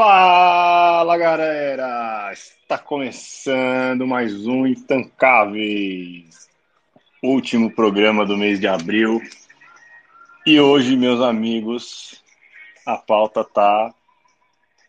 [0.00, 2.30] Fala galera!
[2.32, 6.48] Está começando mais um Intancáveis,
[7.20, 9.20] último programa do mês de abril.
[10.46, 12.22] E hoje, meus amigos,
[12.86, 13.92] a pauta tá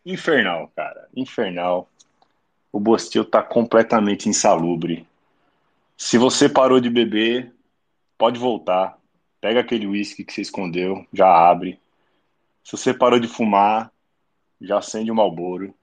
[0.06, 1.90] infernal, cara, infernal.
[2.72, 5.08] O Bostil tá completamente insalubre.
[5.98, 7.52] Se você parou de beber,
[8.16, 8.96] pode voltar.
[9.42, 11.80] Pega aquele uísque que você escondeu, já abre.
[12.64, 13.92] Se você parou de fumar,
[14.62, 15.74] já acende o Malboro.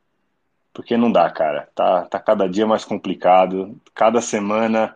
[0.72, 1.68] Porque não dá, cara.
[1.74, 3.80] Tá, tá cada dia mais complicado.
[3.94, 4.94] Cada semana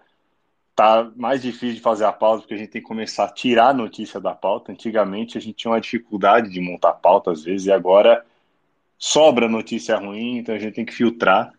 [0.77, 3.69] tá mais difícil de fazer a pauta, porque a gente tem que começar a tirar
[3.69, 4.73] a notícia da pauta.
[4.73, 8.25] Antigamente a gente tinha uma dificuldade de montar pauta às vezes, e agora
[8.99, 11.53] sobra notícia ruim, então a gente tem que filtrar.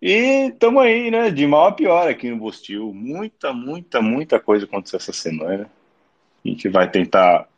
[0.00, 1.30] E estamos aí, né?
[1.30, 2.92] De mal a pior aqui no Bostil.
[2.94, 5.68] Muita, muita, muita coisa aconteceu essa semana.
[6.44, 7.48] A gente vai tentar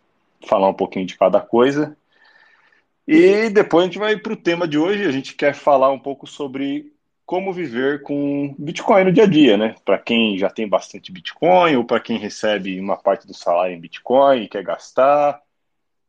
[0.46, 1.96] falar um pouquinho de cada coisa.
[3.10, 5.06] E depois a gente vai para o tema de hoje.
[5.06, 6.92] A gente quer falar um pouco sobre
[7.24, 9.74] como viver com Bitcoin no dia a dia, né?
[9.82, 13.80] Para quem já tem bastante Bitcoin ou para quem recebe uma parte do salário em
[13.80, 15.40] Bitcoin e quer gastar.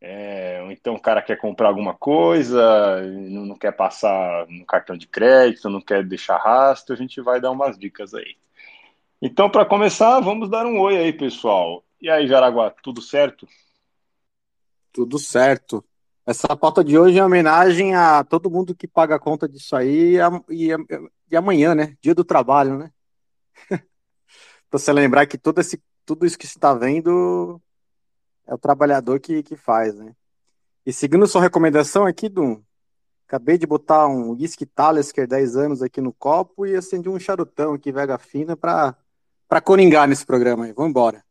[0.02, 4.98] É, ou então o cara quer comprar alguma coisa, não, não quer passar no cartão
[4.98, 8.36] de crédito, não quer deixar rastro, a gente vai dar umas dicas aí.
[9.22, 11.82] Então, para começar, vamos dar um oi aí, pessoal.
[12.02, 13.48] E aí, Jaraguá, tudo certo?
[14.92, 15.84] Tudo certo.
[16.30, 20.16] Essa pauta de hoje é homenagem a todo mundo que paga a conta disso aí
[20.16, 20.20] e,
[20.52, 20.70] e,
[21.32, 21.98] e amanhã, né?
[22.00, 22.92] Dia do trabalho, né?
[24.70, 27.60] Para você lembrar que todo esse, tudo isso que você está vendo
[28.46, 30.16] é o trabalhador que, que faz, né?
[30.86, 32.62] E seguindo sua recomendação aqui, Dum,
[33.28, 37.74] acabei de botar um whisky Talisker 10 anos aqui no copo e acendi um charutão
[37.74, 38.96] aqui, vega fina, para
[39.64, 40.74] coringar nesse programa aí.
[40.74, 41.26] Vamos embora.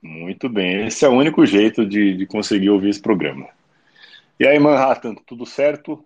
[0.00, 3.48] Muito bem, esse é o único jeito de, de conseguir ouvir esse programa.
[4.38, 6.04] E aí, Manhattan, tudo certo?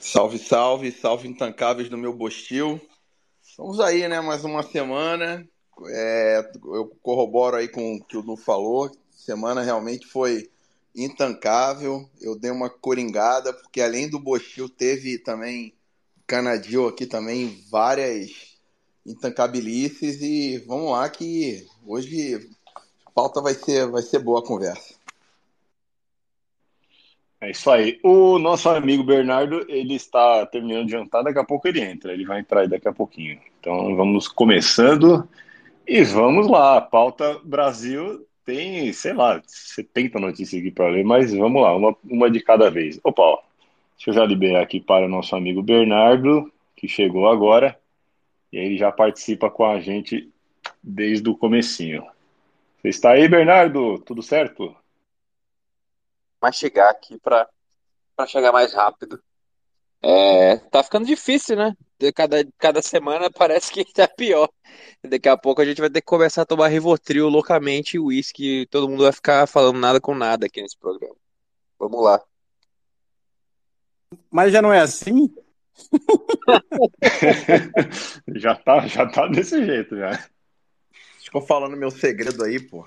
[0.00, 2.80] Salve, salve, salve intancáveis do meu Bostil.
[3.42, 4.20] Estamos aí, né?
[4.20, 5.46] Mais uma semana.
[5.88, 8.90] É, eu corroboro aí com o que o Du falou.
[9.10, 10.48] Semana realmente foi
[10.94, 12.08] intancável.
[12.20, 15.74] Eu dei uma coringada, porque além do Bostil, teve também
[16.26, 18.56] Canadil aqui também, várias
[19.04, 22.48] intancabilices e vamos lá que hoje
[23.14, 24.94] pauta vai ser, vai ser boa a conversa.
[27.40, 27.98] É isso aí.
[28.02, 32.26] O nosso amigo Bernardo, ele está terminando de jantar, daqui a pouco ele entra, ele
[32.26, 33.38] vai entrar aí daqui a pouquinho.
[33.60, 35.26] Então vamos começando
[35.86, 36.76] e vamos lá.
[36.76, 41.96] A pauta Brasil tem, sei lá, 70 notícias aqui para ler, mas vamos lá, uma,
[42.04, 43.00] uma de cada vez.
[43.02, 43.38] Opa,
[43.96, 47.78] deixa eu já liberar aqui para o nosso amigo Bernardo, que chegou agora.
[48.52, 50.32] E ele já participa com a gente
[50.86, 52.06] desde o comecinho.
[52.78, 53.98] Você está aí, Bernardo?
[53.98, 54.74] Tudo certo?
[56.40, 57.48] Mas chegar aqui para
[58.28, 59.20] chegar mais rápido.
[60.00, 61.74] É, tá ficando difícil, né?
[62.14, 64.48] Cada, cada semana parece que tá pior.
[65.02, 68.66] Daqui a pouco a gente vai ter que começar a tomar Rivotril loucamente e uísque.
[68.70, 71.16] Todo mundo vai ficar falando nada com nada aqui nesse programa.
[71.78, 72.22] Vamos lá.
[74.30, 75.34] Mas já não é assim?
[78.36, 80.26] já, tá, já tá desse jeito, já.
[81.26, 82.84] Ficou falando meu segredo aí, pô.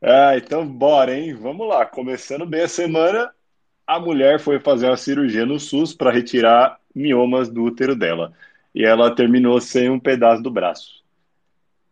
[0.00, 1.34] Ah, então bora, hein?
[1.34, 1.84] Vamos lá.
[1.84, 3.30] Começando bem a semana,
[3.86, 8.32] a mulher foi fazer uma cirurgia no SUS para retirar miomas do útero dela.
[8.74, 11.02] E ela terminou sem um pedaço do braço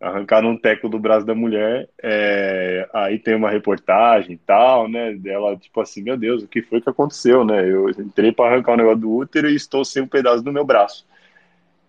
[0.00, 5.12] arrancaram um teco do braço da mulher, é, aí tem uma reportagem e tal, né,
[5.12, 8.72] dela, tipo assim, meu Deus, o que foi que aconteceu, né, eu entrei para arrancar
[8.72, 11.06] o um negócio do útero e estou sem um pedaço do meu braço.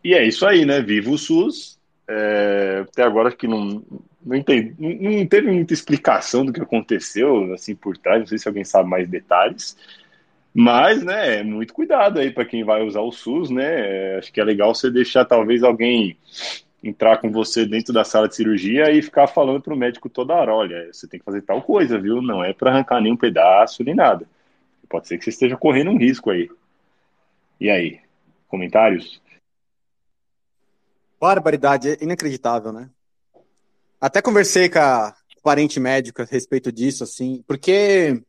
[0.03, 1.79] E é isso aí, né, viva o SUS,
[2.13, 3.81] é, até agora que não,
[4.23, 8.37] não, entendi, não, não teve muita explicação do que aconteceu, assim, por trás, não sei
[8.37, 9.77] se alguém sabe mais detalhes,
[10.53, 14.43] mas, né, muito cuidado aí para quem vai usar o SUS, né, acho que é
[14.43, 16.17] legal você deixar talvez alguém
[16.83, 20.33] entrar com você dentro da sala de cirurgia e ficar falando para o médico toda
[20.33, 22.21] hora, olha, você tem que fazer tal coisa, viu?
[22.21, 24.27] Não é para arrancar nenhum pedaço nem nada.
[24.89, 26.49] Pode ser que você esteja correndo um risco aí.
[27.59, 27.99] E aí,
[28.47, 29.21] comentários?
[31.21, 32.89] Barbaridade, é inacreditável, né?
[34.01, 35.13] Até conversei com a
[35.43, 38.23] parente médica a respeito disso, assim, porque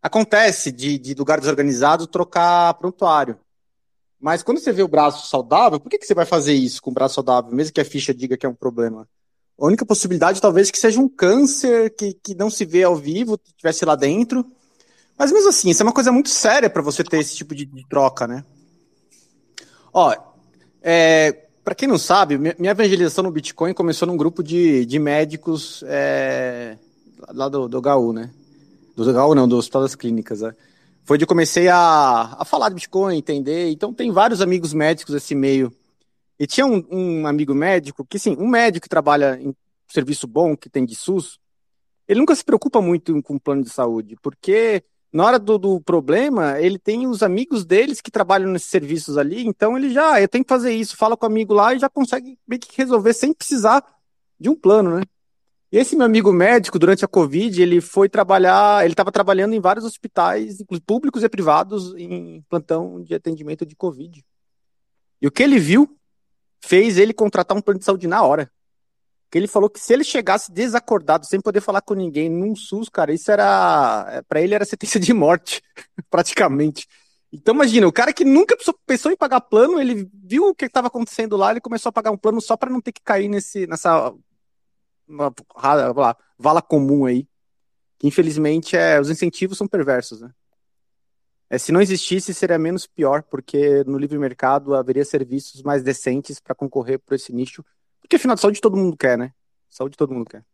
[0.00, 3.38] acontece de, de lugar desorganizado trocar prontuário.
[4.18, 6.90] Mas quando você vê o braço saudável, por que, que você vai fazer isso com
[6.90, 9.06] o braço saudável, mesmo que a ficha diga que é um problema?
[9.60, 13.38] A única possibilidade talvez que seja um câncer que, que não se vê ao vivo,
[13.58, 14.50] tivesse lá dentro.
[15.18, 17.66] Mas mesmo assim, isso é uma coisa muito séria para você ter esse tipo de,
[17.66, 18.42] de troca, né?
[19.92, 20.16] Ó,
[20.80, 25.84] é, para quem não sabe, minha evangelização no Bitcoin começou num grupo de, de médicos
[25.86, 26.76] é,
[27.28, 28.30] lá do, do HU, né?
[28.96, 30.54] do não, do Hospital das Clínicas, né?
[31.04, 33.70] Foi de comecei a, a falar de Bitcoin, entender.
[33.70, 35.72] Então tem vários amigos médicos nesse meio.
[36.38, 39.54] E tinha um, um amigo médico, que sim, um médico que trabalha em
[39.88, 41.38] serviço bom, que tem de SUS,
[42.06, 44.82] ele nunca se preocupa muito com o plano de saúde, porque
[45.12, 49.46] na hora do, do, problema, ele tem os amigos deles que trabalham nesses serviços ali,
[49.46, 51.88] então ele já, eu tenho que fazer isso, fala com o amigo lá e já
[51.88, 53.84] consegue meio que resolver sem precisar
[54.40, 55.02] de um plano, né?
[55.70, 59.60] E esse meu amigo médico, durante a Covid, ele foi trabalhar, ele estava trabalhando em
[59.60, 64.22] vários hospitais, públicos e privados, em plantão de atendimento de Covid.
[65.20, 65.96] E o que ele viu
[66.60, 68.50] fez ele contratar um plano de saúde na hora
[69.32, 72.90] que ele falou que se ele chegasse desacordado, sem poder falar com ninguém, num SUS,
[72.90, 74.06] cara, isso era.
[74.10, 75.62] É, para ele era sentença de morte,
[76.10, 76.86] praticamente.
[77.32, 78.54] Então, imagina, o cara que nunca
[78.86, 82.10] pensou em pagar plano, ele viu o que estava acontecendo lá, ele começou a pagar
[82.10, 84.14] um plano só para não ter que cair nesse, nessa
[85.08, 87.26] uma, uma, vala comum aí.
[87.98, 90.30] Que, infelizmente, é, os incentivos são perversos, né?
[91.48, 96.38] É, se não existisse, seria menos pior, porque no livre mercado haveria serviços mais decentes
[96.38, 97.64] para concorrer por esse nicho
[98.02, 99.32] porque afinal, saúde todo mundo quer, né?
[99.70, 100.44] Saúde todo mundo quer.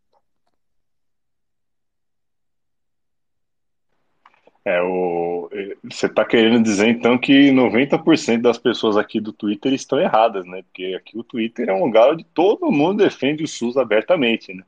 [4.64, 5.48] É, o...
[5.84, 10.62] Você está querendo dizer então que 90% das pessoas aqui do Twitter estão erradas, né?
[10.62, 14.62] Porque aqui o Twitter é um lugar onde todo mundo defende o SUS abertamente, né?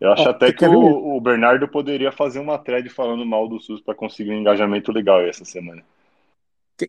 [0.00, 3.80] Eu acho até que o, o, Bernardo poderia fazer uma thread falando mal do SUS
[3.80, 5.82] para conseguir um engajamento legal essa semana.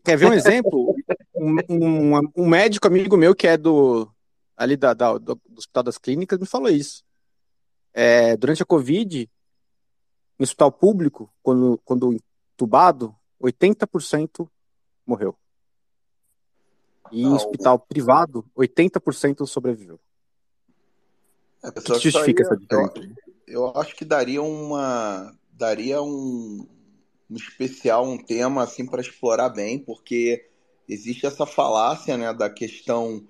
[0.04, 0.96] Quer ver um exemplo?
[1.34, 4.08] um, um, um médico amigo meu que é do,
[4.56, 7.02] ali da, da, do Hospital das Clínicas me falou isso.
[7.92, 9.30] É, durante a Covid,
[10.38, 14.48] no hospital público, quando, quando entubado, 80%
[15.06, 15.36] morreu.
[17.12, 20.00] E em hospital privado, 80% sobreviveu.
[21.62, 22.92] É, o que justifica essa diferença?
[23.46, 26.66] Eu, eu, acho que daria uma daria um,
[27.30, 30.50] um especial, um tema assim para explorar bem, porque
[30.88, 33.24] existe essa falácia, né, da questão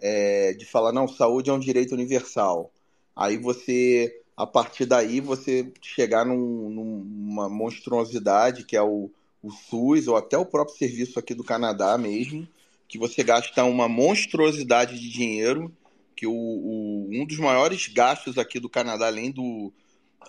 [0.00, 2.72] é, de falar, não, saúde é um direito universal.
[3.14, 9.10] Aí você, a partir daí, você chegar num, numa monstruosidade que é o,
[9.42, 12.46] o SUS, ou até o próprio serviço aqui do Canadá mesmo,
[12.88, 15.72] que você gasta uma monstruosidade de dinheiro,
[16.16, 19.72] que o, o um dos maiores gastos aqui do Canadá, além do,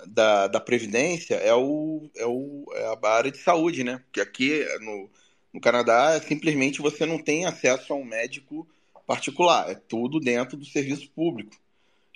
[0.08, 4.02] da, da Previdência, é, o, é, o, é a área de saúde, né?
[4.12, 5.10] Que aqui no,
[5.54, 8.68] no Canadá, simplesmente você não tem acesso a um médico
[9.12, 11.58] particular, é tudo dentro do serviço público.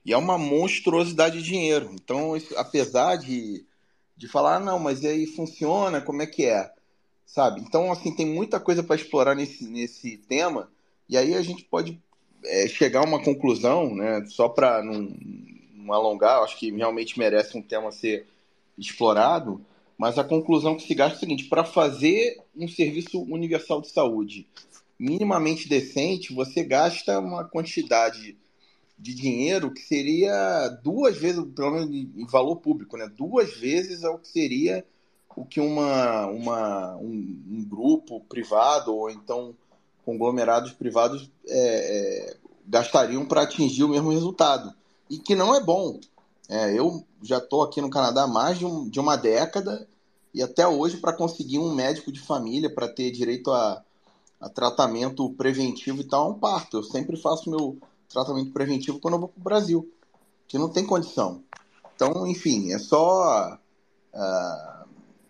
[0.06, 1.89] E é uma monstruosidade de dinheiro.
[1.94, 3.65] Então, isso, apesar de,
[4.15, 6.71] de falar, ah, não, mas aí funciona, como é que é?
[7.25, 7.59] Sabe?
[7.59, 10.71] Então, assim, tem muita coisa para explorar nesse, nesse tema,
[11.09, 12.01] e aí a gente pode
[12.45, 14.24] é, chegar a uma conclusão, né?
[14.27, 15.13] Só para não,
[15.74, 18.25] não alongar, acho que realmente merece um tema ser
[18.77, 19.59] explorado,
[19.98, 23.89] mas a conclusão que se gasta é o seguinte: para fazer um serviço universal de
[23.89, 24.48] saúde
[24.97, 28.38] minimamente decente, você gasta uma quantidade
[28.97, 33.07] de dinheiro que seria duas vezes, pelo menos em valor público, né?
[33.07, 34.86] Duas vezes é o que seria
[35.36, 39.53] o que uma, uma, um, um grupo privado ou então
[40.06, 44.74] conglomerados privados é, é, gastariam para atingir o mesmo resultado.
[45.09, 46.00] E que não é bom.
[46.48, 49.88] É, eu já estou aqui no Canadá há mais de, um, de uma década
[50.34, 53.84] e até hoje para conseguir um médico de família para ter direito a
[54.45, 56.77] a tratamento preventivo e tal, é um parto.
[56.77, 59.91] Eu sempre faço meu tratamento preventivo quando eu vou para o Brasil,
[60.47, 61.43] que não tem condição.
[61.95, 63.57] Então, enfim, é só.
[64.13, 64.87] Uh,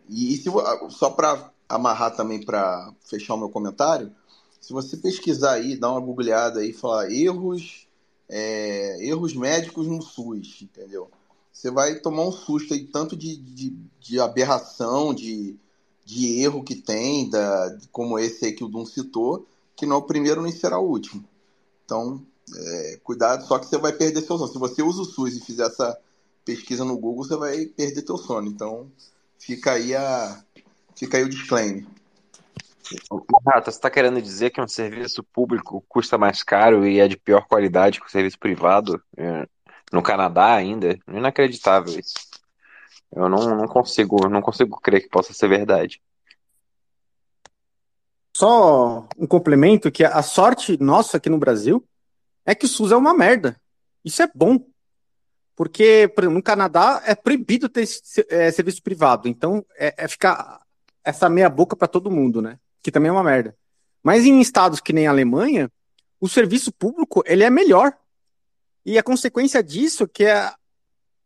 [0.10, 0.50] e, se,
[0.90, 4.14] só para amarrar também para fechar o meu comentário,
[4.60, 7.88] se você pesquisar aí, dar uma googleada aí, falar erros,
[8.28, 11.10] é, erros médicos no SUS, entendeu?
[11.54, 15.58] Você vai tomar um susto aí, tanto de, de, de aberração, de,
[16.06, 19.46] de erro que tem, da, como esse aí que o Dum citou,
[19.76, 21.26] que não é o primeiro nem será o último.
[21.84, 22.22] Então,
[22.56, 24.52] é, cuidado, só que você vai perder seu sono.
[24.52, 25.98] Se você usa o SUS e fizer essa
[26.46, 28.48] pesquisa no Google, você vai perder teu sono.
[28.48, 28.90] Então,
[29.40, 30.44] fica aí a
[30.96, 31.86] fica aí o disclaimer.
[33.48, 37.18] Rata, você está querendo dizer que um serviço público custa mais caro e é de
[37.18, 39.02] pior qualidade que o serviço privado?
[39.18, 39.48] É,
[39.92, 40.98] no Canadá ainda?
[41.08, 42.14] Inacreditável isso.
[43.12, 46.02] Eu não, não consigo, não consigo crer que possa ser verdade.
[48.36, 51.88] Só um complemento que a sorte nossa aqui no Brasil
[52.46, 53.56] é que o SUS é uma merda.
[54.04, 54.60] Isso é bom.
[55.56, 57.88] Porque, por exemplo, no Canadá é proibido ter
[58.30, 59.30] é, serviço privado.
[59.30, 60.62] Então, é, é ficar
[61.02, 62.60] essa meia boca para todo mundo, né?
[62.84, 63.56] Que também é uma merda.
[64.04, 65.72] Mas em estados que nem a Alemanha,
[66.20, 67.98] o serviço público ele é melhor.
[68.86, 70.52] E a consequência disso que é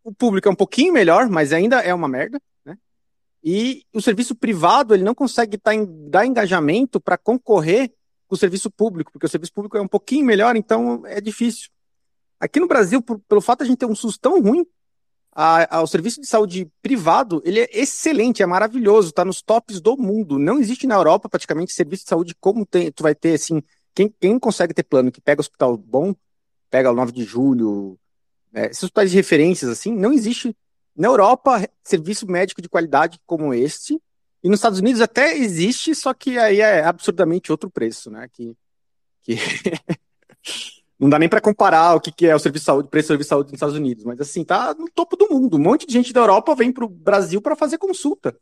[0.10, 2.75] o público é um pouquinho melhor, mas ainda é uma merda, né?
[3.44, 7.94] E o serviço privado ele não consegue tá em, dar engajamento para concorrer
[8.28, 11.70] com o serviço público, porque o serviço público é um pouquinho melhor, então é difícil.
[12.39, 14.66] Aqui no Brasil, por, pelo fato de a gente ter um SUS tão ruim,
[15.32, 19.80] a, a, o serviço de saúde privado ele é excelente, é maravilhoso, está nos tops
[19.80, 20.39] do mundo.
[20.39, 23.62] Não existe na Europa praticamente serviço de saúde como tem, tu vai ter assim.
[23.94, 26.16] Quem, quem consegue ter plano que pega hospital bom,
[26.72, 28.00] pega o 9 de julho,
[28.53, 30.56] é, esses hospitais de referências assim, não existe
[30.96, 34.00] na Europa, serviço médico de qualidade como este,
[34.44, 38.27] e nos Estados Unidos até existe, só que aí é absurdamente outro preço, né?
[38.32, 38.56] Que,
[39.22, 39.36] que
[41.00, 43.27] não dá nem para comparar o que, que é o serviço de saúde, preço serviço
[43.27, 45.58] de saúde nos Estados Unidos, mas assim, tá no topo do mundo.
[45.58, 48.36] Um monte de gente da Europa vem para o Brasil para fazer consulta.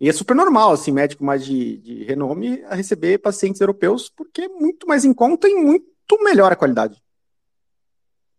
[0.00, 4.42] E é super normal, assim, médico mais de, de renome a receber pacientes europeus, porque
[4.42, 5.84] é muito mais em conta e muito
[6.22, 7.02] melhor a qualidade.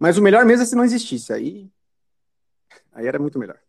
[0.01, 1.31] Mas o melhor mesmo é se não existisse.
[1.31, 1.69] Aí
[2.91, 3.59] Aí era muito melhor.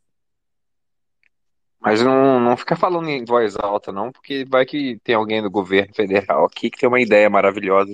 [1.78, 5.50] Mas não, não fica falando em voz alta, não, porque vai que tem alguém do
[5.50, 7.92] governo federal aqui que tem uma ideia maravilhosa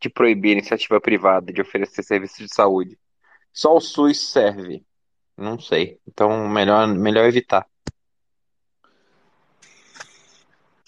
[0.00, 2.98] de proibir a iniciativa privada de oferecer serviços de saúde.
[3.52, 4.84] Só o SUS serve.
[5.36, 6.00] Não sei.
[6.08, 7.64] Então, melhor, melhor evitar.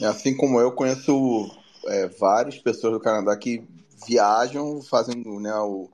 [0.00, 1.48] É, assim como eu, conheço
[1.86, 3.64] é, várias pessoas do Canadá que
[4.04, 5.88] viajam, fazem né, o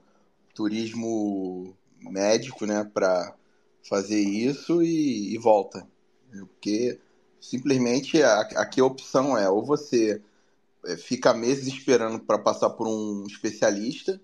[0.58, 3.32] turismo médico, né, para
[3.88, 5.86] fazer isso e, e volta.
[6.30, 6.98] Porque
[7.40, 10.20] simplesmente aqui a opção é ou você
[10.84, 14.20] é, fica meses esperando para passar por um especialista,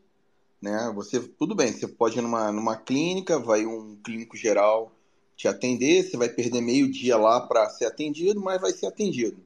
[0.61, 0.93] né?
[0.97, 4.91] Você tudo bem, você pode ir numa, numa clínica, vai um clínico geral
[5.37, 9.37] te atender, você vai perder meio dia lá para ser atendido, mas vai ser atendido.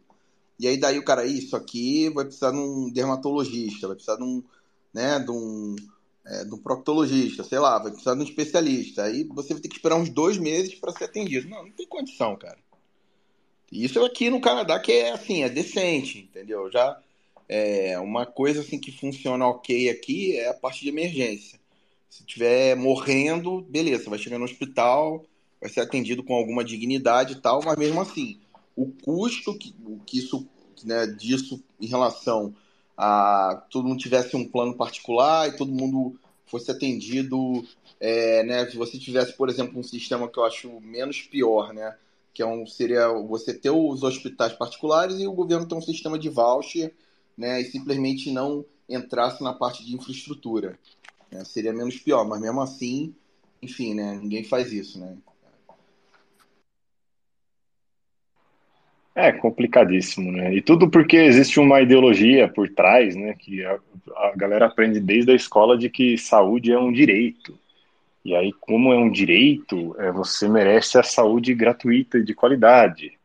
[0.58, 4.24] E aí daí o cara, isso aqui vai precisar de um dermatologista, vai precisar de
[4.24, 4.42] um,
[4.92, 5.76] né, de um
[6.28, 9.04] é, do proctologista, sei lá, vai precisar de um especialista.
[9.04, 11.48] Aí você vai ter que esperar uns dois meses para ser atendido.
[11.48, 12.58] Não, não tem condição, cara.
[13.72, 16.70] Isso aqui no Canadá que é assim, é decente, entendeu?
[16.70, 16.98] Já
[17.48, 21.58] é uma coisa assim que funciona ok aqui é a parte de emergência.
[22.10, 25.24] Se tiver morrendo, beleza, vai chegar no hospital,
[25.60, 28.38] vai ser atendido com alguma dignidade e tal, mas mesmo assim,
[28.76, 29.74] o custo que,
[30.06, 30.46] que isso,
[30.84, 32.54] né, disso em relação
[32.98, 37.64] a todo mundo tivesse um plano particular e todo mundo fosse atendido,
[38.00, 38.68] é, né?
[38.68, 41.96] Se você tivesse, por exemplo, um sistema que eu acho menos pior, né?
[42.34, 46.18] Que é um, seria você ter os hospitais particulares e o governo ter um sistema
[46.18, 46.92] de voucher,
[47.36, 47.60] né?
[47.60, 50.76] E simplesmente não entrasse na parte de infraestrutura.
[51.30, 51.44] Né?
[51.44, 53.14] Seria menos pior, mas mesmo assim,
[53.62, 54.18] enfim, né?
[54.20, 55.16] Ninguém faz isso, né?
[59.20, 60.54] É complicadíssimo, né?
[60.54, 63.34] E tudo porque existe uma ideologia por trás, né?
[63.36, 63.76] Que a,
[64.16, 67.58] a, galera aprende desde a escola de que saúde é um direito.
[68.24, 73.18] E aí, como é um direito, é, você merece a saúde gratuita e de qualidade.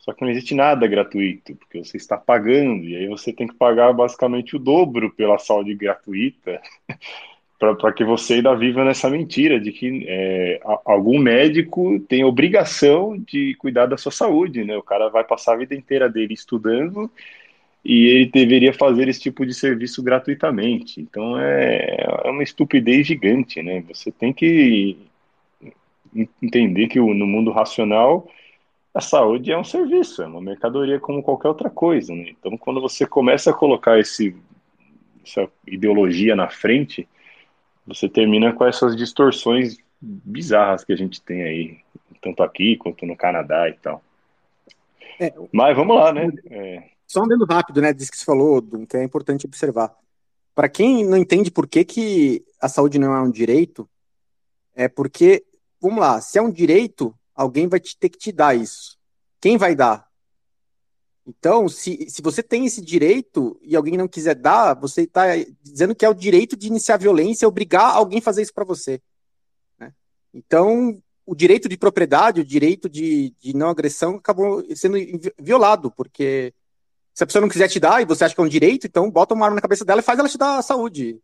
[0.00, 3.54] Só que não existe nada gratuito, porque você está pagando, e aí você tem que
[3.54, 6.60] pagar basicamente o dobro pela saúde gratuita
[7.58, 13.54] para que você ainda viva nessa mentira de que é, algum médico tem obrigação de
[13.56, 14.76] cuidar da sua saúde, né?
[14.76, 17.10] O cara vai passar a vida inteira dele estudando
[17.84, 21.00] e ele deveria fazer esse tipo de serviço gratuitamente.
[21.00, 23.82] Então é, é uma estupidez gigante, né?
[23.88, 24.96] Você tem que
[26.40, 28.28] entender que no mundo racional
[28.94, 32.30] a saúde é um serviço, é uma mercadoria como qualquer outra coisa, né?
[32.38, 34.36] Então quando você começa a colocar esse,
[35.24, 37.08] essa ideologia na frente
[37.88, 41.78] você termina com essas distorções bizarras que a gente tem aí,
[42.22, 44.02] tanto aqui quanto no Canadá e tal.
[45.18, 46.30] É, Mas vamos lá, né?
[46.50, 46.84] É...
[47.06, 47.92] Só andando rápido, né?
[47.92, 49.92] Diz que você falou, que é importante observar.
[50.54, 53.88] Para quem não entende por que, que a saúde não é um direito,
[54.76, 55.44] é porque,
[55.80, 58.98] vamos lá, se é um direito, alguém vai ter que te dar isso.
[59.40, 60.07] Quem vai dar?
[61.28, 65.26] Então, se, se você tem esse direito e alguém não quiser dar, você está
[65.62, 68.98] dizendo que é o direito de iniciar violência, obrigar alguém a fazer isso para você.
[69.78, 69.92] Né?
[70.32, 74.96] Então, o direito de propriedade, o direito de, de não agressão acabou sendo
[75.38, 76.54] violado, porque
[77.12, 79.10] se a pessoa não quiser te dar e você acha que é um direito, então
[79.10, 81.20] bota uma arma na cabeça dela e faz ela te dar saúde.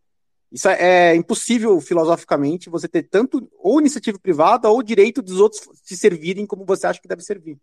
[0.53, 5.67] Isso é, é impossível filosoficamente você ter tanto ou iniciativa privada ou direito dos outros
[5.83, 7.59] se servirem como você acha que deve servir.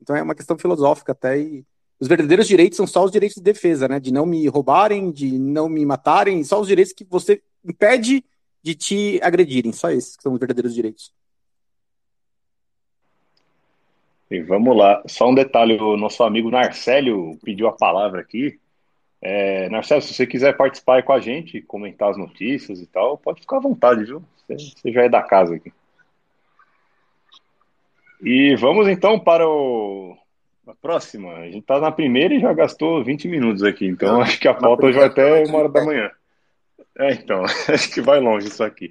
[0.00, 1.38] Então é uma questão filosófica até.
[1.38, 1.64] E
[1.98, 3.98] os verdadeiros direitos são só os direitos de defesa, né?
[3.98, 8.24] De não me roubarem, de não me matarem, só os direitos que você impede
[8.62, 9.72] de te agredirem.
[9.72, 11.12] Só esses que são os verdadeiros direitos.
[14.30, 15.02] E vamos lá.
[15.06, 18.58] Só um detalhe: o nosso amigo Narcélio pediu a palavra aqui.
[19.22, 23.40] É, Narcélio, se você quiser participar com a gente, comentar as notícias e tal, pode
[23.40, 24.22] ficar à vontade, viu?
[24.36, 25.72] Você, você já é da casa aqui.
[28.22, 30.16] E vamos então para o...
[30.66, 31.32] a próxima.
[31.34, 34.54] A gente está na primeira e já gastou 20 minutos aqui, então acho que a
[34.54, 36.10] pauta já vai até uma hora da manhã.
[36.98, 38.90] É, então, acho que vai longe isso aqui.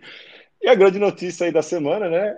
[0.62, 2.38] E a grande notícia aí da semana, né?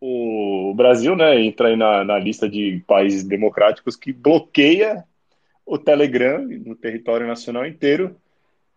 [0.00, 5.02] O Brasil, né, entra aí na, na lista de países democráticos que bloqueia
[5.64, 8.14] o Telegram no território nacional inteiro.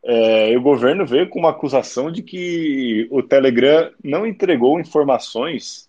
[0.03, 5.86] É, e o governo veio com uma acusação de que o Telegram não entregou informações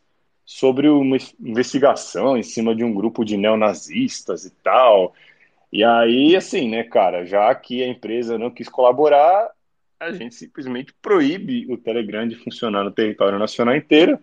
[0.49, 5.12] sobre uma investigação em cima de um grupo de neonazistas e tal.
[5.71, 9.50] E aí, assim, né, cara, já que a empresa não quis colaborar,
[10.00, 14.19] a gente simplesmente proíbe o Telegram de funcionar no território nacional inteiro,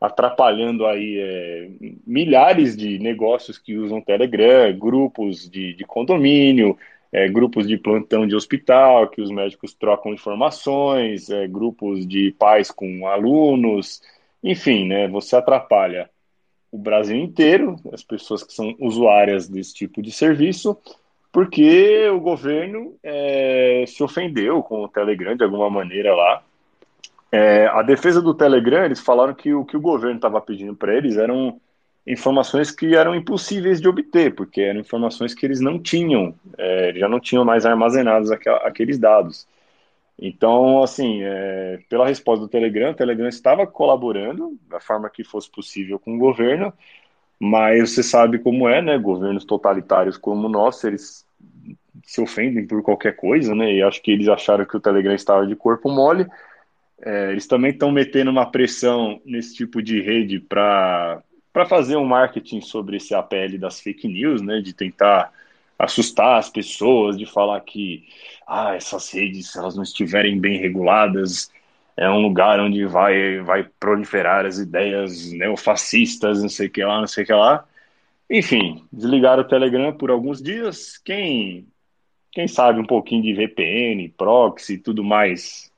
[0.00, 1.68] atrapalhando aí é,
[2.06, 6.78] milhares de negócios que usam Telegram, grupos de, de condomínio,
[7.12, 12.70] é, grupos de plantão de hospital, que os médicos trocam informações, é, grupos de pais
[12.70, 14.00] com alunos,
[14.46, 16.08] enfim, né, você atrapalha
[16.70, 20.78] o Brasil inteiro, as pessoas que são usuárias desse tipo de serviço,
[21.32, 26.42] porque o governo é, se ofendeu com o Telegram de alguma maneira lá.
[27.32, 30.94] É, a defesa do Telegram, eles falaram que o que o governo estava pedindo para
[30.94, 31.60] eles eram
[32.06, 37.08] informações que eram impossíveis de obter, porque eram informações que eles não tinham, é, já
[37.08, 38.30] não tinham mais armazenados
[38.62, 39.46] aqueles dados.
[40.18, 45.50] Então, assim, é, pela resposta do Telegram, o Telegram estava colaborando da forma que fosse
[45.50, 46.72] possível com o governo,
[47.38, 48.98] mas você sabe como é, né?
[48.98, 51.26] Governos totalitários como o nosso, eles
[52.02, 53.74] se ofendem por qualquer coisa, né?
[53.74, 56.26] E acho que eles acharam que o Telegram estava de corpo mole.
[57.02, 61.22] É, eles também estão metendo uma pressão nesse tipo de rede para
[61.68, 64.62] fazer um marketing sobre esse APL das fake news, né?
[64.62, 65.30] De tentar
[65.78, 68.04] assustar as pessoas, de falar que
[68.46, 71.50] ah, essas redes, se elas não estiverem bem reguladas,
[71.96, 77.00] é um lugar onde vai, vai proliferar as ideias neofascistas, não sei o que lá,
[77.00, 77.64] não sei o que lá.
[78.28, 80.98] Enfim, desligaram o Telegram por alguns dias.
[80.98, 81.66] Quem
[82.36, 85.72] quem sabe um pouquinho de VPN, proxy e tudo mais,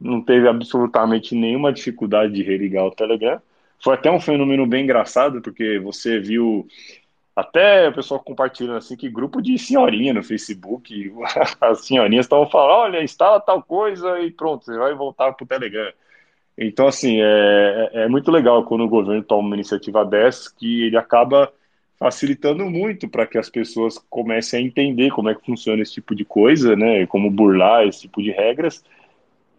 [0.00, 3.40] não teve absolutamente nenhuma dificuldade de religar o Telegram.
[3.78, 6.66] Foi até um fenômeno bem engraçado, porque você viu
[7.40, 11.12] até o pessoal compartilhando assim que grupo de senhorinha no Facebook,
[11.60, 15.48] as senhorinhas estavam falando, olha, instala tal coisa e pronto, você vai voltar para o
[15.48, 15.92] Telegram.
[16.56, 20.84] Então, assim, é, é, é muito legal quando o governo toma uma iniciativa dessa, que
[20.84, 21.52] ele acaba
[21.98, 26.14] facilitando muito para que as pessoas comecem a entender como é que funciona esse tipo
[26.14, 27.06] de coisa, né?
[27.06, 28.82] Como burlar esse tipo de regras.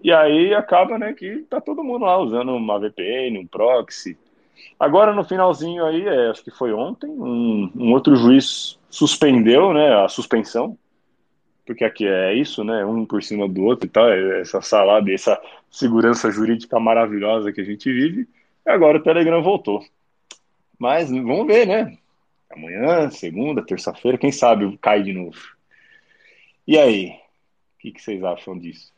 [0.03, 4.17] E aí acaba, né, que tá todo mundo lá usando uma VPN, um proxy.
[4.79, 10.03] Agora no finalzinho aí, é, acho que foi ontem, um, um outro juiz suspendeu, né,
[10.03, 10.77] a suspensão,
[11.65, 15.11] porque aqui é isso, né, um por cima do outro e tal, é essa salada,
[15.11, 18.27] essa segurança jurídica maravilhosa que a gente vive.
[18.65, 19.83] E agora o Telegram voltou.
[20.77, 21.97] Mas vamos ver, né?
[22.49, 25.39] Amanhã, segunda, terça-feira, quem sabe cai de novo.
[26.67, 27.09] E aí?
[27.09, 28.91] O que, que vocês acham disso?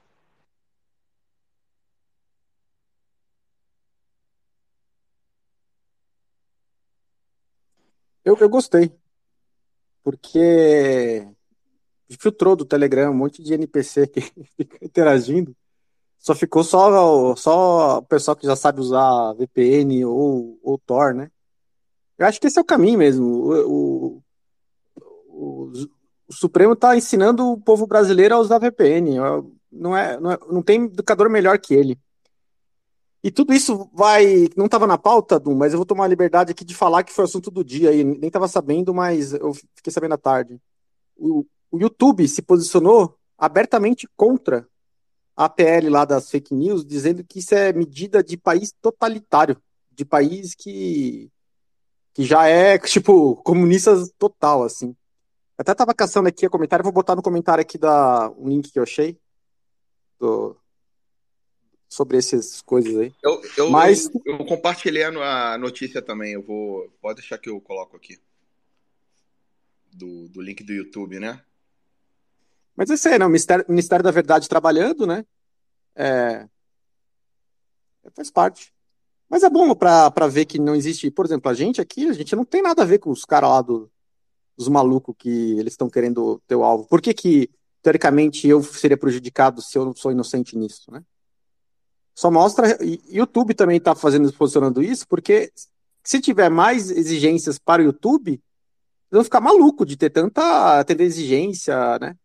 [8.24, 8.92] Eu, eu gostei.
[10.04, 11.28] Porque
[12.20, 14.22] filtrou do Telegram um monte de NPC que
[14.58, 15.56] fica interagindo.
[16.20, 21.30] Só ficou só, só o pessoal que já sabe usar VPN ou, ou Tor, né?
[22.18, 23.26] Eu acho que esse é o caminho mesmo.
[23.26, 24.24] O,
[25.28, 25.74] o,
[26.28, 29.18] o Supremo está ensinando o povo brasileiro a usar VPN.
[29.70, 32.00] Não, é, não, é, não tem educador melhor que ele.
[33.24, 34.50] E tudo isso vai.
[34.58, 37.14] Não estava na pauta, Dum, mas eu vou tomar a liberdade aqui de falar que
[37.14, 38.04] foi o assunto do dia aí.
[38.04, 40.60] Nem estava sabendo, mas eu fiquei sabendo à tarde.
[41.16, 44.68] O, o YouTube se posicionou abertamente contra
[45.36, 49.58] a APL lá das fake news, dizendo que isso é medida de país totalitário,
[49.92, 51.32] de país que
[52.14, 54.96] que já é, tipo, comunista total, assim.
[55.58, 58.78] Até tava caçando aqui o comentário, vou botar no comentário aqui da, um link que
[58.80, 59.18] eu achei
[60.20, 60.56] do,
[61.94, 63.14] sobre essas coisas aí.
[63.22, 64.10] Eu, eu, Mas...
[64.26, 66.90] eu, eu compartilhei a notícia também, eu vou.
[67.00, 68.20] Pode deixar que eu coloco aqui.
[69.92, 71.40] Do, do link do YouTube, né?
[72.76, 73.26] Mas esse aí, né?
[73.26, 75.24] O Ministério, Ministério da Verdade trabalhando, né?
[75.96, 76.48] É,
[78.16, 78.74] faz parte.
[79.30, 81.12] Mas é bom para ver que não existe.
[81.12, 83.52] Por exemplo, a gente aqui, a gente não tem nada a ver com os caras
[83.52, 83.92] lá do,
[84.58, 86.88] dos malucos que eles estão querendo ter o alvo.
[86.88, 87.52] Por que, que,
[87.84, 91.04] teoricamente, eu seria prejudicado se eu não sou inocente nisso, né?
[92.16, 92.78] Só mostra.
[93.10, 95.52] YouTube também está fazendo, posicionando isso, porque
[96.04, 98.42] se tiver mais exigências para o YouTube, eles
[99.12, 102.16] vão ficar maluco de ter tanta, tanta exigência, né?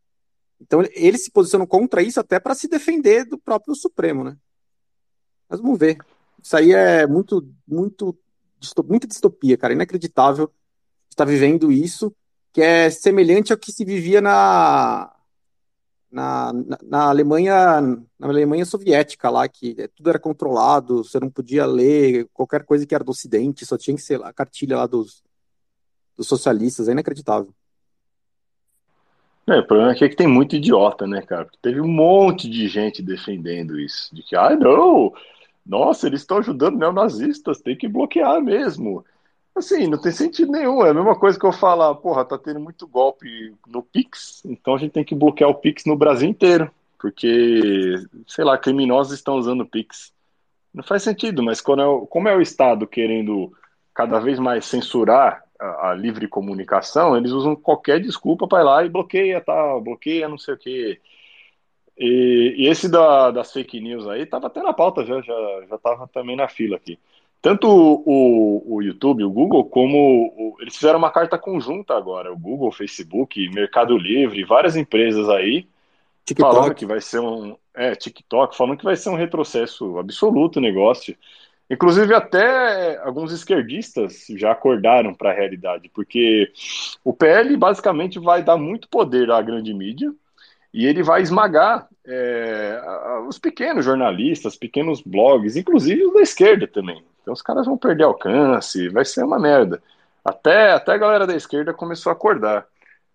[0.60, 4.36] Então eles se posicionam contra isso até para se defender do próprio Supremo, né?
[5.48, 5.98] Mas vamos ver.
[6.42, 8.16] Isso aí é muito, muito
[8.84, 10.50] muita distopia, cara, inacreditável
[11.08, 12.14] estar vivendo isso,
[12.52, 15.12] que é semelhante ao que se vivia na,
[16.10, 17.80] na, na, Alemanha
[18.18, 22.94] na Alemanha soviética lá que tudo era controlado você não podia ler qualquer coisa que
[22.94, 25.22] era do Ocidente só tinha que ser a cartilha lá dos,
[26.16, 27.52] dos socialistas é inacreditável
[29.48, 31.46] é, o problema é que tem muito idiota, né, cara?
[31.46, 34.14] Porque teve um monte de gente defendendo isso.
[34.14, 35.10] De que, ah, não,
[35.64, 39.06] nossa, eles estão ajudando neonazistas, tem que bloquear mesmo.
[39.58, 40.84] Assim, não tem sentido nenhum.
[40.84, 44.74] É a mesma coisa que eu falar, porra, tá tendo muito golpe no Pix, então
[44.74, 46.70] a gente tem que bloquear o Pix no Brasil inteiro.
[46.98, 47.94] Porque,
[48.26, 50.12] sei lá, criminosos estão usando o Pix.
[50.74, 53.52] Não faz sentido, mas quando é, como é o Estado querendo
[53.94, 58.84] cada vez mais censurar a, a livre comunicação, eles usam qualquer desculpa para ir lá
[58.84, 61.00] e bloqueia tal, bloqueia não sei o quê.
[61.96, 65.78] E, e esse da, das fake news aí estava até na pauta já, já, já
[65.78, 66.98] tava também na fila aqui.
[67.40, 69.96] Tanto o, o YouTube, o Google, como
[70.36, 75.28] o, eles fizeram uma carta conjunta agora, o Google, o Facebook, Mercado Livre, várias empresas
[75.28, 75.68] aí,
[76.24, 76.54] TikTok.
[76.54, 77.56] falando que vai ser um.
[77.74, 81.16] É, TikTok, falando que vai ser um retrocesso absoluto o negócio.
[81.70, 86.50] Inclusive, até alguns esquerdistas já acordaram para a realidade, porque
[87.04, 90.12] o PL basicamente vai dar muito poder à grande mídia
[90.72, 92.80] e ele vai esmagar é,
[93.28, 97.02] os pequenos jornalistas, pequenos blogs, inclusive os da esquerda também.
[97.28, 99.82] Então, os caras vão perder alcance, vai ser uma merda.
[100.24, 102.66] Até, até a galera da esquerda começou a acordar.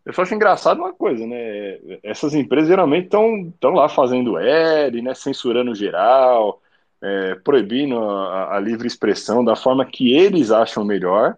[0.05, 1.79] Eu só acho engraçado uma coisa, né?
[2.03, 5.15] Essas empresas geralmente estão lá fazendo L, né?
[5.15, 6.61] censurando geral
[7.01, 11.35] é, proibindo a, a, livre expressão da forma que eles acham melhor.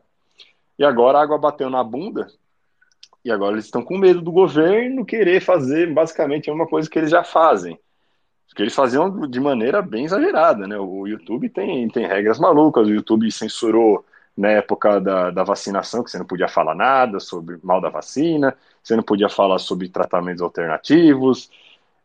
[0.77, 2.27] E agora a água bateu na bunda.
[3.23, 6.99] E agora eles estão com medo do governo querer fazer basicamente a mesma coisa que
[6.99, 7.79] eles já fazem.
[8.53, 10.77] Que eles faziam de maneira bem exagerada, né?
[10.77, 14.05] O YouTube tem, tem regras malucas, o YouTube censurou
[14.35, 18.55] na época da, da vacinação, que você não podia falar nada sobre mal da vacina,
[18.83, 21.49] você não podia falar sobre tratamentos alternativos,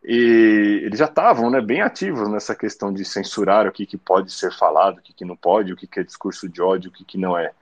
[0.03, 4.33] e eles já estavam né, bem ativos nessa questão de censurar o que, que pode
[4.33, 6.92] ser falado, o que, que não pode, o que, que é discurso de ódio, o
[6.92, 7.53] que, que não é.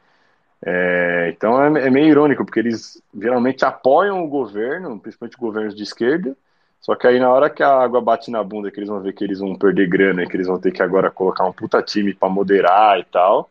[0.64, 5.82] é então é, é, meio irônico, porque eles geralmente apoiam o governo, principalmente governos de
[5.82, 6.36] esquerda,
[6.80, 9.12] só que aí na hora que a água bate na bunda, que eles vão ver
[9.12, 12.14] que eles vão perder grana, que eles vão ter que agora colocar um puta time
[12.14, 13.50] para moderar e tal,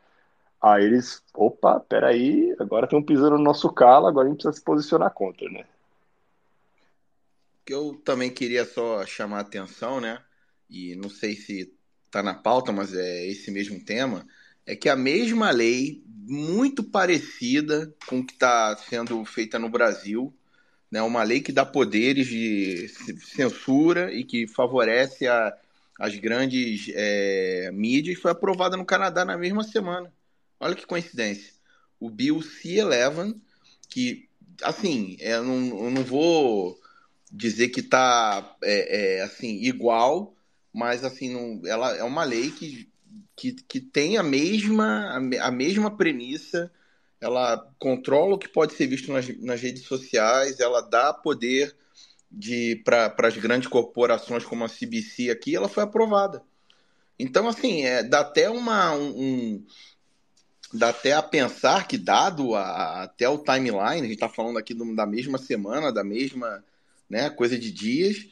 [0.61, 4.63] aí eles, opa, peraí, agora estão pisando no nosso calo, agora a gente precisa se
[4.63, 5.65] posicionar contra, né?
[7.67, 10.23] que eu também queria só chamar a atenção, né?
[10.69, 11.69] E não sei se
[12.05, 14.25] está na pauta, mas é esse mesmo tema,
[14.65, 20.33] é que a mesma lei, muito parecida com o que está sendo feita no Brasil,
[20.91, 22.87] né, uma lei que dá poderes de
[23.19, 25.55] censura e que favorece a,
[25.99, 30.11] as grandes é, mídias, foi aprovada no Canadá na mesma semana.
[30.59, 31.53] Olha que coincidência.
[31.99, 33.35] O Bill C-11,
[33.89, 34.27] que,
[34.61, 36.79] assim, eu não, eu não vou
[37.31, 40.35] dizer que está é, é, assim igual,
[40.73, 42.89] mas assim não, ela é uma lei que,
[43.35, 46.71] que, que tem a mesma a, mesma premissa.
[47.19, 51.75] Ela controla o que pode ser visto nas, nas redes sociais, ela dá poder
[52.31, 56.43] de para as grandes corporações como a CBC aqui, ela foi aprovada.
[57.17, 58.93] Então, assim, é, dá até uma.
[58.93, 59.65] Um, um,
[60.73, 64.73] dá até a pensar que, dado a, até o timeline, a gente está falando aqui
[64.73, 66.63] do, da mesma semana, da mesma
[67.09, 67.29] né?
[67.29, 68.27] Coisa de dias.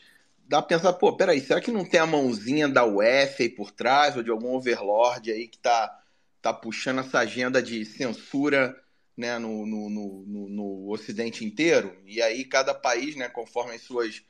[0.48, 3.72] Dá pra pensar, pô, peraí, será que não tem a mãozinha da UEFA aí por
[3.72, 6.00] trás, ou de algum overlord aí que tá,
[6.46, 8.80] tá puxando essa agenda de censura
[9.18, 11.98] né, no, no, no, no Ocidente inteiro?
[12.06, 14.22] E aí cada país, né, conforme as suas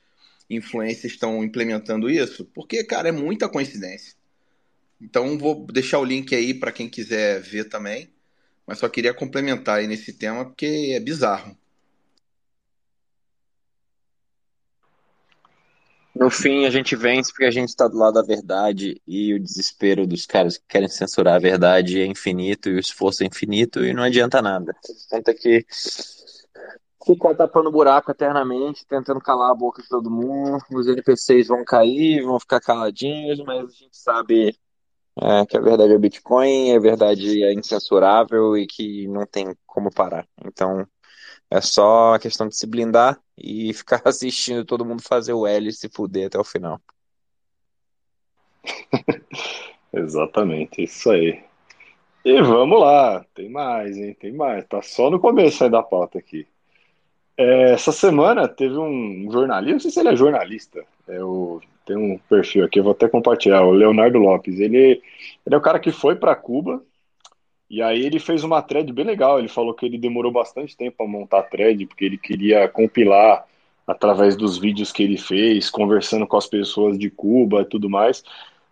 [0.49, 2.45] influências estão implementando isso?
[2.45, 4.15] Porque, cara, é muita coincidência.
[5.01, 8.09] Então vou deixar o link aí para quem quiser ver também.
[8.65, 11.57] Mas só queria complementar aí nesse tema porque é bizarro.
[16.15, 19.39] No fim, a gente vence porque a gente está do lado da verdade e o
[19.39, 23.83] desespero dos caras que querem censurar a verdade é infinito e o esforço é infinito
[23.83, 24.73] e não adianta nada.
[25.09, 25.65] Tenta que
[27.05, 30.63] ficar tapando buraco eternamente, tentando calar a boca de todo mundo.
[30.71, 34.57] Os NPCs vão cair, vão ficar caladinhos, mas a gente sabe
[35.21, 39.53] é, que a verdade é o Bitcoin, a verdade é incensurável e que não tem
[39.65, 40.25] como parar.
[40.45, 40.87] Então,
[41.51, 45.67] é só a questão de se blindar e ficar assistindo todo mundo fazer o L
[45.67, 46.79] e se fuder até o final.
[49.93, 51.43] Exatamente, isso aí.
[52.23, 54.15] E vamos lá, tem mais, hein?
[54.19, 54.65] Tem mais.
[54.65, 56.47] Tá só no começo aí da pauta aqui.
[57.37, 61.97] É, essa semana teve um jornalista, não sei se ele é jornalista, é o, tem
[61.97, 64.59] um perfil aqui, eu vou até compartilhar, o Leonardo Lopes.
[64.59, 65.01] Ele,
[65.45, 66.81] ele é o cara que foi para Cuba
[67.69, 69.39] E aí ele fez uma thread bem legal.
[69.39, 73.45] Ele falou que ele demorou bastante tempo para montar a thread, porque ele queria compilar
[73.87, 78.23] através dos vídeos que ele fez, conversando com as pessoas de Cuba e tudo mais,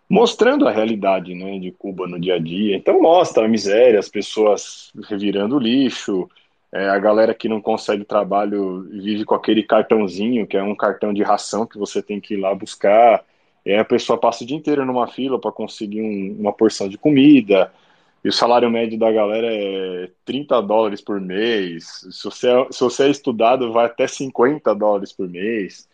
[0.08, 2.76] mostrando a realidade né, de Cuba no dia a dia.
[2.76, 6.28] Então mostra a miséria, as pessoas revirando lixo,
[6.72, 11.14] é, a galera que não consegue trabalho vive com aquele cartãozinho, que é um cartão
[11.14, 13.24] de ração que você tem que ir lá buscar.
[13.64, 16.98] Aí a pessoa passa o dia inteiro numa fila para conseguir um, uma porção de
[16.98, 17.72] comida.
[18.24, 22.06] E o salário médio da galera é 30 dólares por mês.
[22.10, 25.86] Se você, é, se você é estudado, vai até 50 dólares por mês.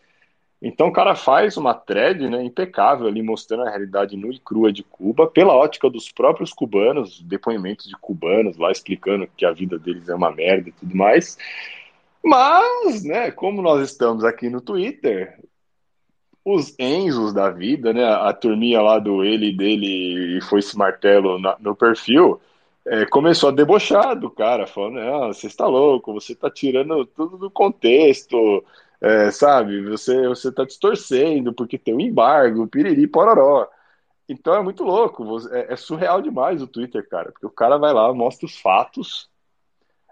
[0.61, 4.71] Então o cara faz uma thread né, impecável ali, mostrando a realidade nua e crua
[4.71, 9.77] de Cuba, pela ótica dos próprios cubanos, depoimentos de cubanos lá explicando que a vida
[9.77, 11.37] deles é uma merda e tudo mais.
[12.23, 15.37] Mas, né, como nós estamos aqui no Twitter,
[16.43, 18.03] os Enzos da vida, né?
[18.03, 22.41] A turminha lá do ele dele e foi esse martelo na, no perfil.
[22.85, 27.37] É, começou a debochar do cara, falando: Não, você está louco, você está tirando tudo
[27.37, 28.63] do contexto,
[28.99, 29.81] é, sabe?
[29.89, 33.67] Você você está distorcendo porque tem um embargo, piriri, pororó.
[34.27, 37.93] Então é muito louco, é, é, surreal demais o Twitter, cara, porque o cara vai
[37.93, 39.29] lá, mostra os fatos.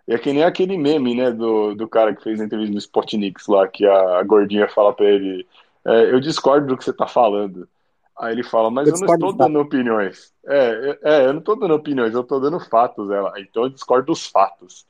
[0.07, 2.79] E é que nem aquele meme, né, do, do cara que fez a entrevista no
[2.79, 5.47] Spotnix lá, que a, a gordinha fala pra ele
[5.85, 7.67] é, eu discordo do que você está falando.
[8.17, 10.33] Aí ele fala, mas eu, eu não estou dando opiniões.
[10.45, 13.09] É, é, eu não estou dando opiniões, eu estou dando fatos.
[13.09, 14.85] Ela, então eu discordo dos fatos.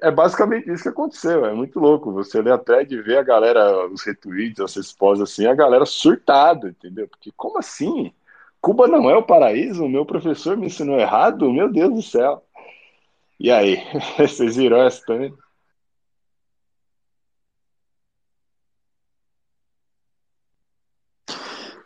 [0.00, 2.12] É basicamente isso que aconteceu, é muito louco.
[2.12, 6.68] Você lê até de ver a galera, os retweets, as respostas assim, a galera surtada,
[6.68, 7.08] entendeu?
[7.08, 8.12] Porque como assim?
[8.60, 9.84] Cuba não é o paraíso?
[9.84, 11.52] O meu professor me ensinou errado?
[11.52, 12.44] Meu Deus do céu.
[13.38, 13.78] E aí,
[14.16, 15.34] vocês viram essa também?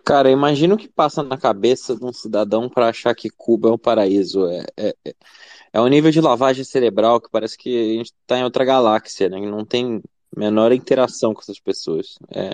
[0.04, 3.72] Cara, imagina o que passa na cabeça de um cidadão para achar que Cuba é
[3.72, 4.46] um paraíso.
[4.46, 5.14] É, é, é,
[5.72, 9.28] é um nível de lavagem cerebral que parece que a gente está em outra galáxia,
[9.30, 9.40] né?
[9.40, 10.02] Não tem
[10.36, 12.18] menor interação com essas pessoas.
[12.30, 12.50] É,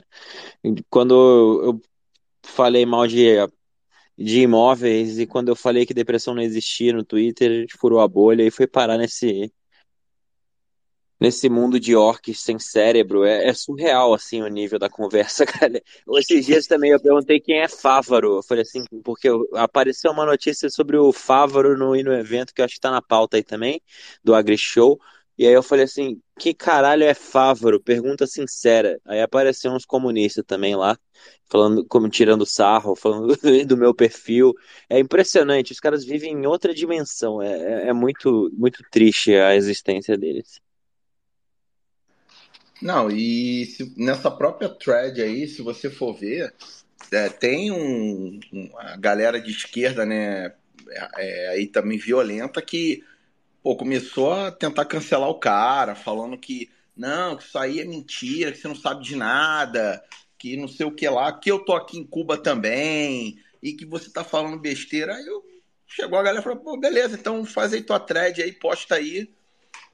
[0.88, 1.80] quando eu
[2.44, 3.36] falei mal de,
[4.16, 8.00] de imóveis e quando eu falei que depressão não existia no Twitter, a gente furou
[8.00, 9.52] a bolha e foi parar nesse
[11.20, 13.24] nesse mundo de orcs sem cérebro.
[13.24, 15.82] É, é, surreal, assim, o nível da conversa, cara.
[16.18, 18.36] Esses dias também eu perguntei quem é Fávaro.
[18.38, 22.64] Eu falei assim, porque apareceu uma notícia sobre o Fávaro no, no evento, que eu
[22.64, 23.80] acho que tá na pauta aí também,
[24.24, 24.98] do AgriShow.
[25.38, 27.80] E aí eu falei assim, que caralho é Fávaro?
[27.82, 29.00] Pergunta sincera.
[29.06, 30.98] Aí apareceram uns comunistas também lá,
[31.50, 34.52] falando, como tirando sarro, falando do meu perfil.
[34.88, 37.40] É impressionante, os caras vivem em outra dimensão.
[37.40, 40.60] É, é, é muito, muito triste a existência deles.
[42.82, 46.54] Não, e se, nessa própria thread aí, se você for ver,
[47.12, 50.54] é, tem um, um, a galera de esquerda, né,
[51.16, 53.04] é, aí também violenta, que
[53.62, 58.52] pô, começou a tentar cancelar o cara, falando que não, que isso aí é mentira,
[58.52, 60.02] que você não sabe de nada,
[60.38, 63.84] que não sei o que lá, que eu tô aqui em Cuba também, e que
[63.84, 65.14] você tá falando besteira.
[65.14, 65.42] Aí eu,
[65.86, 69.30] chegou a galera e falou, pô, beleza, então faz aí tua thread aí, posta aí,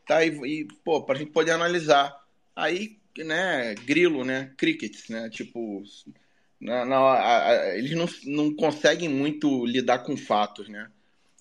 [0.07, 0.25] tá?
[0.25, 2.15] E, e pô, pra gente poder analisar.
[2.57, 5.85] Aí, né, grilo, né, crickets, né, tipo,
[6.67, 10.91] a, a, eles não, não conseguem muito lidar com fatos, né.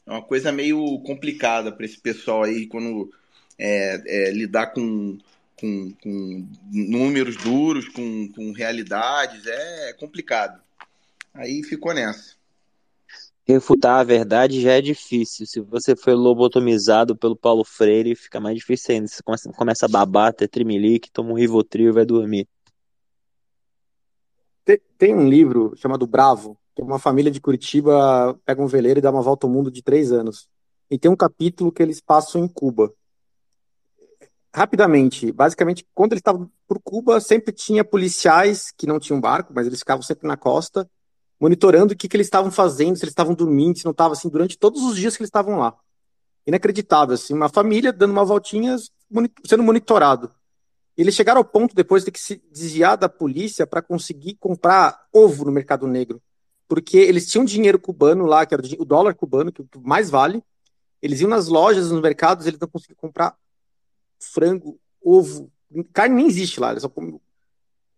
[0.06, 3.12] É uma coisa meio complicada para esse pessoal aí quando
[3.58, 5.18] é, é, lidar com,
[5.60, 10.62] com, com, números duros, com, com realidades, é complicado.
[11.34, 12.35] Aí ficou nessa
[13.46, 15.46] refutar a verdade já é difícil.
[15.46, 19.08] Se você foi lobotomizado pelo Paulo Freire, fica mais difícil ainda.
[19.08, 22.48] Você começa, começa a babar, ter trimelique, toma um Rivotril e vai dormir.
[24.64, 29.02] Tem, tem um livro chamado Bravo, que uma família de Curitiba pega um veleiro e
[29.02, 30.50] dá uma volta ao mundo de três anos.
[30.90, 32.92] E tem um capítulo que eles passam em Cuba.
[34.54, 39.68] Rapidamente, basicamente, quando eles estavam por Cuba, sempre tinha policiais que não tinham barco, mas
[39.68, 40.90] eles ficavam sempre na costa,
[41.40, 44.30] monitorando o que, que eles estavam fazendo, se eles estavam dormindo, se não estavam, assim,
[44.30, 45.76] durante todos os dias que eles estavam lá.
[46.48, 48.78] Inacreditável, assim, uma família dando uma voltinha,
[49.46, 50.32] sendo monitorado.
[50.98, 55.46] Eles chegaram ao ponto, depois de que se desviar da polícia para conseguir comprar ovo
[55.46, 56.22] no mercado negro.
[56.68, 60.42] Porque eles tinham dinheiro cubano lá, que era o dólar cubano, que mais vale.
[61.02, 63.36] Eles iam nas lojas, nos mercados, eles não conseguiam comprar
[64.20, 65.52] frango, ovo,
[65.94, 66.80] carne nem existe lá.
[66.80, 66.92] Só...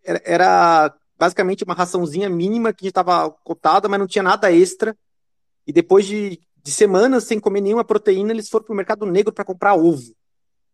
[0.02, 4.96] Era, era basicamente uma raçãozinha mínima que estava cotada, mas não tinha nada extra.
[5.66, 9.32] E depois de, de semanas sem comer nenhuma proteína, eles foram para o mercado negro
[9.32, 10.14] para comprar ovo.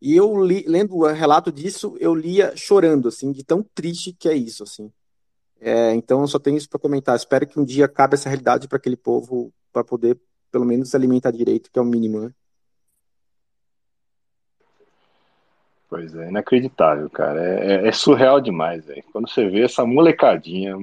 [0.00, 4.28] E eu li, lendo o relato disso, eu lia chorando, assim, de tão triste que
[4.28, 4.92] é isso, assim.
[5.58, 7.16] É, então, eu só tenho isso para comentar.
[7.16, 10.20] Espero que um dia acabe essa realidade para aquele povo, para poder,
[10.52, 12.34] pelo menos, se alimentar direito, que é o mínimo, né?
[15.88, 17.40] Pois é, inacreditável, cara.
[17.40, 19.04] É, é, é surreal demais, velho.
[19.12, 20.74] Quando você vê essa molecadinha,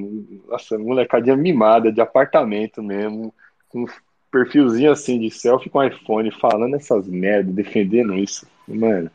[0.54, 3.34] essa molecadinha mimada de apartamento mesmo,
[3.70, 3.86] com
[4.32, 9.12] perfilzinho assim de selfie com iPhone, falando essas merdas, defendendo isso, mano.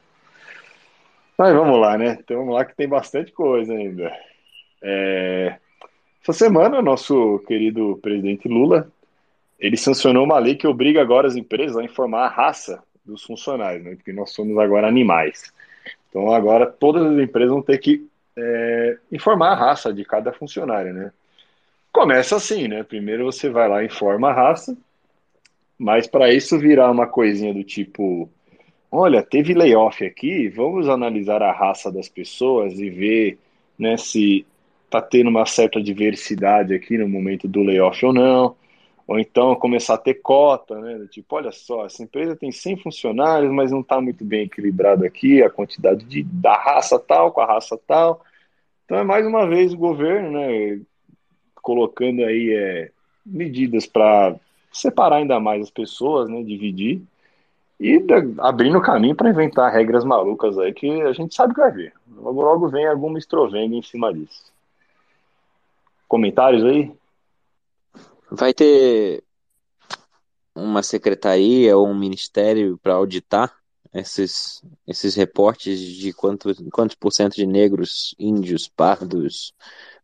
[1.39, 2.19] Mas vamos lá, né?
[2.21, 4.13] Então vamos lá que tem bastante coisa ainda.
[4.83, 5.57] É...
[6.23, 8.91] Essa semana, nosso querido presidente Lula,
[9.59, 13.85] ele sancionou uma lei que obriga agora as empresas a informar a raça dos funcionários,
[13.85, 13.95] né?
[13.95, 15.53] Porque nós somos agora animais.
[16.17, 20.95] Então agora todas as empresas vão ter que é, informar a raça de cada funcionário,
[20.95, 21.13] né?
[21.93, 22.83] Começa assim, né?
[22.83, 24.75] Primeiro você vai lá e informa a raça,
[25.79, 28.31] mas para isso virar uma coisinha do tipo,
[28.91, 33.39] olha, teve layoff aqui, vamos analisar a raça das pessoas e ver,
[33.79, 34.47] né, se
[34.89, 38.57] tá tendo uma certa diversidade aqui no momento do layoff ou não.
[39.07, 41.07] Ou então começar a ter cota, né?
[41.09, 45.43] Tipo, olha só, essa empresa tem 100 funcionários, mas não está muito bem equilibrado aqui
[45.43, 48.25] a quantidade de, da raça tal com a raça tal.
[48.85, 50.81] Então é mais uma vez o governo, né?
[51.63, 52.91] Colocando aí é,
[53.25, 54.35] medidas para
[54.73, 56.43] separar ainda mais as pessoas, né?
[56.43, 57.03] Dividir
[57.79, 58.03] e
[58.39, 61.93] abrindo caminho para inventar regras malucas aí que a gente sabe que vai ver.
[62.09, 64.51] Logo, logo vem alguma estrovenga em cima disso.
[66.09, 66.93] Comentários aí?
[68.37, 69.25] Vai ter
[70.55, 73.55] uma secretaria ou um ministério para auditar
[73.93, 79.55] esses, esses reportes de quanto, quantos por cento de negros, índios, pardos,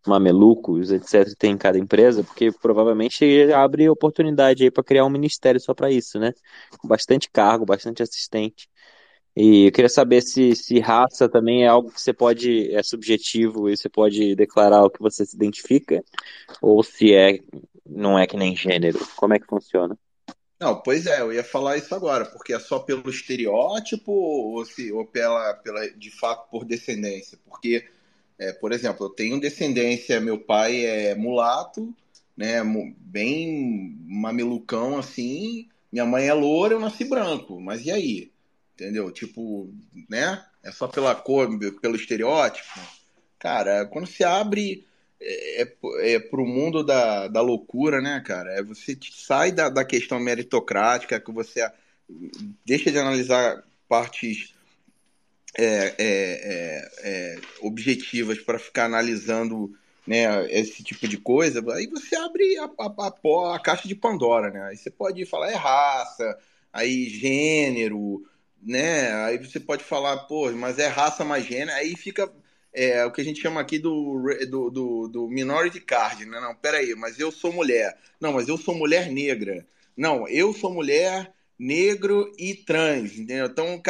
[0.06, 5.60] mamelucos, etc., tem em cada empresa, porque provavelmente abre oportunidade aí para criar um ministério
[5.60, 6.32] só para isso, né?
[6.78, 8.68] Com bastante cargo, bastante assistente.
[9.34, 13.68] E eu queria saber se, se raça também é algo que você pode, é subjetivo
[13.68, 16.04] e você pode declarar o que você se identifica,
[16.60, 17.38] ou se é,
[17.86, 18.98] não é que nem gênero.
[19.16, 19.96] Como é que funciona?
[20.60, 24.92] Não, pois é, eu ia falar isso agora, porque é só pelo estereótipo ou, se,
[24.92, 27.38] ou pela, pela, de fato por descendência?
[27.44, 27.84] Porque,
[28.38, 31.92] é, por exemplo, eu tenho descendência, meu pai é mulato,
[32.36, 32.62] né,
[32.98, 38.32] bem mamelucão assim, minha mãe é loura, eu nasci branco, mas e aí?
[38.82, 39.10] entendeu?
[39.10, 39.72] Tipo,
[40.08, 40.44] né?
[40.62, 41.48] É só pela cor,
[41.80, 42.80] pelo estereótipo.
[43.38, 44.86] Cara, quando se abre
[45.22, 48.52] é, é, é pro mundo da, da loucura, né, cara?
[48.52, 51.70] É você sai da, da questão meritocrática, que você
[52.64, 54.54] deixa de analisar partes
[55.56, 59.72] é, é, é, é objetivas para ficar analisando
[60.06, 64.50] né, esse tipo de coisa, aí você abre a, a, a, a, caixa de Pandora,
[64.50, 64.62] né?
[64.64, 66.36] Aí você pode falar é raça,
[66.72, 68.26] aí gênero,
[68.60, 69.12] né?
[69.24, 72.28] Aí você pode falar, pô, mas é raça mais gênero, aí fica
[72.72, 76.40] é, o que a gente chama aqui do, do, do, do minority card, né?
[76.40, 77.98] Não, peraí, mas eu sou mulher.
[78.20, 79.66] Não, mas eu sou mulher negra.
[79.96, 83.46] Não, eu sou mulher negro e trans, entendeu?
[83.46, 83.80] Então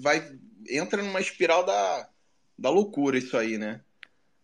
[0.00, 0.36] vai
[0.68, 2.08] entra numa espiral da,
[2.58, 3.80] da loucura isso aí, né?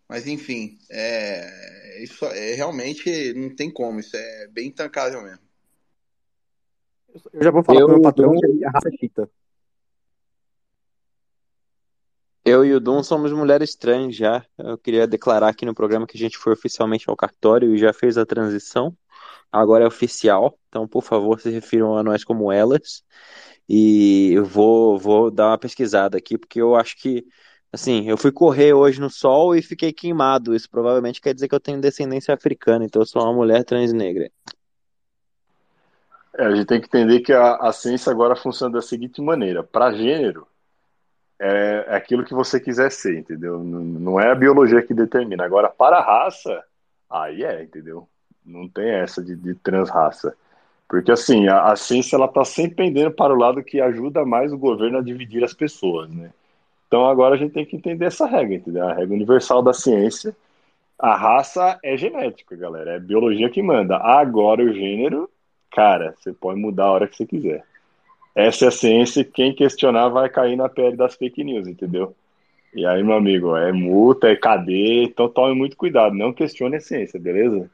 [0.09, 5.41] Mas enfim, é, isso é realmente não tem como, isso é bem intancável mesmo.
[7.33, 9.31] Eu já vou falar eu, pro meu patrão que é a raça chita.
[12.45, 14.45] Eu e o Dum somos mulheres trans já.
[14.57, 17.93] Eu queria declarar aqui no programa que a gente foi oficialmente ao cartório e já
[17.93, 18.97] fez a transição.
[19.53, 23.03] Agora é oficial, então por favor se refiram a nós como elas.
[23.69, 27.25] E eu vou, vou dar uma pesquisada aqui, porque eu acho que,
[27.73, 30.55] assim, eu fui correr hoje no sol e fiquei queimado.
[30.55, 33.93] Isso provavelmente quer dizer que eu tenho descendência africana, então eu sou uma mulher trans
[33.93, 34.31] negra.
[36.37, 39.63] É, a gente tem que entender que a, a ciência agora funciona da seguinte maneira:
[39.63, 40.47] para gênero,
[41.41, 43.59] é, é aquilo que você quiser ser, entendeu?
[43.59, 45.43] Não, é a biologia que determina.
[45.43, 46.63] Agora, para a raça,
[47.09, 48.07] aí é, entendeu?
[48.45, 50.37] Não tem essa de, de transraça.
[50.87, 54.53] Porque, assim, a, a ciência ela está sempre pendendo para o lado que ajuda mais
[54.53, 56.31] o governo a dividir as pessoas, né?
[56.87, 58.87] Então, agora a gente tem que entender essa regra, entendeu?
[58.87, 60.37] A regra universal da ciência.
[60.99, 62.97] A raça é genética, galera.
[62.97, 63.97] É biologia que manda.
[63.97, 65.31] Agora, o gênero,
[65.71, 67.65] cara, você pode mudar a hora que você quiser.
[68.35, 72.15] Essa é a ciência, quem questionar vai cair na pele das fake news, entendeu?
[72.73, 76.81] E aí, meu amigo, é multa, é cadeia, então tome muito cuidado, não questione a
[76.81, 77.69] ciência, beleza?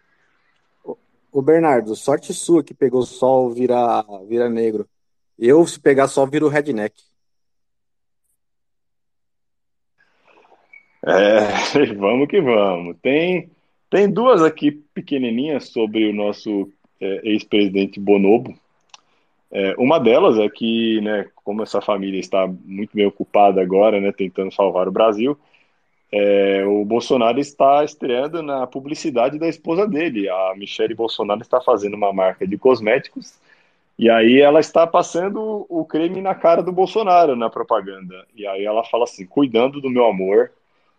[1.30, 4.88] O Bernardo, sorte sua que pegou sol vira, vira negro.
[5.38, 6.94] Eu, se pegar sol, viro redneck.
[11.04, 12.96] É, vamos que vamos.
[13.02, 13.50] Tem,
[13.90, 18.58] tem duas aqui pequenininhas sobre o nosso é, ex-presidente Bonobo.
[19.50, 24.12] É, uma delas é que, né, como essa família está muito bem ocupada agora, né,
[24.12, 25.38] tentando salvar o Brasil,
[26.12, 30.28] é, o Bolsonaro está estreando na publicidade da esposa dele.
[30.28, 33.38] A Michelle Bolsonaro está fazendo uma marca de cosméticos
[33.98, 38.26] E aí ela está passando o creme na cara do Bolsonaro na propaganda.
[38.36, 40.52] E aí ela fala assim: cuidando do meu amor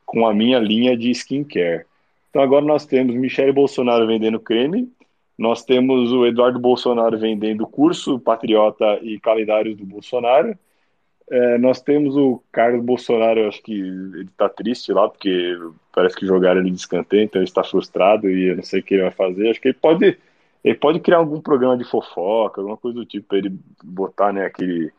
[0.05, 1.85] com a minha linha de skincare.
[2.29, 4.91] Então agora nós temos Michele Bolsonaro vendendo creme,
[5.37, 10.57] nós temos o Eduardo Bolsonaro vendendo curso Patriota e calendários do Bolsonaro.
[11.29, 15.55] É, nós temos o Carlos Bolsonaro, acho que ele está triste lá, porque
[15.93, 18.83] parece que jogaram ele de escanteio, então ele está frustrado e eu não sei o
[18.83, 19.49] que ele vai fazer.
[19.49, 20.17] Acho que ele pode
[20.63, 24.45] ele pode criar algum programa de fofoca, alguma coisa do tipo, para ele botar né,
[24.45, 24.91] aquele,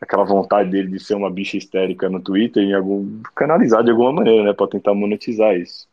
[0.00, 4.12] aquela vontade dele de ser uma bicha histérica no Twitter e algum, canalizar de alguma
[4.12, 5.86] maneira, né, para tentar monetizar isso.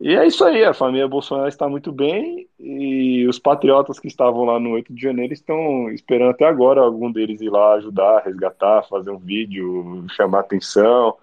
[0.00, 4.44] E é isso aí, a família Bolsonaro está muito bem e os patriotas que estavam
[4.44, 8.84] lá no 8 de janeiro estão esperando até agora algum deles ir lá ajudar, resgatar,
[8.84, 11.16] fazer um vídeo, chamar atenção.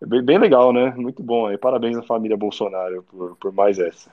[0.00, 0.94] É bem, bem legal, né?
[0.96, 1.50] Muito bom.
[1.50, 4.12] E parabéns à família Bolsonaro por, por mais essa.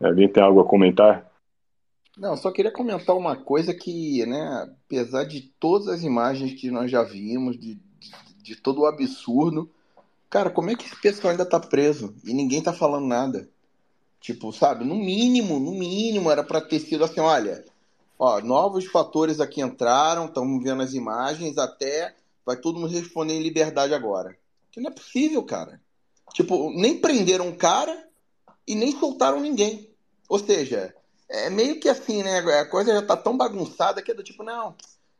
[0.00, 1.26] Alguém tem algo a comentar?
[2.16, 6.90] Não, só queria comentar uma coisa que, né, apesar de todas as imagens que nós
[6.90, 9.70] já vimos, de, de, de todo o absurdo,
[10.30, 13.48] cara, como é que esse pessoal ainda tá preso e ninguém tá falando nada?
[14.20, 17.64] Tipo, sabe, no mínimo, no mínimo era para ter sido assim, olha,
[18.18, 22.14] ó, novos fatores aqui entraram, estamos vendo as imagens, até
[22.44, 24.36] vai todo mundo responder em liberdade agora.
[24.72, 25.80] Que não é possível, cara.
[26.32, 28.06] Tipo, nem prenderam o cara
[28.66, 29.90] e nem soltaram ninguém.
[30.28, 30.94] Ou seja,
[31.28, 32.38] é meio que assim, né?
[32.38, 34.74] A coisa já tá tão bagunçada que é do tipo, não,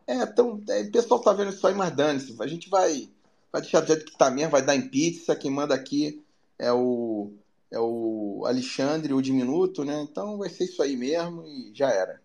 [0.07, 2.37] é, tão, é, o pessoal tá vendo isso aí, mas dane-se.
[2.41, 3.09] A gente vai,
[3.53, 5.37] vai deixar do jeito que tá mesmo, vai dar em pizza.
[5.37, 6.23] Quem manda aqui
[6.59, 7.33] é o,
[7.71, 10.03] é o Alexandre, o diminuto, né?
[10.03, 12.21] Então vai ser isso aí mesmo e já era.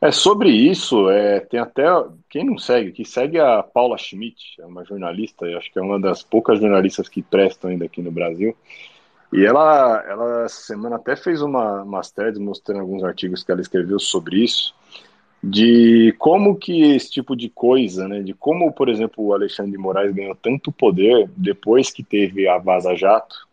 [0.00, 1.84] É sobre isso, é, tem até
[2.28, 5.98] quem não segue, que segue a Paula Schmidt, é uma jornalista, acho que é uma
[5.98, 8.54] das poucas jornalistas que prestam ainda aqui no Brasil.
[9.32, 13.62] E ela, ela essa semana até fez uma, umas threads mostrando alguns artigos que ela
[13.62, 14.74] escreveu sobre isso,
[15.50, 19.78] de como que esse tipo de coisa, né, de como, por exemplo, o Alexandre de
[19.78, 23.46] Moraes ganhou tanto poder depois que teve a Vaza Jato,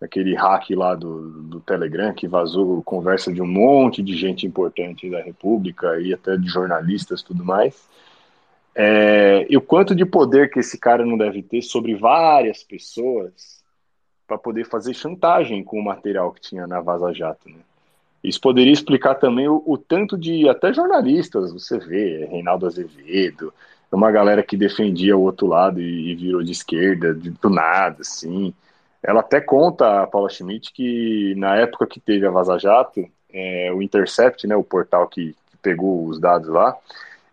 [0.00, 5.10] aquele hack lá do, do Telegram que vazou conversa de um monte de gente importante
[5.10, 7.86] da República e até de jornalistas tudo mais.
[8.74, 13.62] É, e o quanto de poder que esse cara não deve ter sobre várias pessoas
[14.26, 17.50] para poder fazer chantagem com o material que tinha na Vaza Jato.
[17.50, 17.56] Né?
[18.22, 23.52] Isso poderia explicar também o, o, tanto de até jornalistas, você vê, Reinaldo Azevedo,
[23.90, 27.98] uma galera que defendia o outro lado e, e virou de esquerda, de, do nada,
[28.00, 28.54] assim.
[29.02, 33.72] Ela até conta, a Paula Schmidt, que na época que teve a Vaza Jato, é,
[33.72, 36.76] o Intercept, né, o portal que, que pegou os dados lá,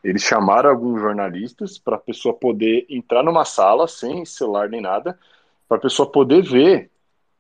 [0.04, 5.20] eles chamaram alguns jornalistas para a pessoa poder entrar numa sala sem celular nem nada,
[5.68, 6.90] para a pessoa poder ver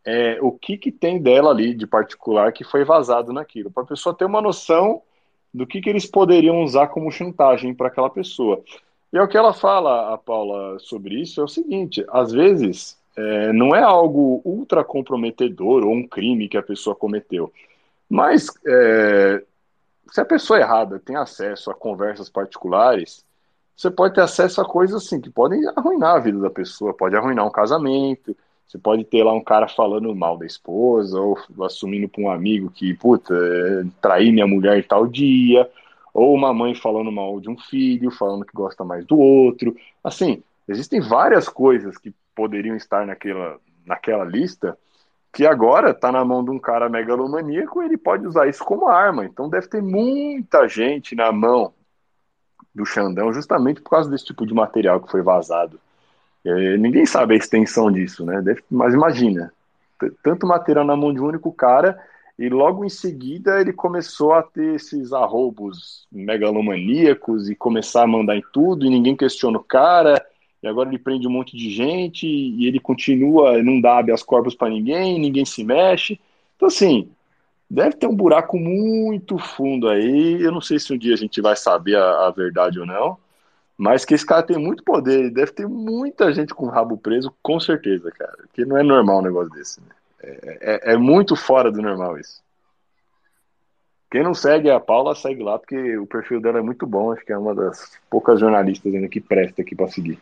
[0.08, 3.88] é, o que, que tem dela ali de particular que foi vazado naquilo, para a
[3.88, 5.01] pessoa ter uma noção
[5.53, 8.64] do que, que eles poderiam usar como chantagem para aquela pessoa.
[9.12, 12.97] E é o que ela fala, a Paula, sobre isso, é o seguinte, às vezes
[13.18, 17.51] é, não é algo ultra comprometedor ou um crime que a pessoa cometeu.
[18.10, 19.43] Mas é,
[20.10, 23.26] se a pessoa errada tem acesso a conversas particulares,
[23.76, 27.18] você pode ter acesso a coisas assim que podem arruinar a vida da pessoa, pode
[27.18, 28.34] arruinar um casamento,
[28.68, 32.70] você pode ter lá um cara falando mal da esposa, ou assumindo para um amigo
[32.70, 33.34] que, puta,
[34.01, 35.70] traí minha mulher tal dia,
[36.13, 39.74] ou uma mãe falando mal de um filho, falando que gosta mais do outro.
[40.03, 44.78] Assim, existem várias coisas que poderiam estar naquela, naquela lista,
[45.32, 49.24] que agora está na mão de um cara megalomaníaco, ele pode usar isso como arma.
[49.24, 51.74] Então deve ter muita gente na mão
[52.76, 55.80] do Xandão justamente por causa desse tipo de material que foi vazado.
[56.45, 58.41] É, ninguém sabe a extensão disso, né?
[58.41, 59.51] Deve, mas imagina,
[60.23, 61.99] tanto material na mão de um único cara
[62.38, 68.35] e logo em seguida ele começou a ter esses arroubos megalomaníacos e começar a mandar
[68.35, 70.23] em tudo e ninguém questiona o cara
[70.61, 74.55] e agora ele prende um monte de gente e ele continua, não dá habeas corpus
[74.55, 76.19] para ninguém, ninguém se mexe.
[76.55, 77.09] Então, assim,
[77.69, 80.41] deve ter um buraco muito fundo aí.
[80.41, 83.17] Eu não sei se um dia a gente vai saber a, a verdade ou não,
[83.78, 85.30] mas que esse cara tem muito poder.
[85.30, 88.36] Deve ter muita gente com o rabo preso, com certeza, cara.
[88.38, 89.80] Porque não é normal um negócio desse.
[89.80, 89.88] Né?
[90.23, 92.41] É, é, é muito fora do normal isso.
[94.09, 97.11] Quem não segue a Paula, segue lá, porque o perfil dela é muito bom.
[97.11, 100.19] Acho que é uma das poucas jornalistas ainda que presta aqui para seguir.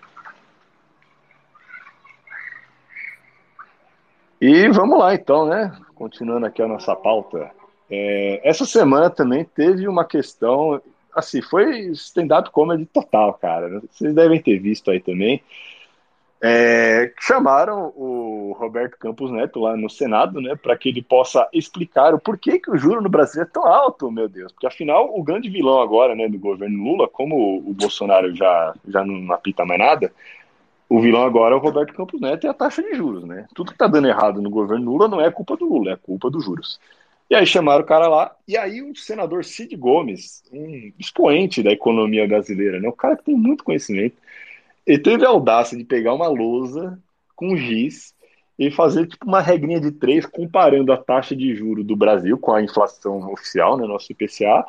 [4.42, 5.72] E vamos lá então, né?
[5.94, 7.52] Continuando aqui a nossa pauta.
[7.90, 10.82] É, essa semana também teve uma questão,
[11.16, 13.82] assim, foi stand-up comedy total, cara.
[13.92, 15.42] Vocês devem ter visto aí também.
[16.42, 22.14] é, chamaram o Roberto Campos Neto lá no Senado, né, para que ele possa explicar
[22.14, 24.52] o porquê que o juro no Brasil é tão alto, meu Deus.
[24.52, 29.04] Porque afinal, o grande vilão agora, né, do governo Lula, como o Bolsonaro já, já
[29.04, 30.14] não apita mais nada,
[30.90, 33.48] o vilão agora é o Roberto Campos Neto e a taxa de juros, né?
[33.56, 36.30] Tudo que tá dando errado no governo Lula não é culpa do Lula, é culpa
[36.30, 36.80] dos juros.
[37.30, 41.72] E aí chamaram o cara lá, e aí o senador Cid Gomes, um expoente da
[41.72, 42.88] economia brasileira, né?
[42.88, 44.16] O cara que tem muito conhecimento,
[44.86, 47.00] ele teve a audácia de pegar uma lousa
[47.36, 48.14] com giz
[48.58, 52.54] e fazer tipo uma regrinha de três comparando a taxa de juro do Brasil com
[52.54, 54.64] a inflação oficial, né, nosso IPCA,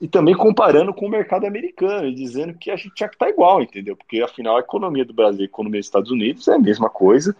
[0.00, 3.26] e também comparando com o mercado americano e dizendo que a gente tinha que estar
[3.26, 3.96] tá igual, entendeu?
[3.96, 6.88] Porque afinal a economia do Brasil e a economia dos Estados Unidos é a mesma
[6.88, 7.34] coisa.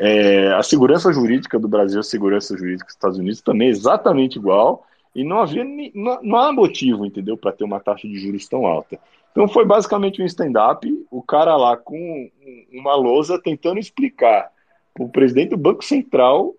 [0.00, 4.38] É, a segurança jurídica do Brasil a segurança jurídica dos Estados Unidos também é exatamente
[4.38, 4.84] igual
[5.14, 8.64] e não havia não, não há motivo, entendeu, para ter uma taxa de juros tão
[8.66, 8.98] alta.
[9.32, 12.30] Então foi basicamente um stand-up, o cara lá com
[12.72, 14.50] uma lousa tentando explicar
[14.94, 16.54] para o presidente do Banco Central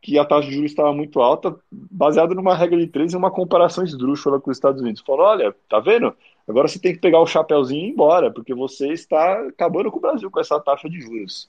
[0.00, 3.30] que a taxa de juros estava muito alta, baseado numa regra de três e uma
[3.30, 5.02] comparação esdrúxula com os Estados Unidos.
[5.04, 6.14] Falou, olha, tá vendo?
[6.46, 9.96] Agora você tem que pegar o chapéuzinho e ir embora, porque você está acabando com
[9.96, 11.48] o Brasil com essa taxa de juros.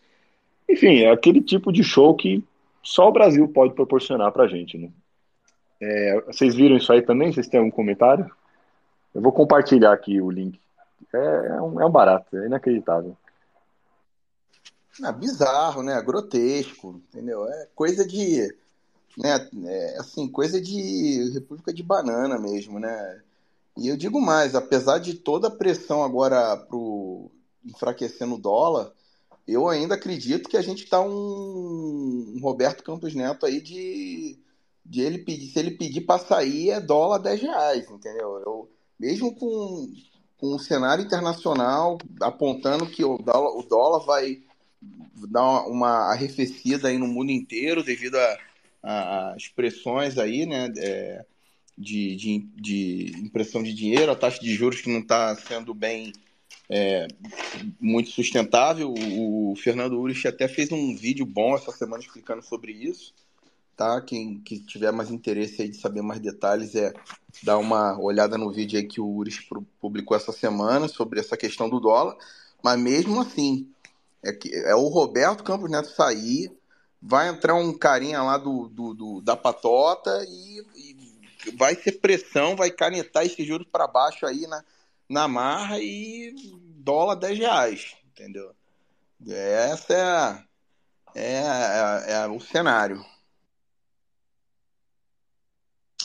[0.69, 2.43] Enfim, é aquele tipo de show que
[2.81, 4.77] só o Brasil pode proporcionar para a gente.
[4.77, 4.89] Né?
[5.81, 7.31] É, vocês viram isso aí também?
[7.31, 8.29] Vocês têm algum comentário?
[9.13, 10.59] Eu vou compartilhar aqui o link.
[11.13, 13.15] É, é, um, é um barato, é inacreditável.
[15.03, 16.01] É bizarro, né?
[16.01, 17.47] Grotesco, entendeu?
[17.47, 18.53] É coisa de.
[19.17, 23.21] Né, é, assim, coisa de República de Banana mesmo, né?
[23.77, 27.29] E eu digo mais, apesar de toda a pressão agora pro
[27.65, 28.91] enfraquecendo o dólar,
[29.47, 34.37] eu ainda acredito que a gente tá um, um Roberto Campos Neto aí de,
[34.85, 38.41] de ele pedir, se ele pedir para sair é dólar 10 reais, entendeu?
[38.45, 38.69] Eu,
[38.99, 39.93] mesmo com,
[40.37, 44.41] com o cenário internacional apontando que o dólar, o dólar vai
[45.29, 51.25] dar uma arrefecida aí no mundo inteiro devido a expressões aí, né, é,
[51.77, 56.13] de, de, de, impressão de dinheiro, a taxa de juros que não está sendo bem
[56.69, 57.07] é,
[57.79, 58.93] muito sustentável.
[58.93, 63.13] O, Fernando Urich até fez um vídeo bom essa semana explicando sobre isso
[63.75, 64.01] tá?
[64.01, 66.93] Quem que tiver mais interesse aí de saber mais detalhes é
[67.43, 69.39] dar uma olhada no vídeo aí que o Uris
[69.79, 72.15] publicou essa semana sobre essa questão do dólar.
[72.63, 73.69] Mas mesmo assim,
[74.23, 76.51] é, que, é o Roberto Campos Neto sair,
[77.01, 82.55] vai entrar um carinha lá do, do, do da patota e, e, vai ser pressão,
[82.55, 84.63] vai canetar esse juros para baixo aí na,
[85.09, 86.33] na marra e
[86.77, 88.53] dólar 10 reais, entendeu?
[89.27, 90.45] Essa
[91.15, 93.03] é, é, é, é o cenário.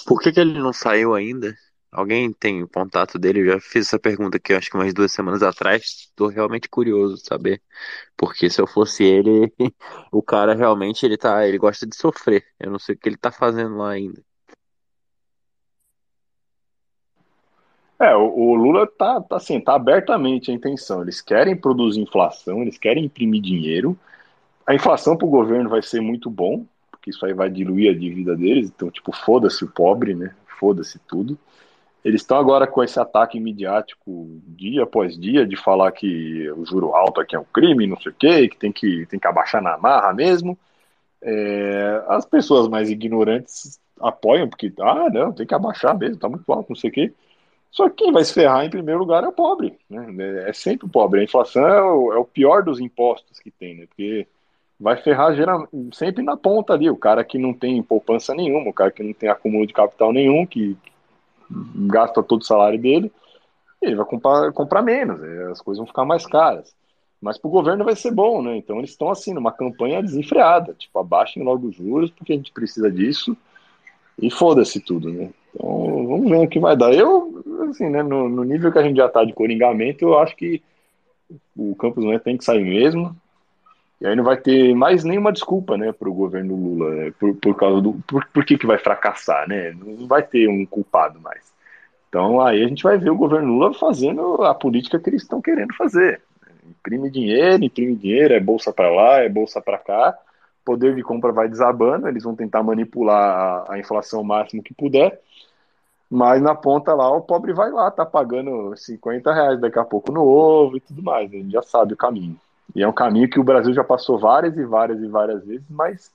[0.07, 1.55] Por que, que ele não saiu ainda?
[1.93, 3.41] Alguém tem o contato dele?
[3.41, 5.83] Eu já fiz essa pergunta aqui, acho que umas duas semanas atrás.
[5.83, 7.61] Estou realmente curioso de saber.
[8.17, 9.53] Porque se eu fosse ele,
[10.13, 12.47] o cara realmente ele tá, ele gosta de sofrer.
[12.61, 14.25] Eu não sei o que ele tá fazendo lá ainda.
[18.01, 21.03] É, o, o Lula tá, tá assim, tá abertamente a intenção.
[21.03, 23.97] Eles querem produzir inflação, eles querem imprimir dinheiro.
[24.67, 27.99] A inflação para o governo vai ser muito bom, porque isso aí vai diluir a
[27.99, 30.35] dívida deles, então, tipo, foda-se o pobre, né?
[30.59, 31.39] Foda-se tudo.
[32.03, 36.95] Eles estão agora com esse ataque midiático dia após dia de falar que o juro
[36.95, 39.63] alto aqui é um crime, não sei o quê, que tem que, tem que abaixar
[39.63, 40.59] na marra mesmo.
[41.23, 46.51] É, as pessoas mais ignorantes apoiam, porque, ah, não, tem que abaixar mesmo, tá muito
[46.51, 47.13] alto, não sei o quê.
[47.71, 50.49] Só que quem vai se ferrar em primeiro lugar é o pobre, né?
[50.49, 51.21] É sempre o pobre.
[51.21, 53.87] A inflação é o, é o pior dos impostos que tem, né?
[53.87, 54.27] Porque
[54.79, 58.73] vai ferrar geral, sempre na ponta ali, o cara que não tem poupança nenhuma, o
[58.73, 60.77] cara que não tem acúmulo de capital nenhum, que
[61.87, 63.13] gasta todo o salário dele,
[63.83, 66.75] ele vai comprar, comprar menos, é, as coisas vão ficar mais caras.
[67.21, 68.57] Mas para o governo vai ser bom, né?
[68.57, 72.51] Então eles estão assim, numa campanha desenfreada, tipo, abaixem logo os juros, porque a gente
[72.51, 73.37] precisa disso,
[74.19, 75.31] e foda-se tudo, né?
[75.55, 76.95] Então vamos ver o que vai dar.
[76.95, 80.37] Eu, assim, né, no, no nível que a gente já está de coringamento, eu acho
[80.37, 80.63] que
[81.57, 83.17] o Campos Neto tem que sair mesmo,
[84.01, 87.35] e aí não vai ter mais nenhuma desculpa, né, para o governo Lula, né, por,
[87.37, 87.93] por causa do.
[88.07, 89.73] Por, por que, que vai fracassar, né?
[89.73, 91.53] Não vai ter um culpado mais.
[92.09, 95.43] Então aí a gente vai ver o governo Lula fazendo a política que eles estão
[95.43, 96.23] querendo fazer.
[96.67, 100.17] Imprime dinheiro, imprime dinheiro, é bolsa para lá, é bolsa para cá,
[100.65, 105.21] poder de compra vai desabando, eles vão tentar manipular a, a inflação máximo que puder,
[106.11, 110.13] mas na ponta lá o pobre vai lá, tá pagando 50 reais daqui a pouco
[110.13, 112.39] no ovo e tudo mais, a gente já sabe o caminho.
[112.75, 115.67] E é um caminho que o Brasil já passou várias e várias e várias vezes,
[115.71, 116.13] mas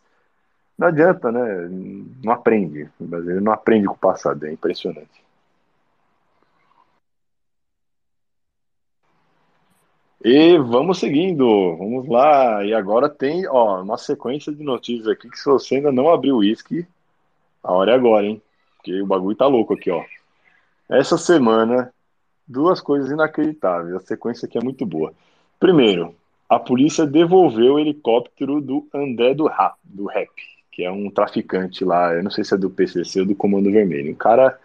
[0.77, 1.67] não adianta, né?
[2.23, 2.89] Não aprende.
[2.99, 5.23] O brasileiro não aprende com o passado, é impressionante.
[10.23, 11.45] E vamos seguindo,
[11.77, 12.63] vamos lá.
[12.65, 16.35] E agora tem, ó, uma sequência de notícias aqui que se você ainda não abriu
[16.35, 16.85] o uísque,
[17.63, 18.41] a hora é agora, hein?
[18.85, 20.03] Porque o bagulho tá louco aqui, ó.
[20.87, 21.91] Essa semana,
[22.47, 23.95] duas coisas inacreditáveis.
[23.95, 25.11] A sequência aqui é muito boa.
[25.59, 26.13] Primeiro,
[26.47, 30.29] a polícia devolveu o helicóptero do André do Rap, do Rap,
[30.71, 33.71] que é um traficante lá, eu não sei se é do PCC ou do Comando
[33.71, 34.13] Vermelho.
[34.13, 34.55] O cara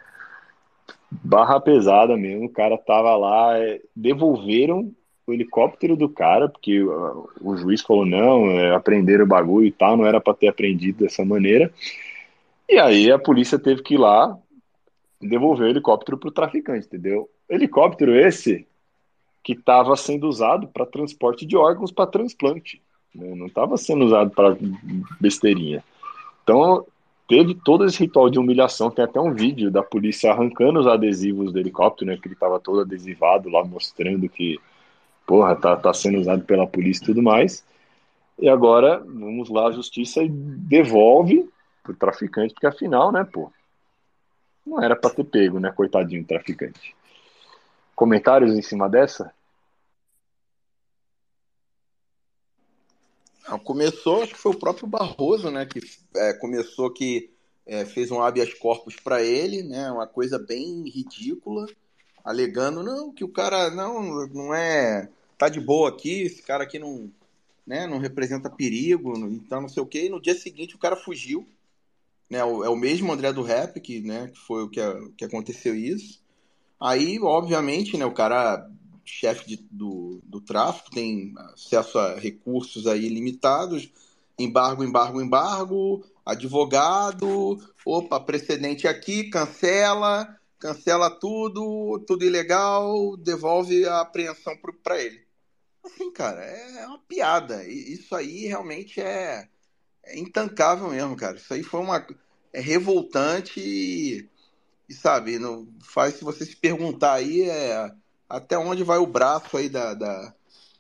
[1.11, 4.93] barra pesada mesmo, o cara tava lá, é, devolveram
[5.27, 9.73] o helicóptero do cara, porque o, o juiz falou não, é, aprenderam o bagulho e
[9.73, 11.73] tal, não era para ter aprendido dessa maneira.
[12.71, 14.39] E aí a polícia teve que ir lá
[15.21, 17.29] devolver o helicóptero pro traficante, entendeu?
[17.49, 18.65] Helicóptero esse
[19.43, 22.81] que estava sendo usado para transporte de órgãos para transplante,
[23.13, 23.35] né?
[23.35, 24.57] não estava sendo usado para
[25.21, 25.83] besteirinha.
[26.45, 26.87] Então
[27.27, 28.89] teve todo esse ritual de humilhação.
[28.89, 32.19] Tem até um vídeo da polícia arrancando os adesivos do helicóptero, né?
[32.19, 34.61] Que ele estava todo adesivado lá, mostrando que,
[35.27, 37.65] porra, tá, tá sendo usado pela polícia e tudo mais.
[38.39, 41.49] E agora, vamos lá, a justiça devolve
[41.95, 43.53] pro traficante, porque afinal, né, pô,
[44.67, 46.95] não era para ter pego, né, coitadinho traficante.
[47.95, 49.33] Comentários em cima dessa?
[53.49, 55.81] Não, começou, acho que foi o próprio Barroso, né, que
[56.15, 57.31] é, começou que
[57.67, 61.67] é, fez um habeas corpus para ele, né, uma coisa bem ridícula,
[62.25, 66.79] alegando não que o cara não não é tá de boa aqui, esse cara aqui
[66.79, 67.11] não,
[67.67, 70.07] né, não representa perigo, então não sei o quê.
[70.07, 71.47] E no dia seguinte o cara fugiu,
[72.31, 74.81] né, é o mesmo André do Rap que, né, que foi o que,
[75.17, 76.23] que aconteceu isso.
[76.81, 78.71] Aí, obviamente, né, o cara
[79.05, 83.91] chefe do, do tráfico tem acesso a recursos aí limitados,
[84.39, 94.57] embargo, embargo, embargo, advogado, opa, precedente aqui, cancela, cancela tudo, tudo ilegal, devolve a apreensão
[94.83, 95.21] para ele.
[95.85, 97.67] Assim, cara, é uma piada.
[97.67, 99.49] Isso aí realmente é,
[100.11, 101.37] é intancável mesmo, cara.
[101.37, 102.07] Isso aí foi uma
[102.53, 104.29] é revoltante e,
[104.89, 107.93] e sabe, não faz se você se perguntar aí é
[108.29, 110.35] até onde vai o braço aí da, da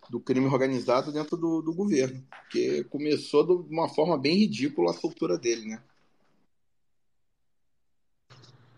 [0.08, 2.26] do crime organizado dentro do, do governo.
[2.28, 5.82] Porque começou de uma forma bem ridícula a soltura dele, né?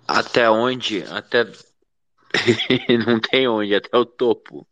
[0.06, 1.02] Até onde?
[1.04, 1.44] Até.
[3.06, 4.66] Não tem onde, até o topo.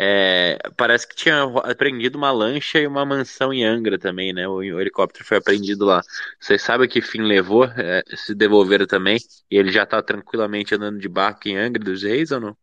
[0.00, 4.46] É, parece que tinha apreendido uma lancha e uma mansão em Angra também, né?
[4.46, 6.02] O, o helicóptero foi apreendido lá.
[6.38, 7.64] Vocês sabem que fim levou?
[7.64, 9.18] É, se devolveram também?
[9.50, 12.56] E ele já tá tranquilamente andando de barco em Angra dos Reis ou não?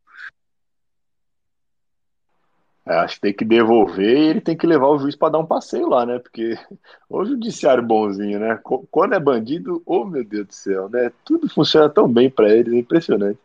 [2.88, 5.40] É, acho que tem que devolver e ele tem que levar o juiz para dar
[5.40, 6.20] um passeio lá, né?
[6.20, 6.56] Porque
[7.10, 8.60] o judiciário bonzinho, né?
[8.92, 11.12] Quando é bandido, oh meu Deus do céu, né?
[11.26, 13.40] Tudo funciona tão bem para eles, é impressionante.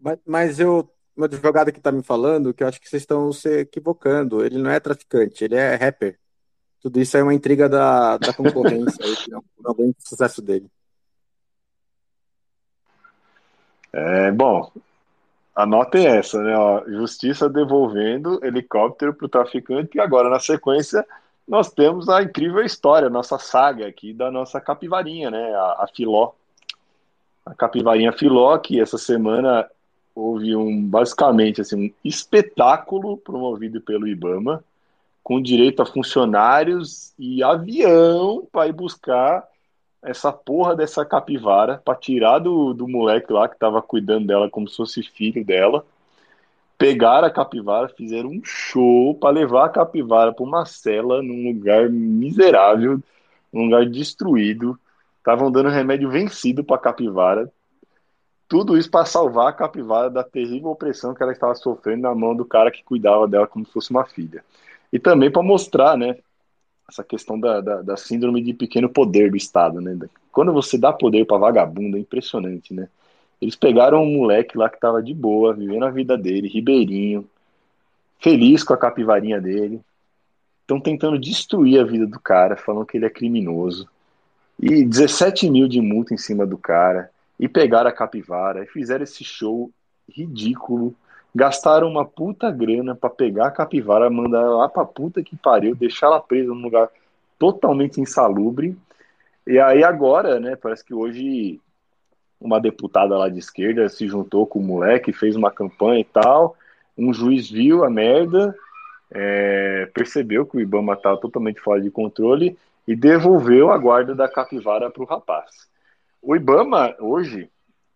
[0.00, 0.88] Mas, mas eu,
[1.18, 4.44] o advogado que tá me falando, que eu acho que vocês estão se equivocando.
[4.44, 6.18] Ele não é traficante, ele é rapper.
[6.80, 10.70] Tudo isso é uma intriga da, da concorrência, aí, é um problema do sucesso dele.
[13.92, 14.70] É, bom,
[15.58, 16.56] Anotem essa, né?
[16.56, 21.04] Ó, justiça devolvendo helicóptero para o traficante, e agora, na sequência,
[21.48, 25.52] nós temos a incrível história, nossa saga aqui da nossa capivarinha, né?
[25.56, 26.30] A, a Filó.
[27.44, 29.68] A capivarinha Filó, que essa semana
[30.18, 34.64] houve um, basicamente, assim, um espetáculo promovido pelo Ibama,
[35.22, 39.46] com direito a funcionários e avião para ir buscar
[40.02, 44.68] essa porra dessa capivara para tirar do, do moleque lá que tava cuidando dela como
[44.68, 45.84] se fosse filho dela.
[46.76, 51.90] Pegaram a capivara, fizeram um show para levar a capivara para uma cela num lugar
[51.90, 53.00] miserável,
[53.52, 54.78] num lugar destruído.
[55.18, 57.52] Estavam dando remédio vencido para capivara.
[58.48, 62.34] Tudo isso para salvar a capivara da terrível opressão que ela estava sofrendo na mão
[62.34, 64.42] do cara que cuidava dela como se fosse uma filha.
[64.90, 66.16] E também para mostrar, né,
[66.88, 69.96] essa questão da, da, da, síndrome de pequeno poder do Estado, né?
[70.32, 72.88] Quando você dá poder para vagabundo, é impressionante, né?
[73.40, 77.28] Eles pegaram um moleque lá que tava de boa, vivendo a vida dele, ribeirinho,
[78.18, 79.80] feliz com a capivarinha dele.
[80.62, 83.88] Estão tentando destruir a vida do cara, falando que ele é criminoso.
[84.58, 87.10] E 17 mil de multa em cima do cara.
[87.38, 89.70] E pegaram a capivara e fizeram esse show
[90.08, 90.94] ridículo
[91.34, 95.74] gastaram uma puta grana para pegar a capivara, mandar ela lá pra puta que pariu,
[95.74, 96.88] deixar ela presa num lugar
[97.38, 98.76] totalmente insalubre.
[99.46, 101.60] E aí agora, né, parece que hoje
[102.40, 106.56] uma deputada lá de esquerda se juntou com o moleque, fez uma campanha e tal.
[106.96, 108.54] Um juiz viu a merda,
[109.10, 114.28] é, percebeu que o Ibama estava totalmente fora de controle e devolveu a guarda da
[114.28, 115.68] capivara para o rapaz.
[116.20, 117.48] O Ibama, hoje,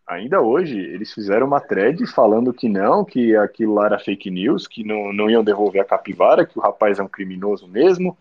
[0.06, 4.66] ainda hoje, eles fizeram uma thread falando que não, que aquilo lá era fake news,
[4.66, 8.16] que não, não iam devolver a capivara, que o rapaz é um criminoso mesmo,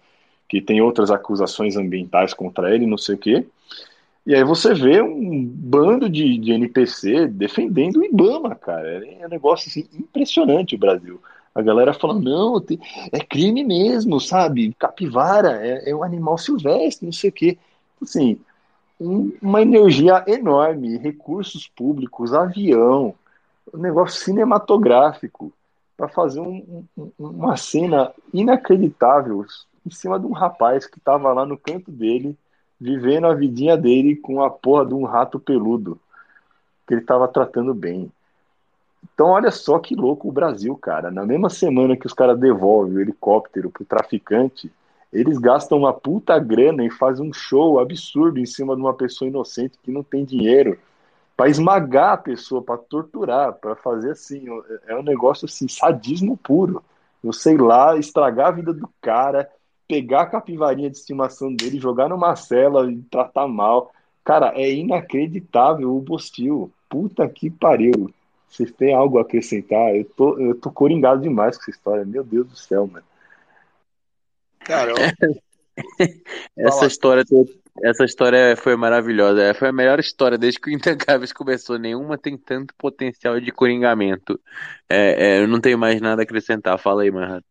[0.49, 3.45] que tem outras acusações ambientais contra ele, não sei o quê.
[4.25, 9.05] E aí você vê um bando de, de NPC defendendo o Ibama, cara.
[9.05, 11.19] É um negócio assim, impressionante o Brasil.
[11.53, 12.63] A galera falando, não,
[13.11, 14.73] é crime mesmo, sabe?
[14.77, 17.57] Capivara é, é um animal silvestre, não sei o quê.
[18.01, 18.39] Assim,
[19.41, 23.15] uma energia enorme, recursos públicos, avião,
[23.73, 25.51] um negócio cinematográfico
[25.97, 29.43] para fazer um, um, uma cena inacreditável
[29.85, 32.37] em cima de um rapaz que estava lá no canto dele,
[32.79, 35.99] vivendo a vidinha dele com a porra de um rato peludo
[36.85, 38.11] que ele estava tratando bem.
[39.03, 41.09] Então, olha só que louco o Brasil, cara.
[41.09, 44.71] Na mesma semana que os caras devolvem o helicóptero pro traficante,
[45.11, 49.27] eles gastam uma puta grana e fazem um show absurdo em cima de uma pessoa
[49.27, 50.77] inocente que não tem dinheiro
[51.35, 54.45] para esmagar a pessoa, para torturar, para fazer assim.
[54.87, 56.83] É um negócio assim, sadismo puro.
[57.23, 59.49] Eu sei lá, estragar a vida do cara,
[59.87, 63.91] pegar a capivarinha de estimação dele, jogar numa cela e tratar mal.
[64.23, 66.71] Cara, é inacreditável o Bostil.
[66.87, 68.13] Puta que pariu.
[68.49, 69.95] Vocês têm algo a acrescentar?
[69.95, 72.05] Eu tô, eu tô coringado demais com essa história.
[72.05, 73.05] Meu Deus do céu, mano.
[74.65, 74.93] Cara,
[76.57, 77.23] essa história
[77.83, 79.41] essa história foi maravilhosa.
[79.41, 81.79] É, foi a melhor história desde que o Intancáveis começou.
[81.79, 84.39] Nenhuma tem tanto potencial de coringamento.
[84.89, 86.77] É, é, eu não tenho mais nada a acrescentar.
[86.77, 87.45] Fala aí, Manhattan.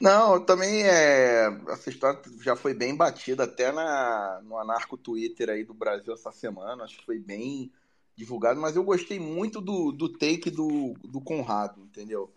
[0.00, 1.46] Não, também é.
[1.68, 6.32] Essa história já foi bem batida até na, no anarco Twitter aí do Brasil essa
[6.32, 6.84] semana.
[6.84, 7.70] Acho que foi bem
[8.16, 12.30] divulgado, mas eu gostei muito do, do take do, do Conrado, entendeu?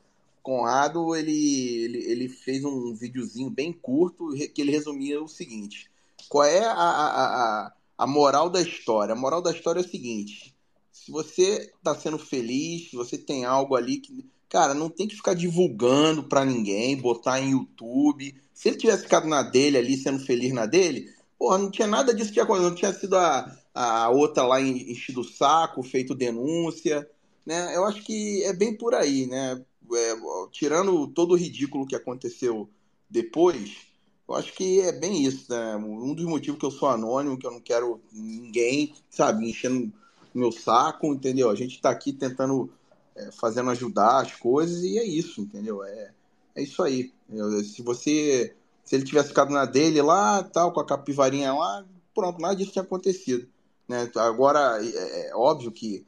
[0.44, 5.90] Conrado, ele, ele, ele fez um videozinho bem curto que ele resumia o seguinte:
[6.28, 7.26] qual é a, a,
[7.68, 9.14] a, a moral da história?
[9.14, 10.54] A moral da história é o seguinte:
[10.92, 14.26] se você está sendo feliz, se você tem algo ali que.
[14.50, 18.36] Cara, não tem que ficar divulgando para ninguém, botar em YouTube.
[18.54, 22.14] Se ele tivesse ficado na dele ali, sendo feliz na dele, porra, não tinha nada
[22.14, 22.70] disso que aconteceu.
[22.70, 27.10] Não tinha sido a, a outra lá enchido o saco, feito denúncia.
[27.46, 27.76] Né?
[27.76, 29.60] Eu acho que é bem por aí, né?
[29.96, 30.16] É,
[30.52, 32.70] tirando todo o ridículo que aconteceu
[33.10, 33.94] depois,
[34.28, 35.76] eu acho que é bem isso, né?
[35.76, 39.92] Um dos motivos que eu sou anônimo, que eu não quero ninguém, sabe, enchendo
[40.34, 41.50] meu saco, entendeu?
[41.50, 42.72] A gente tá aqui tentando,
[43.16, 45.84] é, fazendo ajudar as coisas e é isso, entendeu?
[45.84, 46.14] É,
[46.56, 47.14] é isso aí.
[47.30, 51.86] Eu, se você, se ele tivesse ficado na dele lá, tal, com a capivarinha lá,
[52.16, 53.48] pronto, nada disso tinha acontecido.
[53.88, 54.10] Né?
[54.16, 56.06] Agora, é, é óbvio que,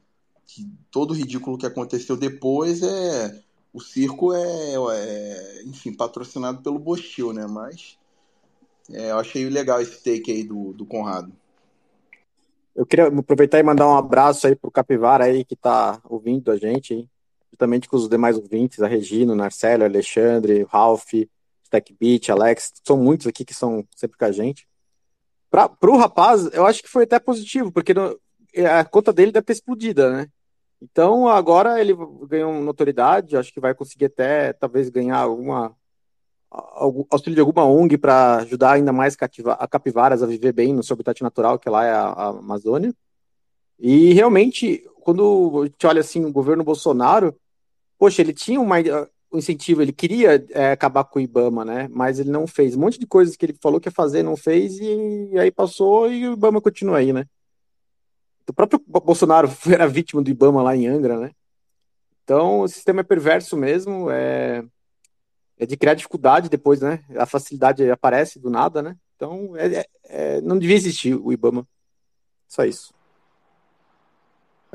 [0.48, 3.44] que todo o ridículo que aconteceu depois é
[3.76, 7.46] o circo é, é, enfim, patrocinado pelo Bostil, né?
[7.46, 7.98] Mas
[8.90, 11.34] é, eu achei legal esse take aí do, do Conrado.
[12.74, 16.58] Eu queria aproveitar e mandar um abraço aí pro Capivara aí que tá ouvindo a
[16.58, 17.10] gente, hein?
[17.52, 21.14] justamente com os demais ouvintes, a Regina, o Marcelo, o Alexandre, o Ralph,
[21.64, 24.68] Stack Beat, Alex, são muitos aqui que são sempre com a gente.
[25.50, 28.18] Para o rapaz, eu acho que foi até positivo, porque no,
[28.70, 30.28] a conta dele deve ter explodida, né?
[30.82, 31.96] Então agora ele
[32.28, 35.76] ganhou notoriedade, acho que vai conseguir até talvez ganhar alguma
[37.10, 39.18] auxílio de alguma ONG para ajudar ainda mais
[39.60, 42.94] a capivaras a viver bem no seu habitat natural, que lá é a, a Amazônia.
[43.80, 47.36] E realmente, quando a gente olha assim o governo Bolsonaro,
[47.98, 48.78] poxa, ele tinha uma,
[49.32, 51.88] um incentivo, ele queria é, acabar com o IBAMA, né?
[51.92, 52.76] Mas ele não fez.
[52.76, 55.52] Um monte de coisas que ele falou que ia fazer, não fez, e, e aí
[55.52, 57.26] passou e o IBAMA continua aí, né?
[58.48, 61.32] O próprio Bolsonaro era vítima do IBAMA lá em Angra, né?
[62.24, 64.64] Então, o sistema é perverso mesmo, é,
[65.58, 67.04] é de criar dificuldade depois, né?
[67.18, 68.96] A facilidade aparece do nada, né?
[69.16, 71.68] Então, é, é, é não devia existir o IBAMA.
[72.48, 72.94] Só isso.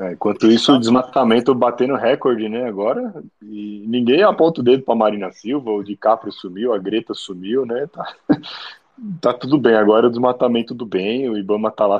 [0.01, 2.67] É, enquanto isso, o desmatamento batendo recorde, né?
[2.67, 7.65] Agora, e ninguém aponta o dedo para Marina Silva, o DiCaprio sumiu, a Greta sumiu,
[7.65, 7.85] né?
[7.87, 8.15] Tá,
[9.21, 9.75] tá tudo bem.
[9.75, 11.99] Agora o desmatamento do bem, o Ibama tá lá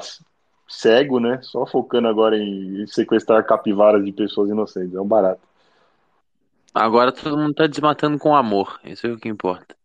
[0.71, 1.39] cego, né?
[1.41, 4.95] Só focando agora em sequestrar capivaras de pessoas inocentes.
[4.95, 5.41] É um barato.
[6.73, 8.79] Agora todo mundo tá desmatando com amor.
[8.85, 9.75] Isso é o que importa.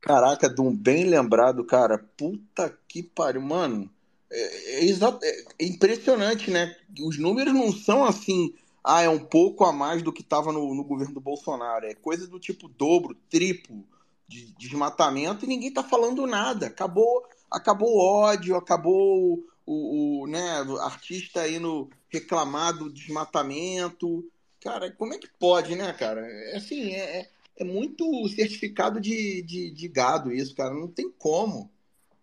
[0.00, 1.98] Caraca, Dum, bem lembrado, cara.
[2.16, 3.90] Puta que pariu, mano.
[4.30, 6.76] É, é, é, é, impressionante, né?
[7.00, 10.74] Os números não são assim, ah, é um pouco a mais do que estava no,
[10.74, 11.86] no, governo do Bolsonaro.
[11.86, 13.84] É coisa do tipo dobro, triplo
[14.28, 16.66] de, de desmatamento e ninguém tá falando nada.
[16.66, 24.24] Acabou, acabou o ódio, acabou o, o né, artista indo reclamar do desmatamento.
[24.62, 26.20] Cara, como é que pode, né, cara?
[26.20, 30.72] É assim, é, é, é muito certificado de, de, de, gado isso, cara.
[30.72, 31.70] Não tem como.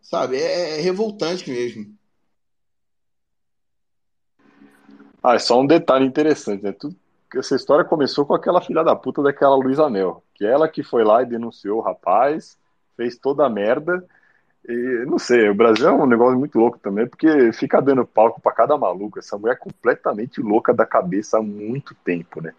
[0.01, 0.37] Sabe?
[0.37, 1.95] É, é revoltante mesmo.
[5.21, 6.73] Ah, é só um detalhe interessante, né?
[6.73, 6.95] Tudo,
[7.35, 11.03] essa história começou com aquela filha da puta daquela Luísa Mel, que ela que foi
[11.03, 12.57] lá e denunciou o rapaz,
[12.95, 14.05] fez toda a merda.
[14.67, 18.39] E não sei, o Brasil é um negócio muito louco também, porque fica dando palco
[18.41, 19.19] para cada maluco.
[19.19, 22.53] Essa mulher é completamente louca da cabeça há muito tempo, né?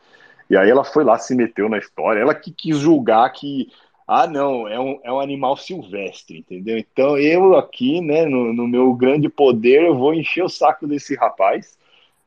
[0.49, 3.69] E aí ela foi lá, se meteu na história, ela que quis julgar que,
[4.07, 6.77] ah, não, é um, é um animal silvestre, entendeu?
[6.77, 11.15] Então eu aqui, né, no, no meu grande poder, eu vou encher o saco desse
[11.15, 11.79] rapaz.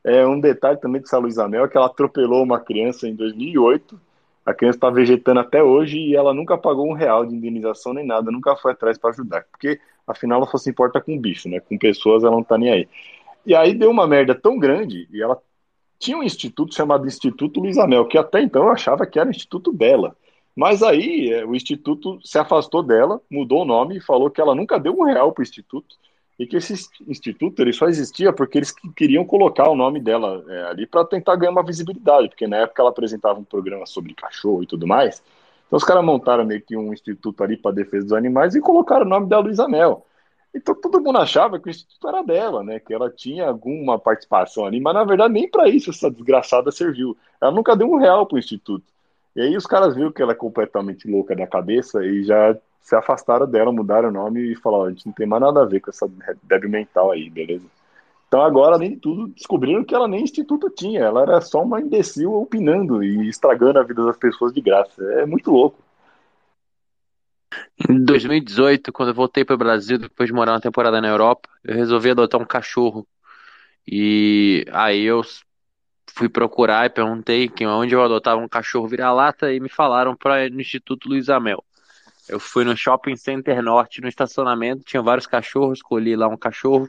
[0.02, 3.14] É um detalhe também de São Luís Amel é que ela atropelou uma criança em
[3.14, 4.00] 2008.
[4.48, 8.06] A criança está vegetando até hoje e ela nunca pagou um real de indenização nem
[8.06, 11.60] nada, nunca foi atrás para ajudar, porque afinal ela só se importa com bicho, né?
[11.60, 12.88] Com pessoas ela não tá nem aí.
[13.44, 15.38] E aí deu uma merda tão grande e ela
[15.98, 19.30] tinha um instituto chamado Instituto Luiz Amel, que até então eu achava que era o
[19.30, 20.16] Instituto dela.
[20.56, 24.54] Mas aí é, o instituto se afastou dela, mudou o nome e falou que ela
[24.54, 25.94] nunca deu um real para o instituto
[26.38, 26.72] e que esse
[27.06, 31.34] instituto ele só existia porque eles queriam colocar o nome dela é, ali para tentar
[31.36, 35.22] ganhar uma visibilidade, porque na época ela apresentava um programa sobre cachorro e tudo mais.
[35.66, 39.04] Então os caras montaram meio que um instituto ali para defesa dos animais e colocaram
[39.04, 40.06] o nome da Luísa Mel.
[40.54, 42.78] Então todo mundo achava que o instituto era dela, né?
[42.78, 47.16] Que ela tinha alguma participação ali, mas na verdade nem para isso essa desgraçada serviu.
[47.40, 48.84] Ela nunca deu um real para o instituto.
[49.34, 52.56] E aí os caras viram que ela é completamente louca da cabeça e já
[52.88, 55.66] se afastaram dela, mudaram o nome e falaram: a gente não tem mais nada a
[55.66, 56.10] ver com essa
[56.42, 57.66] débil mental aí, beleza?
[58.26, 61.80] Então agora, além de tudo, descobriram que ela nem instituto tinha, ela era só uma
[61.80, 65.02] imbecil opinando e estragando a vida das pessoas de graça.
[65.04, 65.78] É muito louco.
[67.88, 71.48] Em 2018, quando eu voltei para o Brasil, depois de morar uma temporada na Europa,
[71.64, 73.06] eu resolvi adotar um cachorro.
[73.86, 75.22] E aí eu
[76.14, 80.60] fui procurar e perguntei onde eu adotava um cachorro vira-lata e me falaram para no
[80.60, 81.62] Instituto Luiz Amel.
[82.28, 86.88] Eu fui no Shopping Center Norte, no estacionamento, tinha vários cachorros, escolhi lá um cachorro.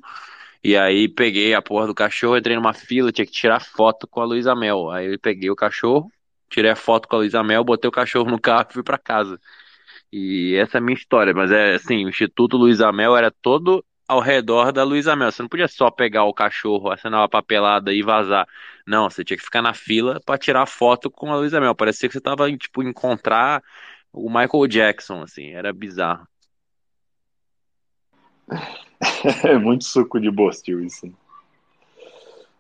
[0.64, 4.22] E aí peguei a porra do cachorro, entrei numa fila, tinha que tirar foto com
[4.22, 4.92] a Luísa Mel.
[4.92, 6.12] Aí eu peguei o cachorro,
[6.50, 8.98] tirei a foto com a Luísa Mel, botei o cachorro no carro e fui para
[8.98, 9.40] casa.
[10.12, 13.86] E essa é a minha história, mas é assim, o Instituto Luiz Amel era todo
[14.08, 15.32] ao redor da Luiz Amel.
[15.32, 18.48] Você não podia só pegar o cachorro, assinar uma papelada e vazar.
[18.88, 21.76] Não, você tinha que ficar na fila para tirar foto com a Luiz Amel.
[21.76, 23.64] Parecia que você tava, tipo, encontrar
[24.14, 26.28] o Michael Jackson, assim, era bizarro.
[29.44, 31.12] É muito suco de bostil isso.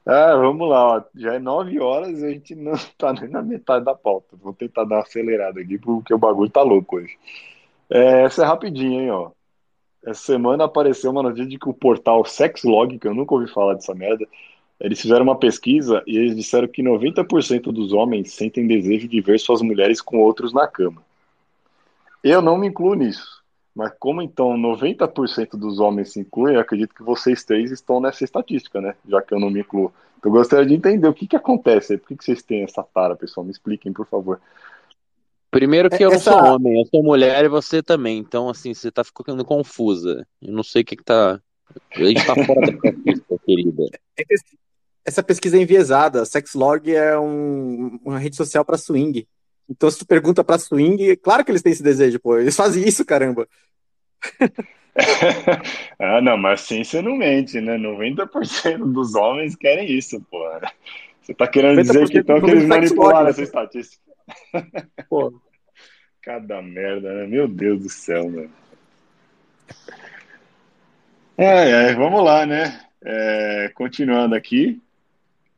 [0.06, 1.04] Ah, vamos lá, ó.
[1.16, 4.36] já é nove horas e a gente não tá nem na metade da pauta.
[4.38, 7.18] Vou tentar dar uma acelerada aqui porque o bagulho tá louco hoje.
[7.89, 9.32] É, essa é rapidinho, hein, ó.
[10.04, 13.74] Essa semana apareceu uma notícia de que o portal Sexlog, que eu nunca ouvi falar
[13.74, 14.26] dessa merda,
[14.80, 19.39] eles fizeram uma pesquisa e eles disseram que 90% dos homens sentem desejo de ver
[19.39, 21.04] suas mulheres com outros na cama.
[22.24, 23.39] Eu não me incluo nisso.
[23.76, 28.24] Mas como então 90% dos homens se incluem, eu acredito que vocês três estão nessa
[28.24, 28.95] estatística, né?
[29.07, 29.93] Já que eu não me incluo.
[30.17, 31.97] Então, eu gostaria de entender o que, que acontece aí.
[31.97, 33.45] Por que, que vocês têm essa tara, pessoal?
[33.45, 34.41] Me expliquem, por favor.
[35.49, 36.32] Primeiro que eu essa...
[36.32, 38.17] não sou homem, eu sou mulher e você também.
[38.17, 40.28] Então, assim, você tá ficando confusa.
[40.41, 41.41] Eu não sei o que, que tá.
[41.95, 43.84] A gente tá fora da pesquisa, querida.
[45.05, 46.26] Essa pesquisa é enviesada.
[46.26, 49.26] Sexlog é um, uma rede social para swing.
[49.70, 52.38] Então, se tu pergunta pra swing, claro que eles têm esse desejo, pô.
[52.38, 53.47] Eles fazem isso, caramba.
[55.99, 57.78] ah, não, mas sim você não mente, né?
[57.78, 60.39] 90% dos homens querem isso, pô.
[61.22, 64.01] Você tá querendo dizer que então que eles manipularam essa estatística.
[65.07, 65.39] Pô.
[66.22, 67.28] Cada merda, né?
[67.28, 68.51] Meu Deus do céu, mano.
[71.38, 72.82] É, é, vamos lá, né?
[73.01, 74.82] É, continuando aqui.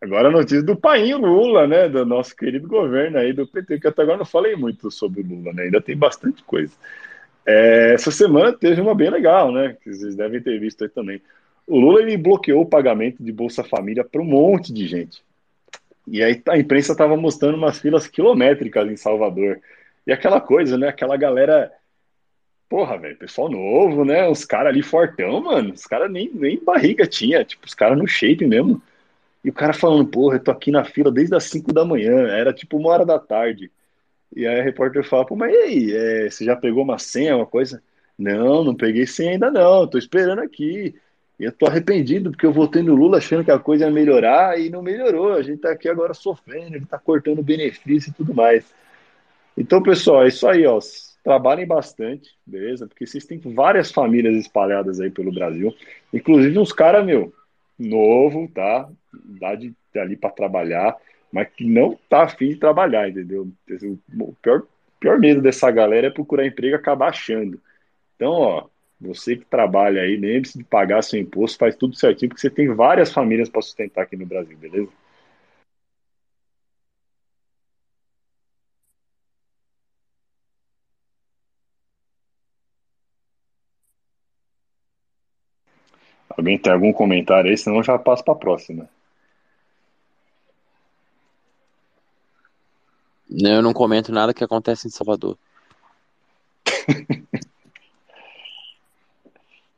[0.01, 1.87] Agora a notícia do painho Lula, né?
[1.87, 5.27] Do nosso querido governo aí do PT, que até agora não falei muito sobre o
[5.27, 5.63] Lula, né?
[5.63, 6.73] Ainda tem bastante coisa.
[7.45, 9.77] É, essa semana teve uma bem legal, né?
[9.81, 11.21] Que vocês devem ter visto aí também.
[11.67, 15.23] O Lula ele bloqueou o pagamento de Bolsa Família para um monte de gente.
[16.07, 19.59] E aí a imprensa estava mostrando umas filas quilométricas em Salvador.
[20.05, 20.87] E aquela coisa, né?
[20.87, 21.71] Aquela galera.
[22.67, 24.27] Porra, velho, pessoal novo, né?
[24.27, 25.73] Os caras ali fortão, mano.
[25.73, 27.45] Os caras nem, nem barriga tinha.
[27.45, 28.81] Tipo, os caras no shape mesmo.
[29.43, 32.27] E o cara falando, porra, eu tô aqui na fila desde as 5 da manhã,
[32.27, 33.71] era tipo uma hora da tarde.
[34.35, 37.35] E aí a repórter fala, pô, mas e aí, é, você já pegou uma senha,
[37.35, 37.81] uma coisa?
[38.17, 40.95] Não, não peguei senha ainda não, tô esperando aqui.
[41.39, 44.59] E eu tô arrependido, porque eu votei no Lula achando que a coisa ia melhorar
[44.59, 45.33] e não melhorou.
[45.33, 48.63] A gente tá aqui agora sofrendo, ele tá cortando benefício e tudo mais.
[49.57, 50.79] Então, pessoal, é isso aí, ó.
[51.23, 52.87] Trabalhem bastante, beleza?
[52.87, 55.75] Porque vocês têm várias famílias espalhadas aí pelo Brasil.
[56.13, 57.33] Inclusive uns caras, meu,
[57.81, 58.89] novo, tá?
[59.29, 60.95] Idade ali para trabalhar,
[61.31, 63.51] mas que não tá afim de trabalhar, entendeu?
[64.19, 64.63] O pior,
[64.99, 67.59] pior medo dessa galera é procurar emprego e acabar achando.
[68.15, 68.67] Então, ó,
[68.99, 72.67] você que trabalha aí, lembre-se de pagar seu imposto, faz tudo certinho, porque você tem
[72.67, 74.89] várias famílias para sustentar aqui no Brasil, beleza?
[86.37, 87.57] Alguém tem algum comentário aí?
[87.57, 88.89] Senão eu já passo para a próxima.
[93.29, 95.37] Eu não comento nada que acontece em Salvador.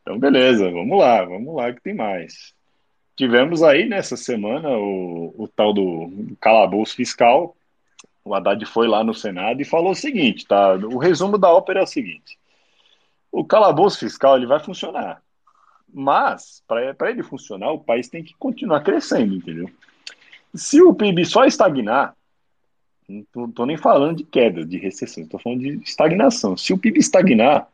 [0.01, 2.53] então, beleza, vamos lá, vamos lá que tem mais.
[3.15, 7.55] Tivemos aí nessa semana o, o tal do calabouço fiscal.
[8.25, 10.73] O Haddad foi lá no Senado e falou o seguinte, tá?
[10.73, 12.39] O resumo da ópera é o seguinte:
[13.31, 15.21] o calabouço fiscal ele vai funcionar,
[15.93, 19.69] mas para ele funcionar, o país tem que continuar crescendo, entendeu?
[20.55, 22.15] Se o PIB só estagnar,
[23.07, 26.57] não estou nem falando de queda, de recessão, estou falando de estagnação.
[26.57, 27.67] Se o PIB estagnar,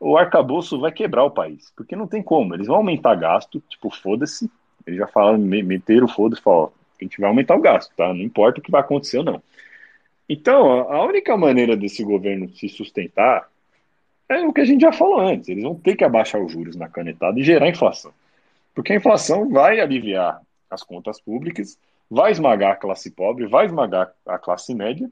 [0.00, 2.54] o arcabouço vai quebrar o país, porque não tem como.
[2.54, 4.50] Eles vão aumentar gasto, tipo, foda-se.
[4.86, 8.08] Eles já falaram, meteram foda-se, falaram, a gente vai aumentar o gasto, tá?
[8.08, 9.42] Não importa o que vai acontecer ou não.
[10.28, 13.48] Então, a única maneira desse governo se sustentar
[14.28, 15.48] é o que a gente já falou antes.
[15.48, 18.12] Eles vão ter que abaixar os juros na canetada e gerar inflação.
[18.74, 21.78] Porque a inflação vai aliviar as contas públicas,
[22.10, 25.08] vai esmagar a classe pobre, vai esmagar a classe média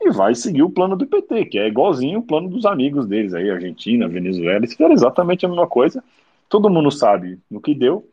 [0.00, 3.32] e vai seguir o plano do PT, que é igualzinho o plano dos amigos deles
[3.32, 6.02] aí, Argentina, Venezuela, eles fizeram exatamente a mesma coisa.
[6.48, 8.08] Todo mundo sabe no que deu,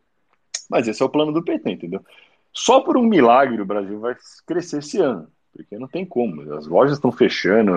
[0.70, 2.02] mas esse é o plano do PT, entendeu?
[2.54, 6.54] Só por um milagre o Brasil vai crescer esse ano, porque não tem como.
[6.54, 7.72] As lojas estão fechando.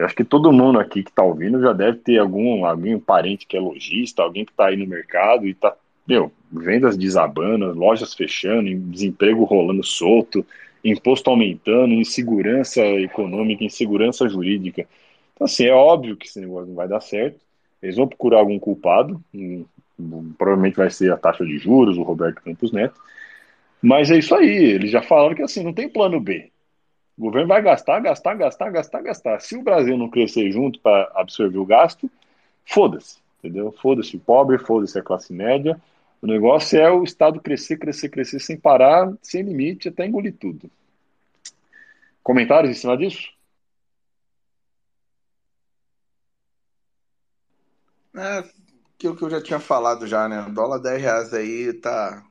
[0.00, 3.46] Eu acho que todo mundo aqui que está ouvindo já deve ter algum, algum parente
[3.46, 5.76] que é lojista, alguém que está aí no mercado e está
[6.08, 10.44] meu, vendas desabando, lojas fechando, desemprego rolando solto,
[10.82, 14.88] imposto aumentando, insegurança econômica, insegurança jurídica.
[15.34, 17.38] Então, assim, é óbvio que esse negócio não vai dar certo.
[17.82, 19.22] Eles vão procurar algum culpado,
[20.38, 22.98] provavelmente vai ser a taxa de juros, o Roberto Campos Neto.
[23.82, 26.50] Mas é isso aí, eles já falaram que assim, não tem plano B.
[27.20, 29.40] O governo vai gastar, gastar, gastar, gastar, gastar.
[29.42, 32.10] Se o Brasil não crescer junto para absorver o gasto,
[32.64, 33.70] foda-se, entendeu?
[33.72, 35.78] Foda-se o pobre, foda-se a classe média,
[36.22, 40.70] o negócio é o Estado crescer, crescer, crescer sem parar, sem limite, até engolir tudo.
[42.22, 43.28] Comentários em cima disso?
[48.16, 48.44] É,
[48.94, 50.40] aquilo que eu já tinha falado já, né?
[50.40, 52.24] O dólar 10 reais aí tá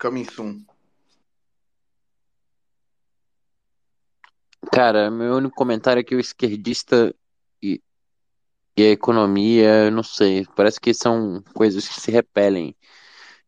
[0.00, 0.71] coming soon.
[4.70, 7.14] Cara, meu único comentário é que o esquerdista
[7.62, 7.82] e,
[8.76, 12.76] e a economia, eu não sei, parece que são coisas que se repelem.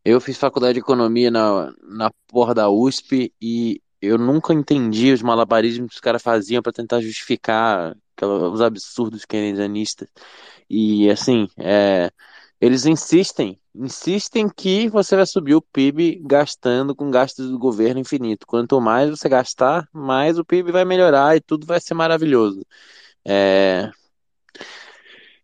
[0.03, 5.21] Eu fiz faculdade de economia na, na porra da USP e eu nunca entendi os
[5.21, 10.09] malabarismos que os caras faziam para tentar justificar os absurdos keynesianistas.
[10.69, 12.11] E assim, é,
[12.59, 18.47] eles insistem, insistem que você vai subir o PIB gastando com gastos do governo infinito.
[18.47, 22.65] Quanto mais você gastar, mais o PIB vai melhorar e tudo vai ser maravilhoso.
[23.25, 23.91] É,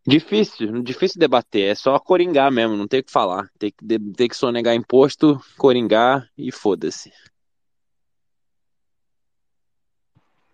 [0.05, 3.51] Difícil, difícil debater, é só coringar mesmo, não tem o que falar.
[3.59, 7.11] Tem que, tem que sonegar imposto, coringar e foda-se.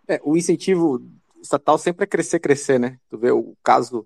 [0.05, 1.01] É, o incentivo
[1.41, 2.99] estatal sempre é crescer, crescer, né?
[3.10, 4.05] Tu vê o caso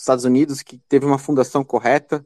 [0.00, 2.24] Estados Unidos, que teve uma fundação correta,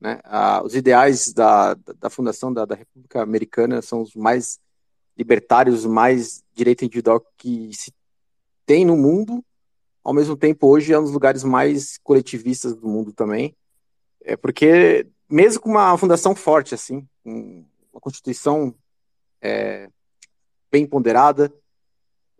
[0.00, 0.20] né?
[0.24, 4.58] Ah, os ideais da, da fundação da, da República Americana são os mais
[5.16, 7.92] libertários, mais direito individual que se
[8.64, 9.44] tem no mundo,
[10.02, 13.54] ao mesmo tempo hoje é um dos lugares mais coletivistas do mundo também,
[14.22, 18.74] é porque mesmo com uma fundação forte assim, uma constituição
[19.42, 19.90] é,
[20.70, 21.52] bem ponderada,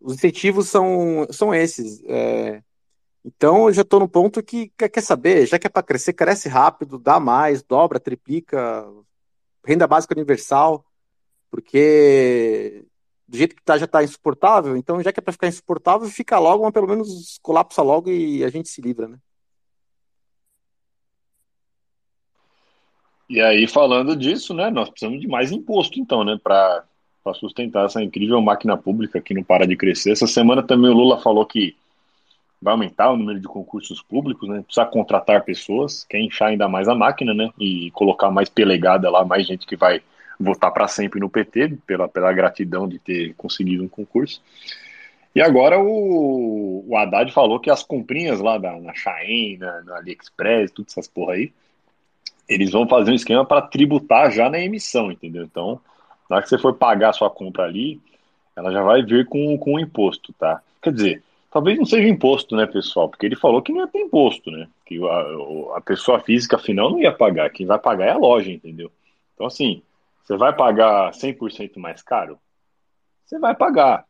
[0.01, 2.03] os incentivos são, são esses.
[2.07, 2.62] É,
[3.25, 6.49] então eu já estou no ponto que quer saber, já que é para crescer, cresce
[6.49, 8.87] rápido, dá mais, dobra, triplica,
[9.64, 10.85] renda básica universal,
[11.51, 12.85] porque
[13.29, 16.39] do jeito que tá, já está insuportável, então já que é para ficar insuportável, fica
[16.39, 19.18] logo, mas pelo menos colapsa logo e a gente se livra, né?
[23.29, 26.85] E aí, falando disso, né, nós precisamos de mais imposto, então, né, para
[27.35, 30.11] sustentar essa incrível máquina pública que não para de crescer.
[30.11, 31.77] Essa semana também o Lula falou que
[32.61, 36.89] vai aumentar o número de concursos públicos, né, precisa contratar pessoas, quer inchar ainda mais
[36.89, 40.03] a máquina, né, e colocar mais pelegada lá, mais gente que vai
[40.39, 44.43] votar para sempre no PT, pela, pela gratidão de ter conseguido um concurso.
[45.35, 49.97] E agora o, o Haddad falou que as comprinhas lá da, na Shein, na, na
[49.99, 51.53] AliExpress, todas essas porra aí,
[52.49, 55.45] eles vão fazer um esquema para tributar já na emissão, entendeu?
[55.45, 55.81] Então,
[56.29, 58.01] na hora que você for pagar a sua compra ali,
[58.57, 60.61] ela já vai vir com, com o imposto, tá?
[60.83, 63.09] Quer dizer, talvez não seja imposto, né, pessoal?
[63.09, 64.68] Porque ele falou que não ia ter imposto, né?
[64.86, 67.51] Que a, a pessoa física, afinal, não ia pagar.
[67.51, 68.90] Quem vai pagar é a loja, entendeu?
[69.34, 69.82] Então, assim,
[70.22, 72.38] você vai pagar 100% mais caro?
[73.24, 74.05] Você vai pagar.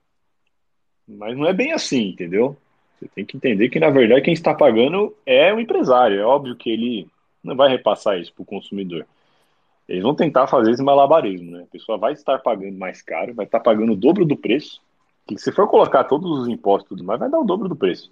[1.09, 2.57] Mas não é bem assim, entendeu?
[2.99, 6.20] Você tem que entender que, na verdade, quem está pagando é o empresário.
[6.20, 7.09] É óbvio que ele
[7.43, 9.07] não vai repassar isso para o consumidor.
[9.88, 11.62] Eles vão tentar fazer esse malabarismo, né?
[11.62, 14.80] A pessoa vai estar pagando mais caro, vai estar pagando o dobro do preço.
[15.31, 17.76] Que se for colocar todos os impostos e tudo mais, vai dar o dobro do
[17.76, 18.11] preço.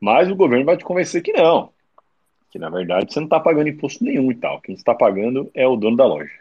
[0.00, 1.70] Mas o governo vai te convencer que não.
[2.50, 4.60] Que na verdade você não está pagando imposto nenhum e tal.
[4.60, 6.32] Quem está pagando é o dono da loja.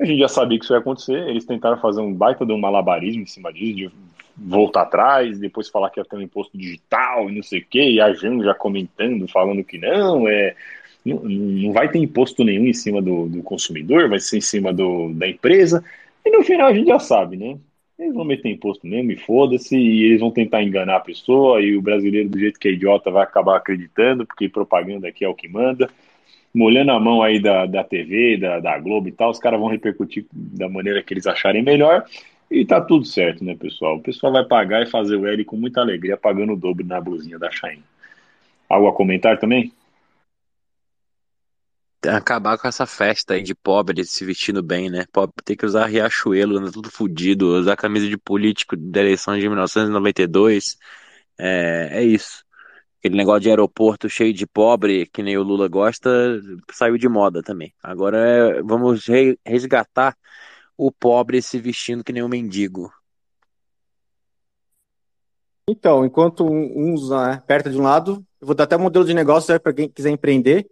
[0.00, 1.28] A gente já sabia que isso ia acontecer.
[1.28, 3.90] Eles tentaram fazer um baita de um malabarismo em cima disso, de
[4.36, 7.82] voltar atrás, depois falar que ia ter um imposto digital e não sei o quê.
[7.82, 10.56] E a Jan já comentando, falando que não, é
[11.06, 14.72] não, não vai ter imposto nenhum em cima do, do consumidor, vai ser em cima
[14.72, 15.84] do, da empresa.
[16.24, 17.56] E no final a gente já sabe, né?
[18.00, 21.76] Eles vão meter imposto mesmo e foda-se, e eles vão tentar enganar a pessoa, e
[21.76, 25.34] o brasileiro, do jeito que é idiota, vai acabar acreditando, porque propaganda aqui é o
[25.34, 25.86] que manda.
[26.52, 29.68] Molhando a mão aí da, da TV, da, da Globo e tal, os caras vão
[29.68, 32.06] repercutir da maneira que eles acharem melhor,
[32.50, 33.96] e tá tudo certo, né, pessoal?
[33.96, 37.02] O pessoal vai pagar e fazer o L com muita alegria, pagando o dobro na
[37.02, 37.84] blusinha da Shine.
[38.66, 39.72] Algo a comentar também?
[42.08, 45.04] Acabar com essa festa aí de pobre se vestindo bem, né?
[45.12, 49.48] Pobre ter que usar riachuelo, anda tudo fudido, usar camisa de político da eleição de
[49.48, 50.78] 1992.
[51.38, 52.44] É, é isso.
[52.98, 56.10] Aquele negócio de aeroporto cheio de pobre, que nem o Lula gosta,
[56.72, 57.74] saiu de moda também.
[57.82, 59.06] Agora é, vamos
[59.44, 60.16] resgatar
[60.76, 62.92] o pobre se vestindo que nem um mendigo.
[65.68, 69.14] Então, enquanto uns né, perto de um lado, eu vou dar até um modelo de
[69.14, 70.68] negócio para quem quiser empreender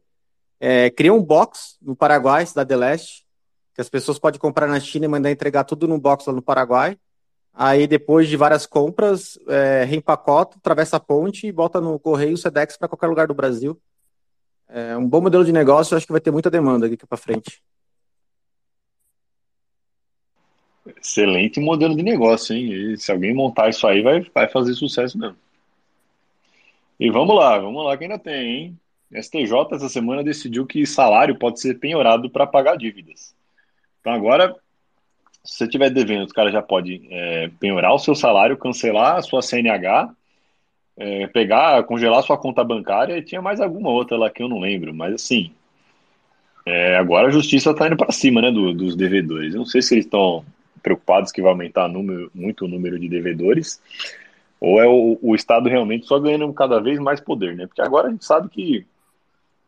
[0.60, 3.26] é, cria um box no Paraguai, Cidade Leste,
[3.74, 6.42] que as pessoas podem comprar na China e mandar entregar tudo num box lá no
[6.42, 6.98] Paraguai.
[7.54, 12.76] Aí, depois de várias compras, é, reempacota, atravessa a ponte e bota no correio Sedex
[12.76, 13.80] para qualquer lugar do Brasil.
[14.68, 17.62] É um bom modelo de negócio, acho que vai ter muita demanda aqui para frente.
[21.00, 22.72] Excelente modelo de negócio, hein?
[22.72, 25.36] E se alguém montar isso aí, vai, vai fazer sucesso mesmo.
[26.98, 28.80] E vamos lá, vamos lá que ainda tem, hein?
[29.12, 33.34] STJ essa semana decidiu que salário pode ser penhorado para pagar dívidas.
[34.00, 34.54] Então agora,
[35.42, 39.22] se você estiver devendo, os caras já podem é, penhorar o seu salário, cancelar a
[39.22, 40.14] sua CNH,
[40.96, 44.58] é, pegar, congelar sua conta bancária e tinha mais alguma outra lá que eu não
[44.58, 45.52] lembro, mas assim,
[46.66, 49.54] é, agora a justiça está indo para cima né, do, dos devedores.
[49.54, 50.44] Eu não sei se eles estão
[50.82, 53.80] preocupados que vai aumentar número, muito o número de devedores,
[54.60, 57.66] ou é o, o Estado realmente só ganhando cada vez mais poder, né?
[57.66, 58.86] Porque agora a gente sabe que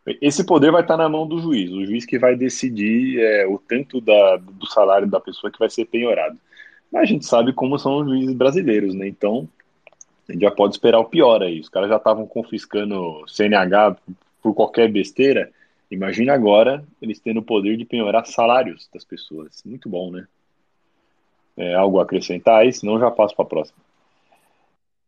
[0.07, 3.59] esse poder vai estar na mão do juiz, o juiz que vai decidir é, o
[3.59, 6.39] tanto da, do salário da pessoa que vai ser penhorado.
[6.91, 9.07] Mas a gente sabe como são os juízes brasileiros, né?
[9.07, 9.49] Então,
[10.29, 11.61] a gente já pode esperar o pior aí.
[11.61, 13.97] Os caras já estavam confiscando CNH
[14.43, 15.51] por qualquer besteira.
[15.91, 19.63] Imagina agora eles tendo o poder de penhorar salários das pessoas.
[19.65, 20.27] Muito bom, né?
[21.57, 23.79] É, algo a acrescentar aí, senão já passo para a próxima.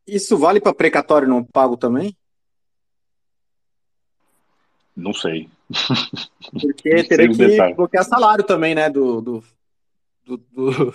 [0.06, 2.14] Isso vale para precatório não pago também?
[4.96, 5.48] Não sei.
[6.50, 8.90] Porque não teria que bloquear salário também, né?
[8.90, 9.44] Do, do,
[10.24, 10.94] do, do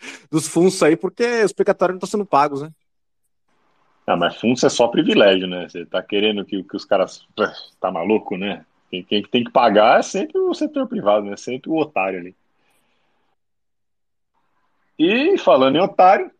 [0.30, 2.70] dos fundos aí, porque os precatórios não estão sendo pagos, né?
[4.06, 5.68] Ah, mas fundos é só privilégio, né?
[5.68, 7.26] Você tá querendo que, que os caras.
[7.80, 8.64] Tá maluco, né?
[8.90, 11.36] Quem, quem tem que pagar é sempre o setor privado, né?
[11.36, 12.34] Sempre o otário ali.
[14.98, 16.30] E falando em otário,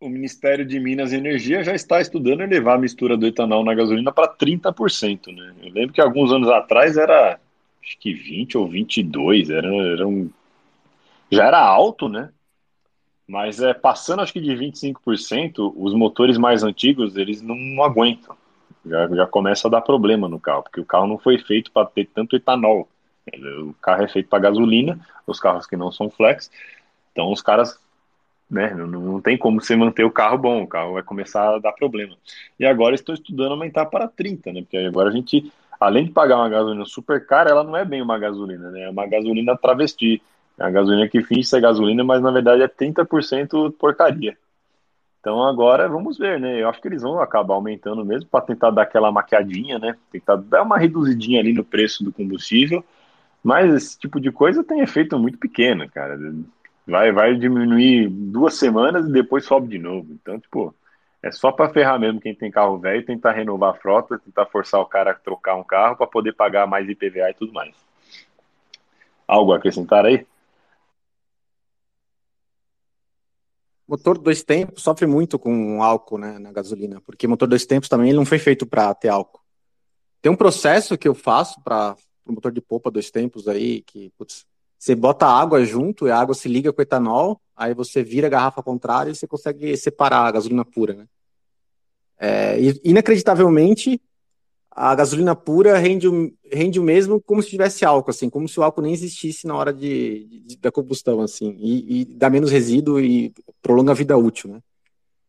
[0.00, 3.74] o Ministério de Minas e Energia já está estudando elevar a mistura do etanol na
[3.74, 5.34] gasolina para 30%.
[5.34, 5.54] Né?
[5.62, 7.40] Eu lembro que alguns anos atrás era
[7.82, 10.28] acho que 20 ou 22, era, era um,
[11.30, 12.30] já era alto, né?
[13.26, 18.36] Mas é, passando acho que de 25%, os motores mais antigos eles não, aguentam.
[18.84, 21.86] Já, já começa a dar problema no carro, porque o carro não foi feito para
[21.86, 22.88] ter tanto etanol.
[23.60, 26.50] O carro é feito para gasolina, os carros que não são flex.
[27.12, 27.80] Então os caras
[28.50, 28.72] né?
[28.74, 31.72] Não, não tem como você manter o carro bom, o carro vai começar a dar
[31.72, 32.16] problema.
[32.58, 34.62] E agora estou estudando aumentar para 30, né?
[34.62, 38.00] Porque agora a gente, além de pagar uma gasolina super cara, ela não é bem
[38.00, 38.82] uma gasolina, né?
[38.82, 40.22] É uma gasolina travesti.
[40.58, 44.36] É uma gasolina que finge ser gasolina, mas na verdade é 30% porcaria.
[45.20, 46.62] Então agora vamos ver, né?
[46.62, 49.96] Eu acho que eles vão acabar aumentando mesmo para tentar dar aquela maquiadinha, né?
[50.10, 52.84] Tentar dar uma reduzidinha ali no preço do combustível.
[53.42, 56.16] Mas esse tipo de coisa tem efeito muito pequeno, cara
[56.86, 60.12] vai, vai diminuir duas semanas e depois sobe de novo.
[60.12, 60.74] Então, tipo,
[61.22, 64.80] é só para ferrar mesmo quem tem carro velho, tentar renovar a frota, tentar forçar
[64.80, 67.74] o cara a trocar um carro para poder pagar mais IPVA e tudo mais.
[69.26, 70.24] Algo a acrescentar aí?
[73.88, 78.08] Motor dois tempos sofre muito com álcool né, na gasolina, porque motor dois tempos também
[78.08, 79.40] ele não foi feito para ter álcool.
[80.20, 84.10] Tem um processo que eu faço para o motor de polpa dois tempos aí, que
[84.18, 84.44] putz,
[84.78, 88.26] você bota água junto e a água se liga com o etanol, aí você vira
[88.26, 91.06] a garrafa contrária e você consegue separar a gasolina pura, né?
[92.18, 94.00] É, inacreditavelmente,
[94.70, 98.60] a gasolina pura rende o, rende o mesmo como se tivesse álcool, assim, como se
[98.60, 102.50] o álcool nem existisse na hora de, de da combustão, assim, e, e, dá menos
[102.50, 103.32] resíduo e
[103.62, 104.60] prolonga a vida útil, né?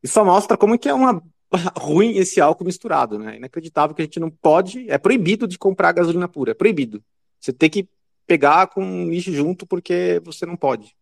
[0.03, 1.23] Isso só mostra como é que é uma
[1.77, 3.37] ruim esse álcool misturado, né?
[3.37, 7.01] Inacreditável que a gente não pode, é proibido de comprar gasolina pura, é proibido.
[7.39, 7.87] Você tem que
[8.27, 10.95] pegar com lixo junto porque você não pode,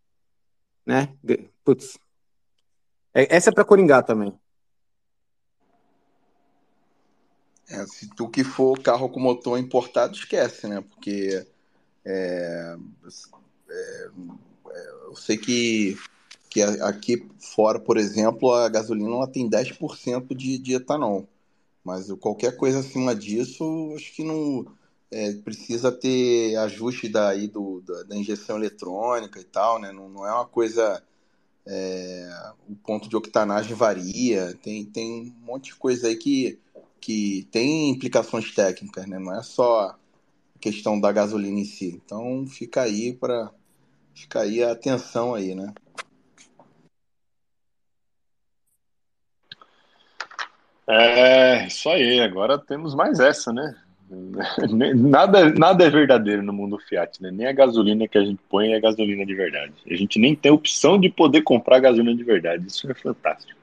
[0.85, 1.13] né?
[1.63, 1.97] Putz.
[3.13, 4.37] É, essa é para Coringá também.
[7.67, 10.81] É, se tu que for carro com motor importado, esquece, né?
[10.81, 11.45] Porque
[12.05, 12.77] é, é,
[13.69, 14.09] é
[15.07, 15.97] eu sei que,
[16.49, 21.27] que aqui fora, por exemplo, a gasolina ela tem 10% de, de etanol.
[21.83, 24.65] Mas qualquer coisa acima disso, acho que não
[25.11, 29.91] é, precisa ter ajuste daí do, da, da, injeção eletrônica e tal, né?
[29.91, 31.03] Não, não é uma coisa.
[31.67, 32.29] É,
[32.69, 36.59] o ponto de octanagem varia, tem, tem um monte de coisa aí que
[37.05, 39.19] que tem implicações técnicas, né?
[39.19, 39.95] Não é só a
[40.59, 42.01] questão da gasolina em si.
[42.03, 43.51] Então fica aí para
[44.15, 45.71] fica aí a atenção aí, né?
[50.87, 52.19] É, isso aí.
[52.21, 53.84] Agora temos mais essa, né?
[54.95, 57.31] Nada, nada é verdadeiro no mundo Fiat, né?
[57.31, 59.73] Nem a gasolina que a gente põe é gasolina de verdade.
[59.89, 62.67] A gente nem tem opção de poder comprar gasolina de verdade.
[62.67, 63.59] Isso é fantástico.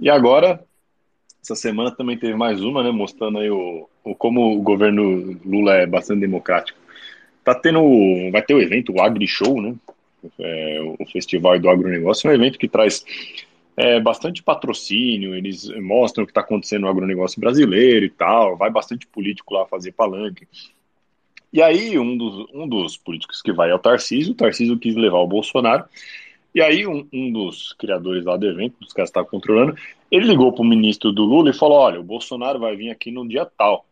[0.00, 0.60] E agora
[1.46, 5.74] essa semana também teve mais uma, né, mostrando aí o, o como o governo Lula
[5.74, 6.76] é bastante democrático.
[7.44, 7.80] Tá tendo,
[8.32, 9.76] vai ter o evento, o Agri Show, né,
[10.40, 13.04] é, o Festival do Agronegócio, é um evento que traz
[13.76, 18.70] é, bastante patrocínio, eles mostram o que está acontecendo no agronegócio brasileiro e tal, vai
[18.70, 20.48] bastante político lá fazer palanque.
[21.52, 24.94] E aí, um dos, um dos políticos que vai é o Tarcísio, o Tarcísio quis
[24.94, 25.84] levar o Bolsonaro,
[26.56, 29.76] e aí um, um dos criadores lá do evento, dos caras que estavam controlando,
[30.10, 33.10] ele ligou para o ministro do Lula e falou: olha, o Bolsonaro vai vir aqui
[33.10, 33.84] no dia tal.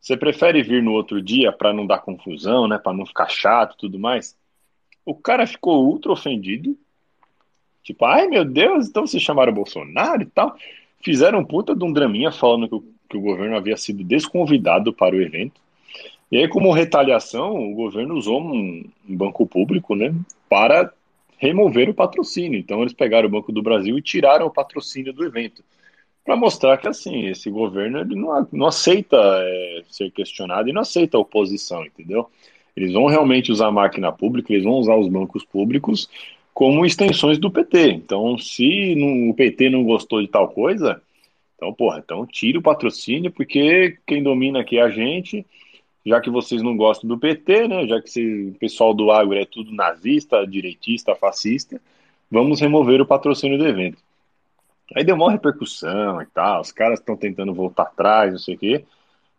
[0.00, 2.78] Você prefere vir no outro dia para não dar confusão, né?
[2.78, 4.34] Para não ficar chato e tudo mais?
[5.04, 6.74] O cara ficou ultra ofendido.
[7.82, 10.56] Tipo, ai meu Deus, então vocês chamaram o Bolsonaro e tal.
[11.02, 15.16] Fizeram puta de um draminha falando que o, que o governo havia sido desconvidado para
[15.16, 15.60] o evento.
[16.30, 20.14] E aí, como retaliação, o governo usou um, um banco público, né?
[20.48, 20.92] Para
[21.40, 22.58] remover o patrocínio.
[22.58, 25.64] Então eles pegaram o Banco do Brasil e tiraram o patrocínio do evento.
[26.22, 30.82] Para mostrar que assim, esse governo ele não, não aceita é, ser questionado e não
[30.82, 32.30] aceita oposição, entendeu?
[32.76, 36.08] Eles vão realmente usar a máquina pública, eles vão usar os bancos públicos
[36.60, 37.92] como extensões do PT.
[37.92, 41.00] Então, se não, o PT não gostou de tal coisa,
[41.56, 45.46] então, porra, então tira o patrocínio, porque quem domina aqui é a gente,
[46.04, 49.46] já que vocês não gostam do PT, né, já que o pessoal do agro é
[49.46, 51.80] tudo nazista, direitista, fascista,
[52.30, 53.96] vamos remover o patrocínio do evento.
[54.94, 58.58] Aí deu uma repercussão e tal, os caras estão tentando voltar atrás, não sei o
[58.58, 58.84] quê,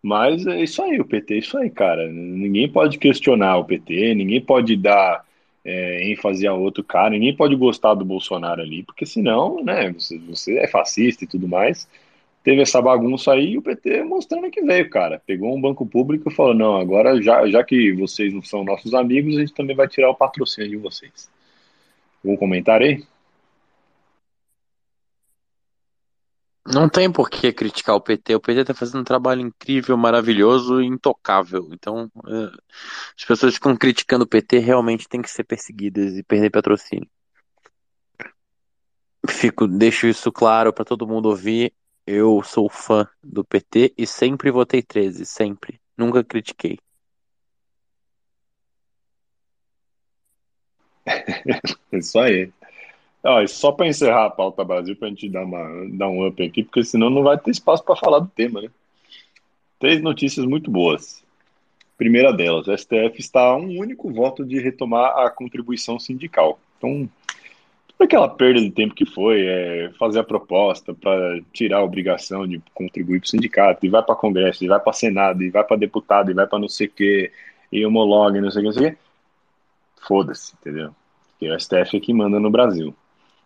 [0.01, 2.07] mas é isso aí, o PT é isso aí, cara.
[2.09, 5.23] Ninguém pode questionar o PT, ninguém pode dar
[5.63, 10.17] é, ênfase a outro cara, ninguém pode gostar do Bolsonaro ali, porque senão, né, você,
[10.19, 11.87] você é fascista e tudo mais,
[12.43, 15.21] teve essa bagunça aí e o PT mostrando que veio, cara.
[15.25, 18.93] Pegou um banco público e falou: não, agora já, já que vocês não são nossos
[18.93, 21.29] amigos, a gente também vai tirar o patrocínio de vocês.
[22.23, 23.03] Algum comentário aí?
[26.65, 28.35] Não tem por que criticar o PT.
[28.35, 31.69] O PT está fazendo um trabalho incrível, maravilhoso e intocável.
[31.71, 32.45] Então, é,
[33.17, 37.09] as pessoas que ficam criticando o PT realmente têm que ser perseguidas e perder patrocínio.
[39.27, 41.73] Fico, deixo isso claro para todo mundo ouvir.
[42.05, 45.79] Eu sou fã do PT e sempre votei 13, sempre.
[45.97, 46.77] Nunca critiquei.
[51.91, 52.51] Isso aí.
[53.23, 56.41] Ó, só para encerrar a pauta Brasil, para a gente dar, uma, dar um up
[56.43, 58.69] aqui, porque senão não vai ter espaço para falar do tema, né?
[59.79, 61.23] Três notícias muito boas.
[61.97, 66.59] Primeira delas, o STF está a um único voto de retomar a contribuição sindical.
[66.77, 67.07] Então,
[67.99, 72.59] aquela perda de tempo que foi, é, fazer a proposta para tirar a obrigação de
[72.73, 75.77] contribuir para o sindicato, e vai para Congresso, e vai para Senado, e vai para
[75.77, 77.31] deputado, e vai para não sei o que,
[77.71, 78.97] e homologa, e não sei o que, não sei o que.
[80.07, 80.95] Foda-se, entendeu?
[81.31, 82.95] Porque o STF é que manda no Brasil.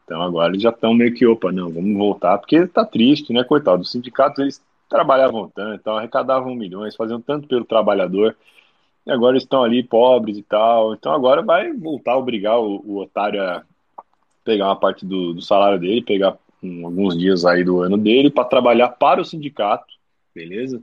[0.06, 3.44] Então agora eles já estão meio que, opa, não, vamos voltar, porque tá triste, né,
[3.44, 3.82] coitado.
[3.82, 8.38] Os sindicatos, eles trabalhavam tanto, então arrecadavam milhões, faziam tanto pelo trabalhador,
[9.06, 10.94] e agora estão ali pobres e tal.
[10.94, 13.64] Então agora vai voltar a obrigar o, o otário a
[14.44, 18.30] pegar uma parte do, do salário dele, pegar um, alguns dias aí do ano dele
[18.30, 19.91] para trabalhar para o sindicato,
[20.34, 20.82] beleza?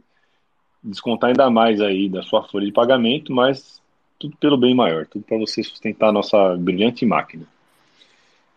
[0.82, 3.81] Descontar ainda mais aí da sua folha de pagamento, mas
[4.19, 7.47] tudo pelo bem maior, tudo para você sustentar a nossa brilhante máquina.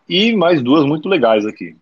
[0.08, 1.76] E mais duas muito legais aqui.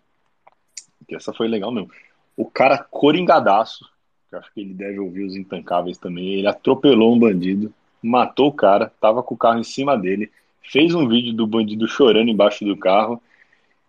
[1.07, 1.91] Que essa foi legal mesmo.
[2.35, 3.87] O cara coringadaço,
[4.29, 6.33] que acho que ele deve ouvir os intancáveis também.
[6.33, 10.31] Ele atropelou um bandido, matou o cara, tava com o carro em cima dele,
[10.61, 13.21] fez um vídeo do bandido chorando embaixo do carro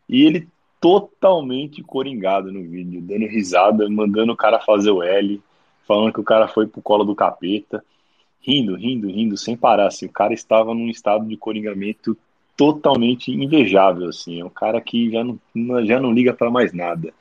[0.09, 0.49] e ele
[0.81, 5.43] totalmente coringado no vídeo, dando risada, mandando o cara fazer o L,
[5.87, 7.83] falando que o cara foi pro colo do capeta,
[8.41, 9.89] rindo, rindo, rindo, sem parar.
[9.89, 12.17] Assim, o cara estava num estado de coringamento
[12.57, 14.41] totalmente invejável, assim.
[14.41, 15.39] É um cara que já não,
[15.87, 17.13] já não liga para mais nada.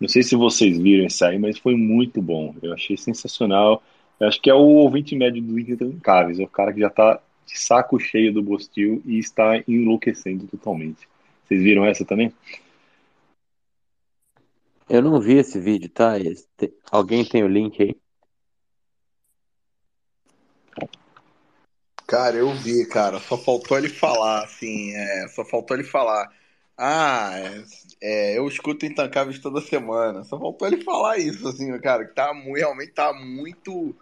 [0.00, 2.54] Não sei se vocês viram isso aí, mas foi muito bom.
[2.62, 3.82] Eu achei sensacional.
[4.18, 7.20] Eu acho que é o ouvinte médio do Intancáveis, é o cara que já tá
[7.46, 11.08] de saco cheio do Bostil e está enlouquecendo totalmente.
[11.44, 12.32] Vocês viram essa também?
[14.88, 16.14] Eu não vi esse vídeo, tá?
[16.90, 17.96] Alguém tem o link aí?
[22.12, 23.18] Cara, eu vi, cara.
[23.20, 26.30] Só faltou ele falar, assim, é, só faltou ele falar.
[26.76, 27.64] Ah, é,
[28.02, 30.22] é, eu escuto Intancáveis toda semana.
[30.24, 33.96] Só faltou ele falar isso, assim, cara, que tá realmente tá muito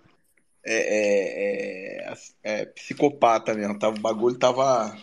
[0.67, 3.79] é, é, é, psicopata mesmo.
[3.79, 4.99] Tá, o bagulho tava.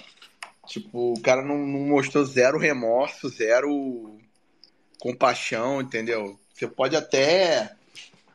[0.65, 4.17] Tipo, o cara não, não mostrou zero remorso, zero
[4.99, 6.37] compaixão, entendeu?
[6.53, 7.73] Você pode até,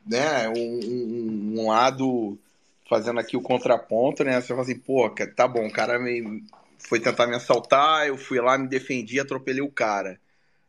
[0.06, 2.38] né, um, um, um lado
[2.92, 4.38] fazendo aqui o contraponto, né?
[4.38, 6.44] Você fala assim, pô, tá bom, o cara me,
[6.76, 10.20] foi tentar me assaltar, eu fui lá, me defendi, atropelei o cara.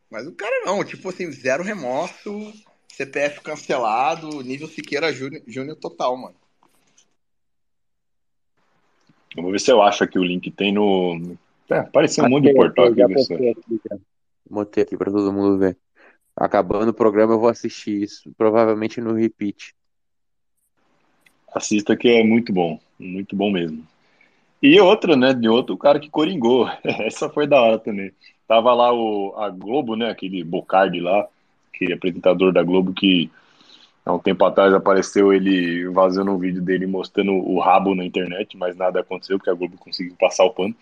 [0.10, 2.54] Mas o cara não, tipo assim, zero remorso,
[2.88, 6.36] CPF cancelado, nível Siqueira Júnior total, mano.
[9.36, 10.50] Vamos ver se eu acho aqui o link.
[10.50, 11.36] Tem no.
[11.70, 13.02] É, apareceu um monte de portal aqui.
[14.50, 15.76] Botei aqui pra todo mundo ver.
[16.34, 18.32] Acabando o programa, eu vou assistir isso.
[18.38, 19.76] Provavelmente no repeat.
[21.54, 22.80] Assista que é muito bom.
[23.00, 23.86] Muito bom mesmo.
[24.62, 26.70] E outra, né, de outro cara que coringou.
[26.84, 28.12] Essa foi da hora também.
[28.48, 31.28] Tava lá o, a Globo, né, aquele Bocardi lá,
[31.74, 33.30] aquele apresentador da Globo que
[34.06, 38.56] há um tempo atrás apareceu ele vazando um vídeo dele mostrando o rabo na internet,
[38.58, 40.76] mas nada aconteceu porque a Globo conseguiu passar o pano.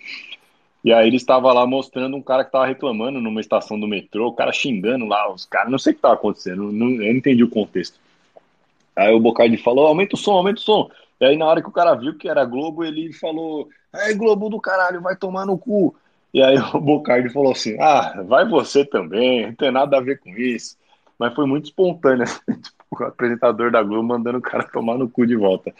[0.83, 4.27] E aí ele estava lá mostrando um cara que estava reclamando numa estação do metrô,
[4.27, 7.17] o cara xingando lá os caras, não sei o que estava acontecendo, não, eu não
[7.19, 7.99] entendi o contexto.
[8.95, 10.89] Aí o Bocardi falou, aumenta o som, aumenta o som.
[11.19, 14.49] E aí, na hora que o cara viu que era Globo, ele falou: Aí, Globo
[14.49, 15.95] do caralho, vai tomar no cu.
[16.33, 20.19] E aí o Bocardi falou assim: Ah, vai você também, não tem nada a ver
[20.19, 20.75] com isso.
[21.19, 25.25] Mas foi muito espontâneo, tipo, o apresentador da Globo mandando o cara tomar no cu
[25.25, 25.73] de volta.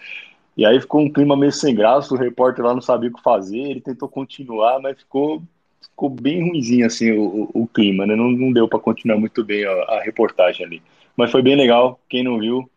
[0.55, 3.23] E aí ficou um clima meio sem graça, o repórter lá não sabia o que
[3.23, 5.41] fazer, ele tentou continuar, mas ficou,
[5.81, 8.15] ficou bem ruimzinho assim o, o, o clima, né?
[8.15, 10.83] Não, não deu para continuar muito bem a, a, reportagem ali.
[11.17, 12.69] Mas foi bem legal, quem não viu,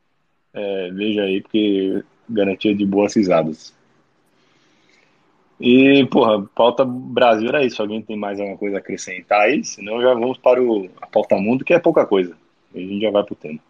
[0.54, 3.74] é, veja aí, porque garantia de boas risadas.
[5.60, 7.80] E, porra, pauta Brasil era isso.
[7.80, 9.64] Alguém tem mais alguma coisa a acrescentar aí?
[9.64, 12.36] Senão já vamos para o, a pauta mundo, que é pouca coisa.
[12.74, 13.60] A gente já vai pro tema.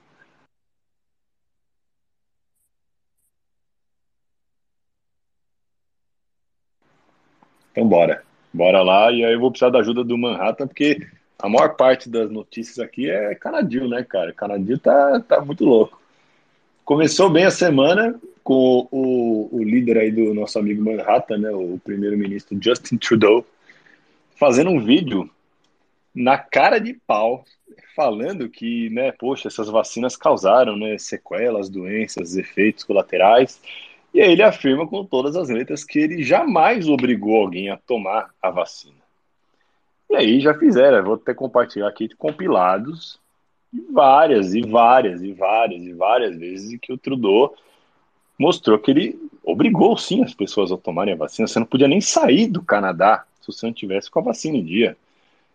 [7.72, 8.22] Então bora.
[8.52, 9.10] Bora lá.
[9.12, 11.06] E aí eu vou precisar da ajuda do Manhattan, porque
[11.38, 14.32] a maior parte das notícias aqui é Canadil, né, cara?
[14.32, 16.03] Canadil tá, tá muito louco.
[16.84, 21.80] Começou bem a semana com o, o líder aí do nosso amigo Manhattan, né, o
[21.82, 23.42] primeiro-ministro Justin Trudeau,
[24.36, 25.30] fazendo um vídeo
[26.14, 27.42] na cara de pau,
[27.96, 33.58] falando que, né, poxa, essas vacinas causaram, né, sequelas, doenças, efeitos colaterais.
[34.12, 38.28] E aí ele afirma com todas as letras que ele jamais obrigou alguém a tomar
[38.42, 39.02] a vacina.
[40.10, 43.18] E aí já fizeram, vou até compartilhar aqui compilados
[43.90, 47.54] várias e várias e várias e várias vezes que o Trudeau
[48.38, 51.46] mostrou que ele obrigou sim as pessoas a tomarem a vacina.
[51.46, 54.64] Você não podia nem sair do Canadá se você não tivesse com a vacina em
[54.64, 54.96] dia.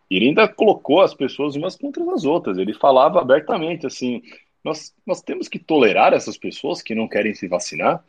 [0.10, 2.58] E ele ainda colocou as pessoas umas contra as outras.
[2.58, 4.22] Ele falava abertamente assim:
[4.64, 8.04] nós, nós temos que tolerar essas pessoas que não querem se vacinar.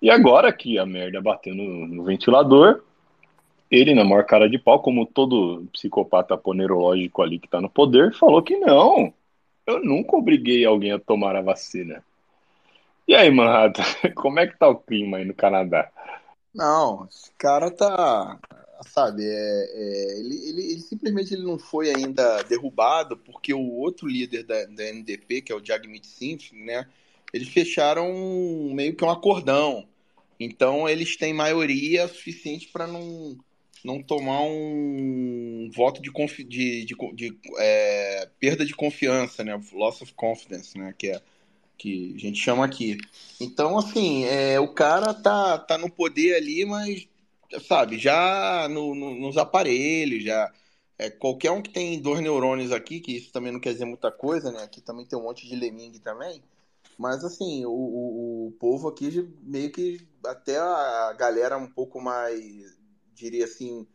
[0.00, 2.82] E agora que a merda bateu no, no ventilador,
[3.70, 8.14] ele, na maior cara de pau, como todo psicopata ponerológico ali que está no poder,
[8.14, 9.12] falou que não,
[9.68, 12.02] eu nunca obriguei alguém a tomar a vacina.
[13.06, 13.84] E aí, Manhattan,
[14.16, 15.90] como é que tá o clima aí no Canadá?
[16.54, 18.38] Não, esse cara tá,
[18.86, 24.08] sabe, é, é, ele, ele, ele, simplesmente ele não foi ainda derrubado porque o outro
[24.08, 26.86] líder da, da NDP, que é o Jagmeet Singh, né,
[27.32, 28.10] eles fecharam
[28.72, 29.86] meio que um acordão.
[30.40, 33.36] Então eles têm maioria suficiente para não
[33.84, 36.10] não tomar um voto de,
[36.44, 39.58] de, de, de é, perda de confiança, né?
[39.72, 40.94] Loss of confidence, né?
[40.96, 41.22] Que é
[41.78, 42.98] que a gente chama aqui.
[43.40, 47.08] Então, assim, é, o cara tá, tá no poder ali, mas,
[47.66, 50.52] sabe, já no, no, nos aparelhos, já.
[50.98, 54.10] É, qualquer um que tem dois neurônios aqui, que isso também não quer dizer muita
[54.10, 54.64] coisa, né?
[54.64, 56.42] Aqui também tem um monte de lemming também.
[56.98, 62.76] Mas assim, o, o, o povo aqui meio que até a galera um pouco mais,
[63.18, 63.86] diria assim,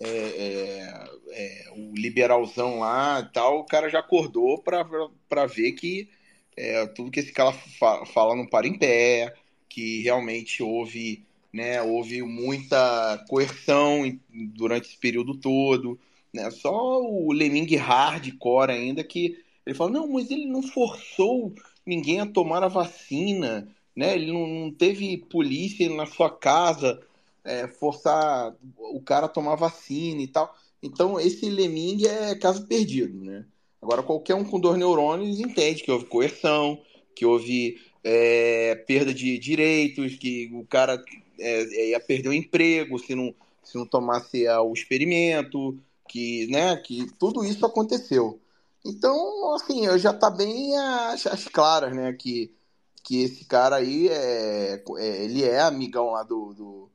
[0.00, 6.08] é, é, é, o liberalzão lá e tal, o cara já acordou para ver que
[6.56, 9.34] é, tudo que esse cara fala não para em pé,
[9.68, 15.98] que realmente houve, né, houve muita coerção durante esse período todo.
[16.32, 16.50] Né?
[16.50, 21.54] Só o Lemming hardcore ainda que ele fala, não, mas ele não forçou
[21.86, 24.14] ninguém a tomar a vacina, né?
[24.14, 27.00] Ele não, não teve polícia na sua casa
[27.44, 30.54] é, forçar o cara a tomar vacina e tal.
[30.82, 33.44] Então, esse Lemming é caso perdido, né?
[33.82, 36.80] Agora, qualquer um com dois neurônios entende que houve coerção,
[37.14, 41.02] que houve é, perda de direitos, que o cara
[41.38, 47.06] é, ia perder o emprego se não, se não tomasse o experimento, que, né, que
[47.18, 48.40] tudo isso aconteceu.
[48.84, 52.52] Então, assim, já tá bem as, as claras, né, que,
[53.02, 56.89] que esse cara aí é, é ele é amigão lá do, do,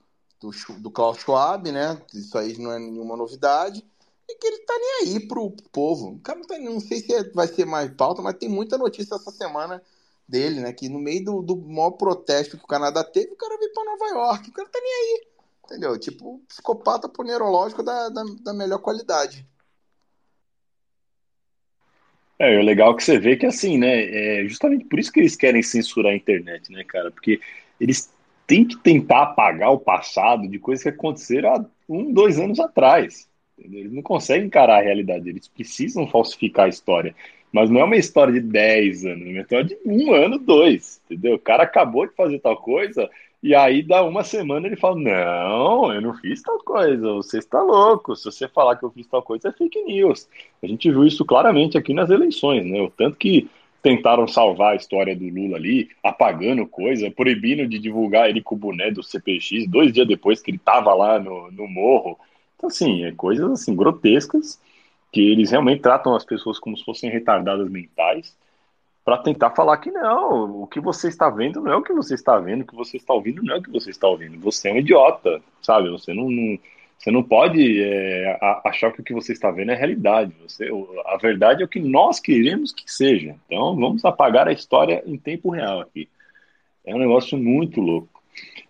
[0.50, 3.84] do, do Klaus Schwab, né, isso aí não é nenhuma novidade,
[4.28, 6.14] e que ele tá nem aí pro povo.
[6.14, 8.78] O cara não, tá, não sei se é, vai ser mais pauta, mas tem muita
[8.78, 9.82] notícia essa semana
[10.28, 13.58] dele, né, que no meio do, do maior protesto que o Canadá teve, o cara
[13.58, 15.28] veio pra Nova York, o cara tá nem aí,
[15.66, 16.00] entendeu?
[16.00, 19.46] Tipo, psicopata pro neurológico da, da, da melhor qualidade.
[22.38, 24.42] É, o legal é que você vê que assim, né?
[24.42, 27.10] É justamente por isso que eles querem censurar a internet, né, cara?
[27.10, 27.40] Porque
[27.80, 28.10] eles
[28.48, 33.28] têm que tentar apagar o passado de coisas que aconteceram há um, dois anos atrás.
[33.58, 33.82] Entendeu?
[33.82, 37.16] Eles não conseguem encarar a realidade, eles precisam falsificar a história.
[37.52, 41.02] Mas não é uma história de 10 anos, é uma história de um ano, dois,
[41.06, 41.36] entendeu?
[41.36, 43.10] O cara acabou de fazer tal coisa,
[43.46, 47.62] e aí, dá uma semana, ele fala: Não, eu não fiz tal coisa, você está
[47.62, 48.16] louco.
[48.16, 50.28] Se você falar que eu fiz tal coisa, é fake news.
[50.64, 52.82] A gente viu isso claramente aqui nas eleições, né?
[52.82, 53.48] O tanto que
[53.86, 58.58] tentaram salvar a história do Lula ali, apagando coisa, proibindo de divulgar ele com o
[58.58, 62.18] boné do CPX dois dias depois que ele estava lá no, no morro.
[62.56, 64.60] Então, assim, é coisas assim, grotescas,
[65.12, 68.36] que eles realmente tratam as pessoas como se fossem retardadas mentais
[69.04, 72.16] para tentar falar que não, o que você está vendo não é o que você
[72.16, 74.40] está vendo, o que você está ouvindo não é o que você está ouvindo.
[74.40, 75.92] Você é um idiota, sabe?
[75.92, 76.58] Você não, não
[76.98, 80.34] você não pode é, achar que o que você está vendo é realidade.
[80.42, 80.70] Você,
[81.06, 83.36] a verdade é o que nós queremos que seja.
[83.46, 86.10] Então vamos apagar a história em tempo real aqui.
[86.84, 88.24] É um negócio muito louco.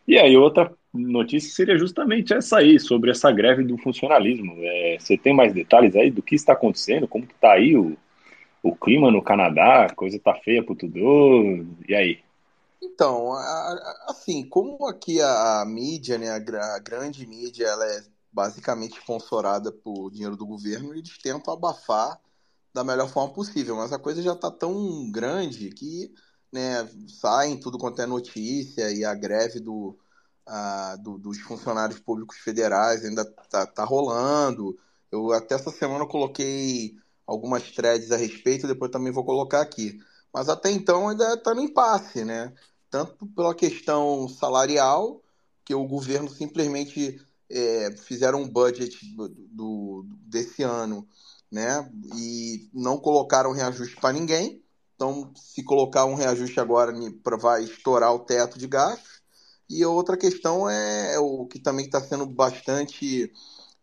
[0.07, 4.56] E aí outra notícia seria justamente essa aí, sobre essa greve do funcionalismo.
[4.60, 7.07] É, você tem mais detalhes aí do que está acontecendo?
[7.07, 7.97] Como está aí o,
[8.64, 12.19] o clima no Canadá, a coisa tá feia pro Tudor, e aí?
[12.81, 13.31] Então,
[14.07, 18.02] assim, como aqui a, mídia, né, a, grande mídia, ela é
[18.36, 22.20] basicamente sponsorada por dinheiro do governo, eles tentam abafar
[22.74, 26.14] da melhor forma possível, mas a coisa já tá tão grande que,
[26.52, 29.98] né, sai tudo quanto é notícia e a greve do,
[31.02, 34.78] do, dos funcionários públicos federais ainda tá, tá rolando.
[35.10, 39.98] Eu até essa semana coloquei algumas threads a respeito, depois também vou colocar aqui.
[40.34, 42.53] Mas até então ainda está no impasse, né?
[42.90, 45.22] Tanto pela questão salarial,
[45.64, 51.07] que o governo simplesmente é, fizeram um budget do, do, desse ano,
[51.51, 51.89] né?
[52.15, 54.63] E não colocaram reajuste para ninguém.
[54.95, 56.93] Então, se colocar um reajuste agora,
[57.39, 59.22] vai estourar o teto de gastos.
[59.69, 63.31] E outra questão é, é o que também está sendo bastante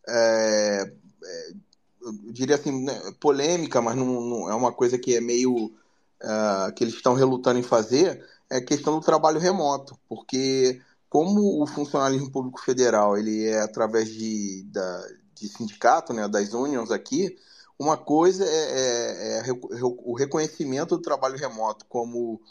[0.07, 1.53] é, é,
[2.01, 6.73] eu diria assim, né, polêmica, mas não, não, é uma coisa que é meio uh,
[6.75, 10.81] que eles estão relutando em fazer, é a questão do trabalho remoto, porque
[11.13, 16.89] como o funcionalismo público federal ele é através de, da, de sindicato, né, das unions
[16.89, 17.37] aqui,
[17.77, 22.41] uma coisa é, é, é, o reconhecimento do trabalho remoto como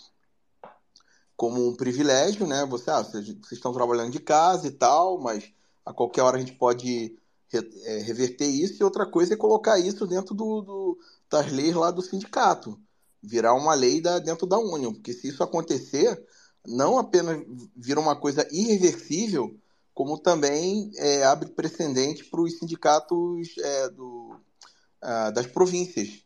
[1.36, 2.64] como um privilégio, né?
[2.66, 5.52] Você, ah, vocês, vocês estão trabalhando de casa e tal, mas
[5.84, 7.18] a qualquer hora a gente pode
[7.52, 10.98] é, reverter isso, e outra coisa é colocar isso dentro do, do,
[11.28, 12.80] das leis lá do sindicato,
[13.20, 16.24] virar uma lei da, dentro da União, porque se isso acontecer,
[16.66, 17.44] não apenas
[17.76, 19.56] vira uma coisa irreversível,
[19.94, 24.36] como também é, abre precedente para os sindicatos é, do,
[25.34, 26.22] das províncias.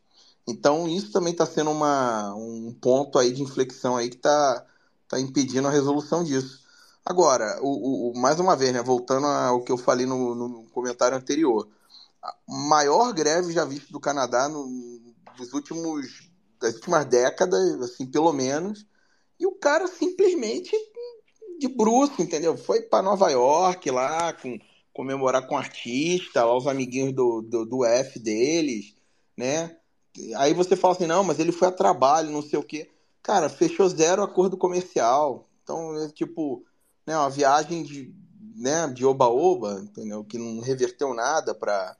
[0.47, 4.65] Então isso também está sendo uma, um ponto aí de inflexão aí que está
[5.07, 6.65] tá impedindo a resolução disso.
[7.05, 11.17] Agora, o, o, mais uma vez, né, voltando ao que eu falei no, no comentário
[11.17, 11.67] anterior,
[12.21, 14.67] a maior greve já vista do Canadá no,
[15.53, 18.85] últimos, das últimas décadas, assim, pelo menos,
[19.39, 20.75] e o cara simplesmente
[21.59, 22.57] de bruxo, entendeu?
[22.57, 24.59] Foi para Nova York lá, com,
[24.93, 28.95] comemorar com o artista, lá os amiguinhos do, do, do F deles,
[29.35, 29.75] né?
[30.37, 32.89] Aí você fala assim, não, mas ele foi a trabalho, não sei o quê.
[33.21, 35.47] cara, fechou zero acordo comercial.
[35.63, 36.63] Então, é tipo,
[37.05, 38.13] né, uma viagem de,
[38.55, 40.23] né, de oba-oba, entendeu?
[40.23, 41.95] Que não reverteu nada para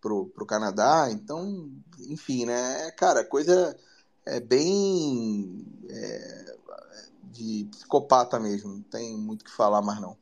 [0.00, 1.08] pro, pro Canadá.
[1.10, 1.70] Então,
[2.08, 2.90] enfim, né?
[2.92, 3.76] Cara, coisa
[4.26, 6.53] é bem é,
[7.34, 8.74] de psicopata mesmo.
[8.74, 10.16] Não tem muito o que falar mais não.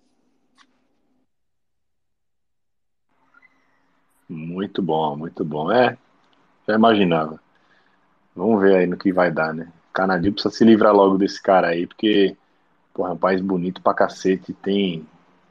[4.28, 5.70] Muito bom, muito bom.
[5.70, 5.96] É,
[6.66, 7.38] já imaginava.
[8.34, 9.70] Vamos ver aí no que vai dar, né?
[9.90, 12.34] O Canadinho precisa se livrar logo desse cara aí, porque,
[12.94, 15.06] porra, é um país bonito pra cacete, tem,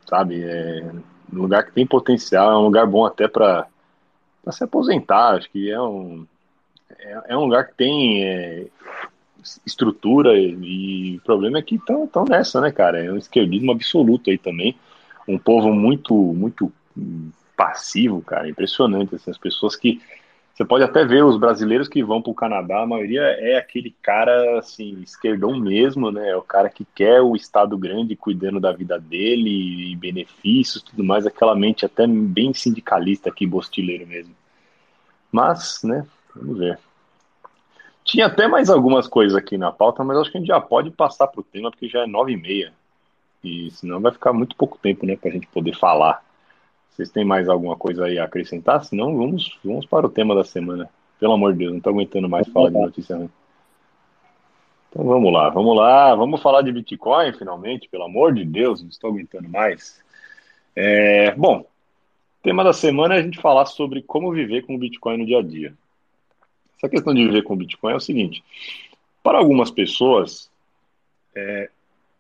[0.10, 0.92] sabe, é
[1.32, 3.68] um lugar que tem potencial, é um lugar bom até pra,
[4.44, 6.26] pra se aposentar, acho que é um,
[6.98, 8.68] é, é um lugar que tem é,
[9.66, 13.04] estrutura e, o problema é que estão nessa, né, cara?
[13.04, 14.76] É um esquerdismo absoluto aí também,
[15.28, 16.72] um povo muito, muito
[17.56, 20.02] passivo, cara, impressionante, assim, as pessoas que
[20.54, 23.96] você pode até ver os brasileiros que vão para o Canadá, a maioria é aquele
[24.02, 26.30] cara assim, esquerdão mesmo, né?
[26.30, 31.04] É o cara que quer o Estado grande cuidando da vida dele e benefícios, tudo
[31.04, 34.36] mais, aquela mente até bem sindicalista aqui, bostileiro mesmo.
[35.32, 36.06] Mas, né,
[36.36, 36.78] vamos ver.
[38.04, 40.92] Tinha até mais algumas coisas aqui na pauta, mas acho que a gente já pode
[40.92, 42.74] passar para o tema, porque já é nove e meia.
[43.44, 46.24] E senão vai ficar muito pouco tempo, né, para a gente poder falar.
[46.90, 48.84] Vocês têm mais alguma coisa aí a acrescentar?
[48.84, 50.90] Senão vamos, vamos para o tema da semana.
[51.20, 53.30] Pelo amor de Deus, não estou aguentando mais falar de notícia ruim.
[54.90, 58.90] Então vamos lá, vamos lá, vamos falar de Bitcoin finalmente, pelo amor de Deus, não
[58.90, 60.04] estou aguentando mais.
[60.76, 61.66] É, bom,
[62.44, 65.40] tema da semana é a gente falar sobre como viver com o Bitcoin no dia
[65.40, 65.74] a dia.
[66.82, 68.44] Essa questão de viver com Bitcoin é o seguinte:
[69.22, 70.50] para algumas pessoas,
[71.36, 71.70] é,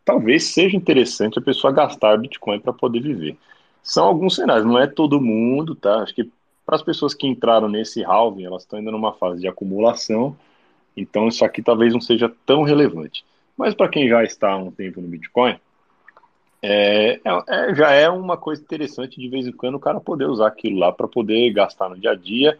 [0.05, 3.35] talvez seja interessante a pessoa gastar Bitcoin para poder viver.
[3.81, 6.03] São alguns cenários, não é todo mundo, tá?
[6.03, 6.29] Acho que
[6.63, 10.37] para as pessoas que entraram nesse halving, elas estão ainda numa fase de acumulação,
[10.95, 13.25] então isso aqui talvez não seja tão relevante.
[13.57, 15.57] Mas para quem já está há um tempo no Bitcoin,
[16.61, 20.25] é, é, é, já é uma coisa interessante de vez em quando o cara poder
[20.25, 22.59] usar aquilo lá para poder gastar no dia a dia.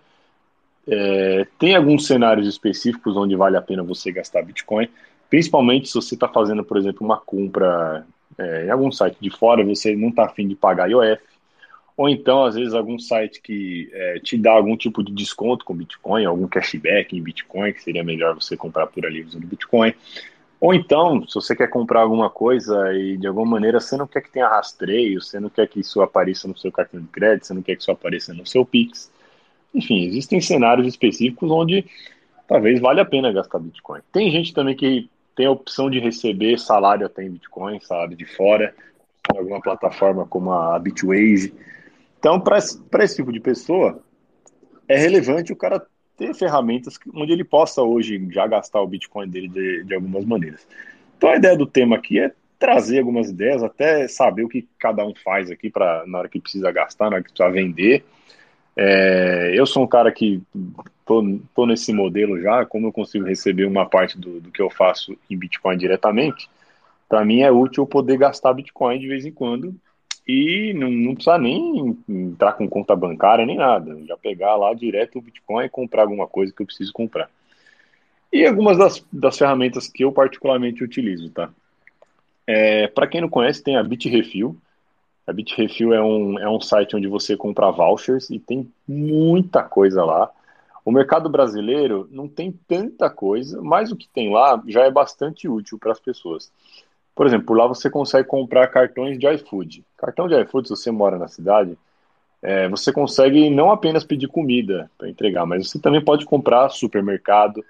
[0.88, 4.90] É, tem alguns cenários específicos onde vale a pena você gastar Bitcoin,
[5.30, 8.06] principalmente se você está fazendo, por exemplo, uma compra
[8.38, 11.22] é, em algum site de fora, você não está afim de pagar IOF,
[12.02, 15.76] ou então, às vezes, algum site que é, te dá algum tipo de desconto com
[15.76, 19.94] Bitcoin, algum cashback em Bitcoin, que seria melhor você comprar por ali usando Bitcoin.
[20.60, 24.22] Ou então, se você quer comprar alguma coisa e de alguma maneira você não quer
[24.22, 27.54] que tenha rastreio, você não quer que isso apareça no seu cartão de crédito, você
[27.54, 29.12] não quer que isso apareça no seu Pix.
[29.74, 31.86] Enfim, existem cenários específicos onde
[32.48, 34.02] talvez valha a pena gastar Bitcoin.
[34.12, 38.26] Tem gente também que tem a opção de receber salário até em Bitcoin, salário de
[38.26, 38.76] fora,
[39.34, 41.54] em alguma plataforma como a Bitwage.
[42.20, 44.04] Então, para esse tipo de pessoa,
[44.88, 45.86] é relevante o cara
[46.18, 50.68] ter ferramentas onde ele possa hoje já gastar o Bitcoin dele de, de algumas maneiras.
[51.18, 55.04] Então, a ideia do tema aqui é trazer algumas ideias, até saber o que cada
[55.04, 58.04] um faz aqui para na hora que precisa gastar, na hora que precisa vender.
[58.76, 60.42] É, eu sou um cara que
[61.06, 64.70] tô, tô nesse modelo já, como eu consigo receber uma parte do, do que eu
[64.70, 66.50] faço em Bitcoin diretamente,
[67.10, 69.76] para mim é útil poder gastar Bitcoin de vez em quando
[70.28, 75.20] e não, não precisa nem entrar com conta bancária nem nada, já pegar lá direto
[75.20, 77.30] o Bitcoin e comprar alguma coisa que eu preciso comprar.
[78.32, 81.50] E algumas das, das ferramentas que eu particularmente utilizo, tá?
[82.48, 84.56] É, para quem não conhece, tem a Bitrefill.
[85.26, 90.04] A Bitrefill é um, é um site onde você compra vouchers e tem muita coisa
[90.04, 90.30] lá.
[90.84, 95.48] O mercado brasileiro não tem tanta coisa, mas o que tem lá já é bastante
[95.48, 96.52] útil para as pessoas.
[97.16, 99.86] Por exemplo, por lá você consegue comprar cartões de iFood.
[99.98, 101.78] Cartão de iFood, se você mora na cidade,
[102.42, 107.64] é, você consegue não apenas pedir comida para entregar, mas você também pode comprar supermercado,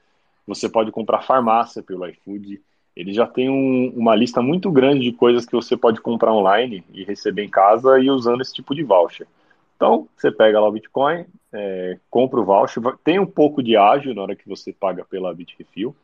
[0.47, 2.61] você pode comprar farmácia pelo iFood.
[3.01, 6.83] Ele já tem um, uma lista muito grande de coisas que você pode comprar online
[6.93, 9.25] e receber em casa e usando esse tipo de voucher.
[9.75, 14.13] Então, você pega lá o Bitcoin, é, compra o voucher, tem um pouco de ágio
[14.13, 15.95] na hora que você paga pela Bitrefill.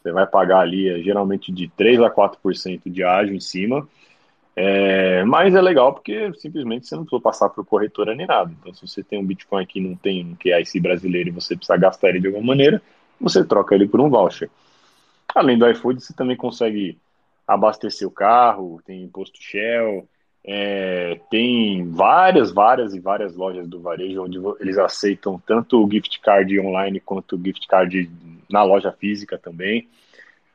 [0.00, 3.88] Você vai pagar ali é, geralmente de 3 a 4% de ágio em cima.
[4.54, 8.52] É, mas é legal porque simplesmente você não precisa passar por corretora nem nada.
[8.60, 11.76] Então, se você tem um Bitcoin que não tem um QIC brasileiro e você precisa
[11.76, 12.80] gastar ele de alguma maneira,
[13.20, 14.48] você troca ele por um voucher.
[15.34, 16.98] Além do iFood, você também consegue
[17.46, 20.08] abastecer o carro, tem imposto Shell,
[20.46, 26.20] é, tem várias, várias e várias lojas do varejo onde eles aceitam tanto o gift
[26.20, 28.10] card online quanto o gift card
[28.50, 29.88] na loja física também.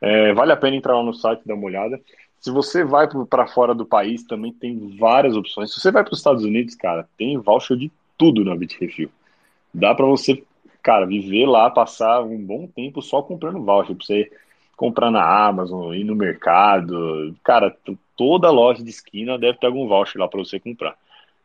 [0.01, 1.99] É, vale a pena entrar lá no site e dar uma olhada.
[2.39, 5.73] Se você vai para fora do país, também tem várias opções.
[5.73, 9.09] Se você vai para os Estados Unidos, cara, tem voucher de tudo na Bitrefill.
[9.73, 10.41] Dá para você,
[10.81, 13.95] cara, viver lá, passar um bom tempo só comprando voucher.
[13.95, 14.31] Pra você
[14.79, 17.35] comprar na Amazon, ir no mercado.
[17.43, 17.75] Cara,
[18.15, 20.95] toda loja de esquina deve ter algum voucher lá para você comprar.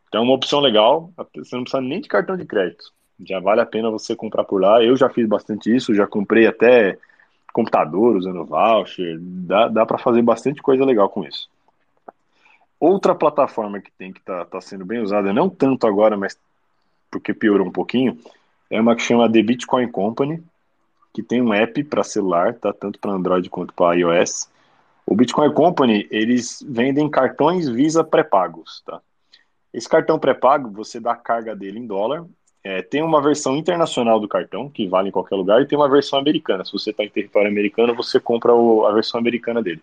[0.07, 2.93] Então é uma opção legal, você não precisa nem de cartão de crédito.
[3.27, 4.81] Já vale a pena você comprar por lá.
[4.85, 6.97] Eu já fiz bastante isso, já comprei até
[7.53, 9.19] computador usando voucher.
[9.21, 11.51] Dá, dá para fazer bastante coisa legal com isso.
[12.79, 16.39] Outra plataforma que tem que tá, tá sendo bem usada, não tanto agora, mas
[17.11, 18.17] porque piorou um pouquinho,
[18.71, 20.41] é uma que chama The Bitcoin Company,
[21.15, 22.73] que tem um app para celular, tá?
[22.73, 24.51] Tanto para Android quanto para iOS.
[25.07, 29.01] O Bitcoin Company, eles vendem cartões Visa pré-pagos, tá?
[29.73, 32.25] Esse cartão pré-pago, você dá a carga dele em dólar.
[32.65, 35.89] É, tem uma versão internacional do cartão, que vale em qualquer lugar, e tem uma
[35.89, 36.65] versão americana.
[36.65, 39.83] Se você está em território americano, você compra o, a versão americana dele.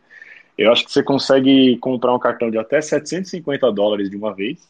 [0.57, 4.67] Eu acho que você consegue comprar um cartão de até 750 dólares de uma vez.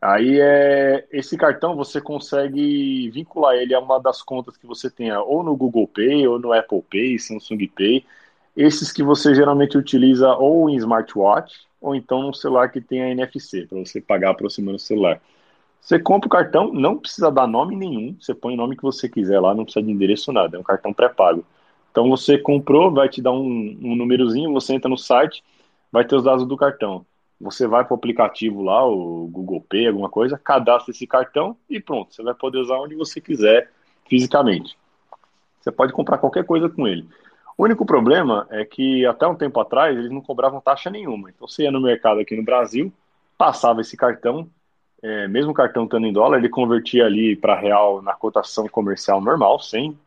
[0.00, 5.20] Aí é esse cartão você consegue vincular ele a uma das contas que você tenha
[5.20, 8.06] ou no Google Pay ou no Apple Pay, Samsung Pay,
[8.56, 13.66] esses que você geralmente utiliza ou em smartwatch ou então num celular que tenha NFC
[13.66, 15.20] para você pagar aproximando o celular.
[15.80, 19.08] Você compra o cartão, não precisa dar nome nenhum, você põe o nome que você
[19.08, 21.44] quiser lá, não precisa de endereço nada, é um cartão pré-pago.
[21.90, 25.42] Então você comprou, vai te dar um, um númerozinho, você entra no site,
[25.92, 27.04] vai ter os dados do cartão.
[27.40, 31.80] Você vai para o aplicativo lá, o Google Pay, alguma coisa, cadastra esse cartão e
[31.80, 33.70] pronto, você vai poder usar onde você quiser
[34.08, 34.76] fisicamente.
[35.60, 37.06] Você pode comprar qualquer coisa com ele.
[37.56, 41.30] O único problema é que até um tempo atrás eles não cobravam taxa nenhuma.
[41.30, 42.92] Então você ia no mercado aqui no Brasil,
[43.38, 44.48] passava esse cartão,
[45.02, 49.20] é, mesmo o cartão estando em dólar, ele convertia ali para real na cotação comercial
[49.20, 49.98] normal, sem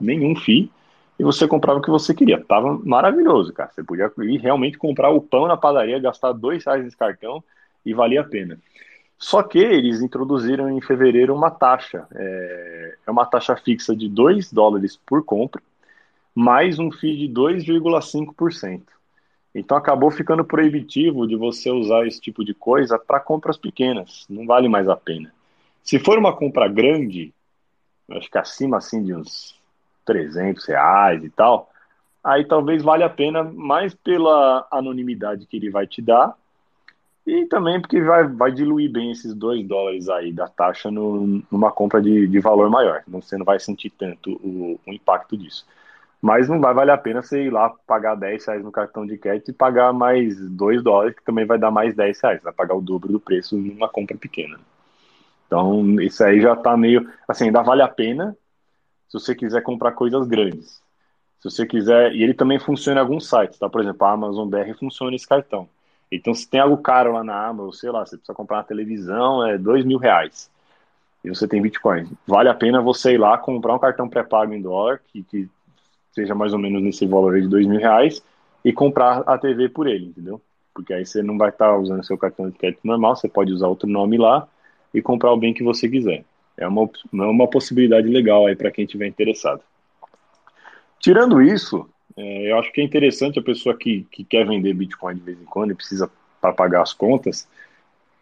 [0.00, 0.70] nenhum FII
[1.18, 2.42] e você comprava o que você queria.
[2.42, 3.70] Tava maravilhoso, cara.
[3.70, 7.42] Você podia ir realmente comprar o pão na padaria, gastar dois reais nesse cartão
[7.84, 8.58] e valia a pena.
[9.18, 12.06] Só que eles introduziram em fevereiro uma taxa.
[12.14, 15.62] É, é uma taxa fixa de 2 dólares por compra,
[16.34, 18.82] mais um FII de 2,5%.
[19.54, 24.26] Então acabou ficando proibitivo de você usar esse tipo de coisa para compras pequenas.
[24.28, 25.32] Não vale mais a pena.
[25.82, 27.32] Se for uma compra grande,
[28.10, 29.54] acho que acima assim de uns
[30.04, 31.70] 300 reais e tal,
[32.22, 36.36] aí talvez valha a pena mais pela anonimidade que ele vai te dar
[37.26, 41.72] e também porque vai, vai diluir bem esses 2 dólares aí da taxa no, numa
[41.72, 43.02] compra de, de valor maior.
[43.08, 45.66] Não, você não vai sentir tanto o, o, impacto disso.
[46.20, 49.16] Mas não vai valer a pena você ir lá pagar 10 reais no cartão de
[49.16, 52.42] crédito e pagar mais 2 dólares, que também vai dar mais 10 reais.
[52.42, 54.58] Vai pagar o dobro do preço numa compra pequena.
[55.46, 57.10] Então, isso aí já tá meio.
[57.26, 58.36] Assim, ainda vale a pena,
[59.20, 60.82] se você quiser comprar coisas grandes.
[61.40, 63.68] Se você quiser, e ele também funciona em alguns sites, tá?
[63.68, 65.68] Por exemplo, a Amazon BR funciona esse cartão.
[66.10, 69.46] Então, se tem algo caro lá na Amazon, sei lá, você precisa comprar uma televisão,
[69.46, 70.50] é dois mil reais.
[71.22, 72.08] E você tem Bitcoin.
[72.26, 75.48] Vale a pena você ir lá comprar um cartão pré-pago em dólar, que, que
[76.12, 78.22] seja mais ou menos nesse valor de dois mil reais,
[78.64, 80.40] e comprar a TV por ele, entendeu?
[80.72, 83.68] Porque aí você não vai estar usando seu cartão de crédito normal, você pode usar
[83.68, 84.48] outro nome lá
[84.92, 86.24] e comprar o bem que você quiser.
[86.56, 89.60] É uma, é uma possibilidade legal aí para quem tiver interessado.
[91.00, 95.16] Tirando isso, é, eu acho que é interessante a pessoa que, que quer vender Bitcoin
[95.16, 96.10] de vez em quando e precisa
[96.40, 97.48] para pagar as contas,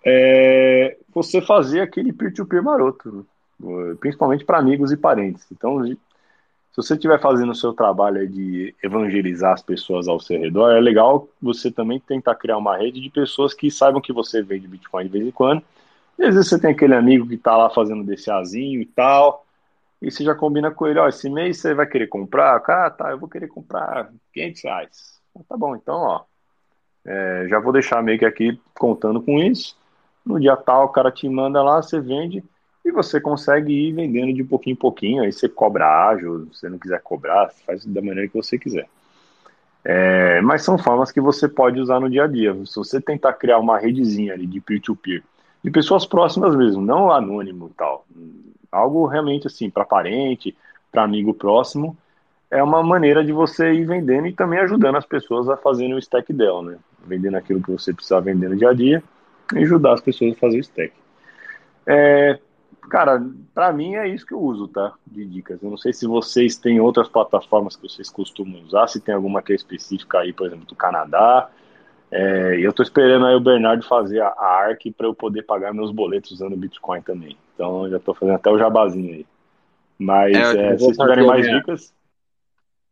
[0.05, 3.25] é, você fazer aquele peer-to-peer maroto, né?
[4.01, 5.47] principalmente para amigos e parentes.
[5.53, 5.97] Então, se
[6.77, 11.29] você estiver fazendo o seu trabalho de evangelizar as pessoas ao seu redor, é legal
[11.41, 15.11] você também tentar criar uma rede de pessoas que saibam que você vende Bitcoin de
[15.11, 15.63] vez em quando
[16.23, 19.45] e às vezes você tem aquele amigo que tá lá fazendo DCAzinho e tal,
[20.01, 22.59] e você já combina com ele, ó, esse mês você vai querer comprar?
[22.61, 25.21] Cara, tá, eu vou querer comprar 500 reais.
[25.49, 26.25] Tá bom, então, ó,
[27.05, 29.77] é, já vou deixar meio que aqui contando com isso.
[30.25, 32.45] No dia tal, o cara te manda lá, você vende
[32.85, 35.23] e você consegue ir vendendo de pouquinho em pouquinho.
[35.25, 38.89] Aí você cobra ágil, se você não quiser cobrar, faz da maneira que você quiser.
[39.85, 42.55] É, mas são formas que você pode usar no dia a dia.
[42.67, 45.32] Se você tentar criar uma redezinha ali de peer-to-peer -peer,
[45.63, 48.05] de pessoas próximas mesmo, não anônimo e tal.
[48.71, 50.57] Algo realmente assim, para parente,
[50.91, 51.97] para amigo próximo,
[52.51, 55.99] é uma maneira de você ir vendendo e também ajudando as pessoas a fazerem o
[55.99, 56.79] stack dela, né?
[57.05, 59.03] Vendendo aquilo que você precisa vender no dia a dia
[59.55, 60.93] e ajudar as pessoas a fazer o stack.
[61.87, 62.39] É,
[62.91, 63.25] cara,
[63.55, 64.93] para mim é isso que eu uso, tá?
[65.07, 65.63] De dicas.
[65.63, 69.41] Eu não sei se vocês têm outras plataformas que vocês costumam usar, se tem alguma
[69.41, 71.49] que é específica aí, por exemplo, do Canadá,
[72.13, 75.73] é, eu estou esperando aí o Bernardo fazer a, a ARC para eu poder pagar
[75.73, 77.39] meus boletos usando Bitcoin também.
[77.55, 79.27] Então já estou fazendo até o jabazinho aí.
[79.99, 81.59] Mas é, é, se tiverem mais minha...
[81.59, 81.95] dicas.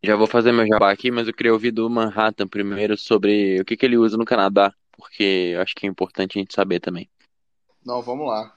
[0.03, 3.65] Já vou fazer meu jabá aqui, mas eu queria ouvir do Manhattan primeiro sobre o
[3.67, 6.81] que, que ele usa no Canadá, porque eu acho que é importante a gente saber
[6.81, 7.07] também.
[7.85, 8.55] Não, vamos lá.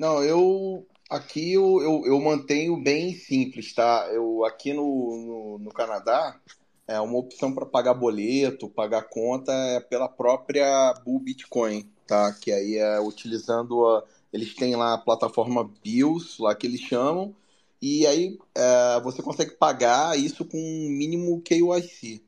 [0.00, 4.08] Não, eu aqui eu, eu, eu mantenho bem simples, tá?
[4.12, 6.36] Eu aqui no, no, no Canadá
[6.86, 12.32] é uma opção para pagar boleto, pagar conta é pela própria Bull Bitcoin, tá?
[12.32, 17.34] Que aí é utilizando a, eles têm lá a plataforma Bills, lá que eles chamam,
[17.80, 22.22] e aí é, você consegue pagar isso com mínimo KYC,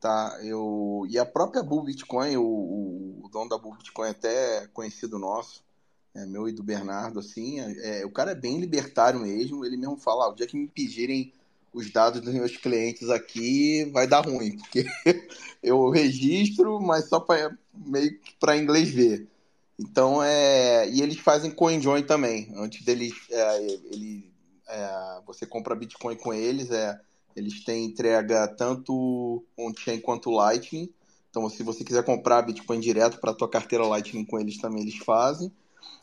[0.00, 0.38] tá?
[0.42, 4.66] Eu e a própria Bull Bitcoin, o, o, o dono da Bull Bitcoin é até
[4.68, 5.64] conhecido nosso,
[6.14, 9.96] é meu e do Bernardo, assim, é, o cara é bem libertário mesmo, ele mesmo
[9.96, 11.32] fala, ah, o dia que me pedirem
[11.72, 14.84] os dados dos meus clientes aqui vai dar ruim, porque
[15.62, 19.26] eu registro, mas só para meio que para inglês ver.
[19.78, 22.52] Então é e eles fazem CoinJoin também.
[22.54, 24.30] Antes deles, é, ele,
[24.68, 27.00] é, você compra Bitcoin com eles, é,
[27.34, 30.92] eles têm entrega tanto on-chain quanto Lightning.
[31.30, 34.98] Então se você quiser comprar Bitcoin direto para tua carteira Lightning com eles também eles
[34.98, 35.50] fazem.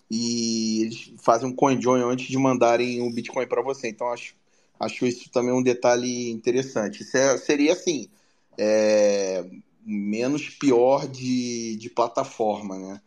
[0.10, 3.88] E eles fazem um CoinJoin antes de mandarem o Bitcoin para você.
[3.88, 4.34] Então acho
[4.80, 7.06] Acho isso também um detalhe interessante.
[7.14, 8.10] É, seria assim,
[8.58, 9.46] é,
[9.86, 13.02] menos pior de, de plataforma, né?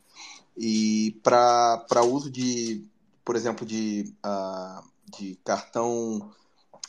[0.56, 2.84] E para uso de,
[3.24, 4.86] por exemplo, de, uh,
[5.16, 6.30] de cartão,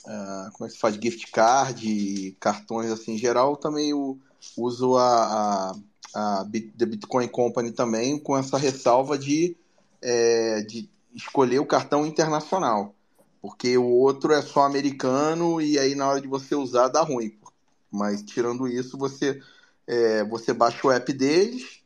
[0.05, 0.95] uh, como é que se faz?
[0.95, 4.19] Gift card, cartões assim em geral, também eu
[4.57, 5.75] uso a,
[6.13, 6.45] a, a
[6.77, 9.55] The Bitcoin Company também, com essa ressalva de,
[10.01, 12.93] é, de escolher o cartão internacional
[13.43, 17.37] porque o outro é só americano e aí na hora de você usar dá ruim.
[17.91, 19.41] Mas tirando isso, você
[19.85, 21.81] é, você baixa o app deles,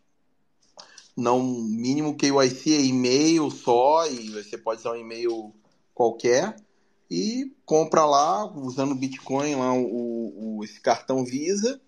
[1.15, 5.51] não mínimo KYC é e-mail só e você pode usar um e-mail
[5.95, 6.55] qualquer.
[7.09, 11.81] E compra lá usando Bitcoin lá o, o, esse cartão Visa.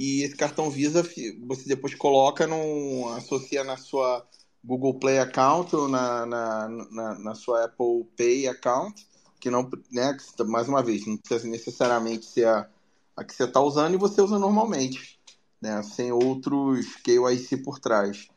[0.00, 1.08] E esse cartão Visa
[1.46, 4.26] você depois coloca no associa na sua
[4.64, 9.11] Google Play account ou na, na, na, na sua Apple Pay account
[9.42, 10.16] que não, né,
[10.46, 12.70] mais uma vez, não precisa necessariamente ser a,
[13.16, 15.18] a que você está usando e você usa normalmente,
[15.60, 18.28] né, sem outros KYC por trás.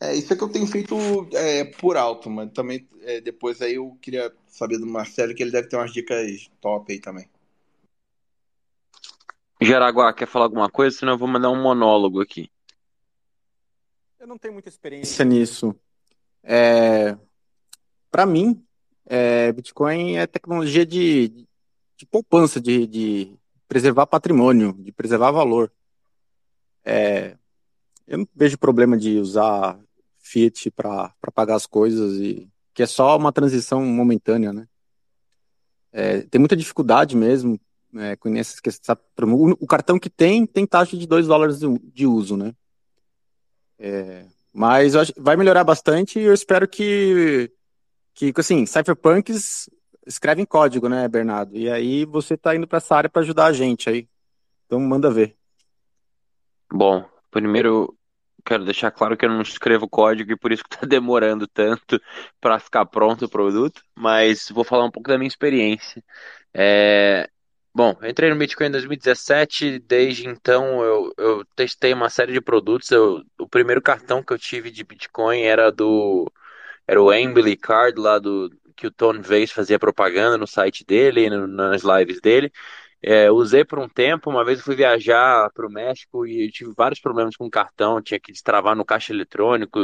[0.00, 0.96] É, isso é que eu tenho feito
[1.34, 5.50] é, por alto, mas também é, depois aí eu queria saber do Marcelo que ele
[5.50, 7.28] deve ter umas dicas top aí também.
[9.60, 10.96] Jaraguá, quer falar alguma coisa?
[10.96, 12.50] Senão eu vou mandar um monólogo aqui.
[14.18, 15.78] Eu não tenho muita experiência nisso.
[16.42, 17.18] É,
[18.10, 18.64] para mim,
[19.08, 21.46] é, Bitcoin é tecnologia de,
[21.96, 23.34] de poupança, de, de,
[23.66, 25.72] preservar patrimônio, de preservar valor.
[26.84, 27.36] É,
[28.06, 29.78] eu não vejo problema de usar
[30.18, 34.68] Fiat para pagar as coisas, e que é só uma transição momentânea, né?
[35.90, 37.58] É, tem muita dificuldade mesmo
[37.96, 38.98] é, com essas questões.
[39.58, 42.54] O, cartão que tem, tem taxa de 2 dólares de, uso, né?
[43.78, 47.50] É, mas vai melhorar bastante e eu espero que
[48.18, 49.70] que, assim, cypherpunks
[50.04, 51.56] escrevem código, né, Bernardo?
[51.56, 54.08] E aí você tá indo para essa área para ajudar a gente aí.
[54.66, 55.36] Então manda ver.
[56.70, 57.96] Bom, primeiro
[58.44, 62.00] quero deixar claro que eu não escrevo código e por isso que está demorando tanto
[62.40, 66.02] para ficar pronto o produto, mas vou falar um pouco da minha experiência.
[66.52, 67.28] É...
[67.72, 72.90] Bom, entrei no Bitcoin em 2017, desde então eu, eu testei uma série de produtos.
[72.90, 76.32] Eu, o primeiro cartão que eu tive de Bitcoin era do
[76.88, 81.28] era o Embley Card lá do que o Tony Vase fazia propaganda no site dele,
[81.28, 82.50] no, nas lives dele.
[83.02, 86.72] É, usei por um tempo, uma vez eu fui viajar para o México e tive
[86.76, 89.78] vários problemas com o cartão, tinha que destravar no caixa eletrônico,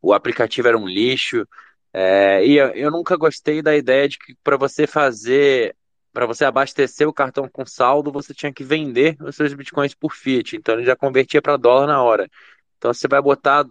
[0.00, 1.46] o aplicativo era um lixo.
[1.92, 5.74] É, e eu, eu nunca gostei da ideia de que para você fazer,
[6.12, 10.12] para você abastecer o cartão com saldo, você tinha que vender os seus bitcoins por
[10.14, 12.28] Fiat, então ele já convertia para dólar na hora.
[12.76, 13.64] Então você vai botar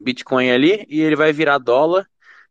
[0.00, 2.08] Bitcoin ali e ele vai virar dólar.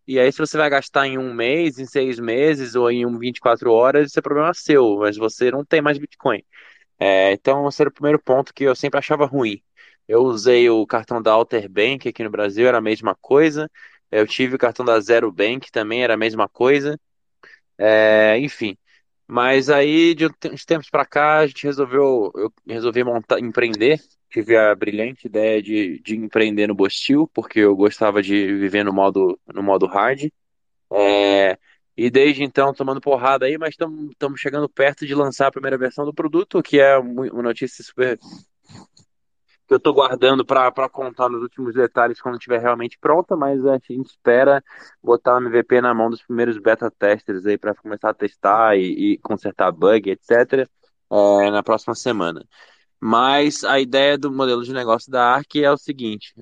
[0.08, 3.18] E aí, se você vai gastar em um mês, em seis meses ou em um
[3.20, 6.44] 24 horas, isso é problema seu, mas você não tem mais Bitcoin.
[7.00, 9.62] É, então, esse era o primeiro ponto que eu sempre achava ruim.
[10.08, 13.70] Eu usei o cartão da Alter Bank aqui no Brasil, era a mesma coisa.
[14.12, 17.00] Eu tive o cartão da Zero Bank, também era a mesma coisa.
[17.78, 18.78] É, enfim.
[19.28, 24.00] Mas aí, de uns tempos para cá, a gente resolveu, eu resolvi montar, empreender
[24.30, 28.94] tive a brilhante ideia de, de empreender no Bostil, porque eu gostava de viver no
[28.94, 30.30] modo, no modo hard.
[30.92, 31.58] É,
[31.98, 36.06] e desde então tomando porrada aí, mas estamos chegando perto de lançar a primeira versão
[36.06, 38.18] do produto, que é uma notícia super
[39.70, 43.74] que eu estou guardando para contar nos últimos detalhes quando estiver realmente pronta, mas a
[43.74, 44.64] gente espera
[45.02, 49.14] botar o MVP na mão dos primeiros beta testers aí para começar a testar e,
[49.14, 50.68] e consertar bug, etc.
[51.12, 52.44] É, na próxima semana.
[53.02, 56.34] Mas a ideia do modelo de negócio da ARC é o seguinte: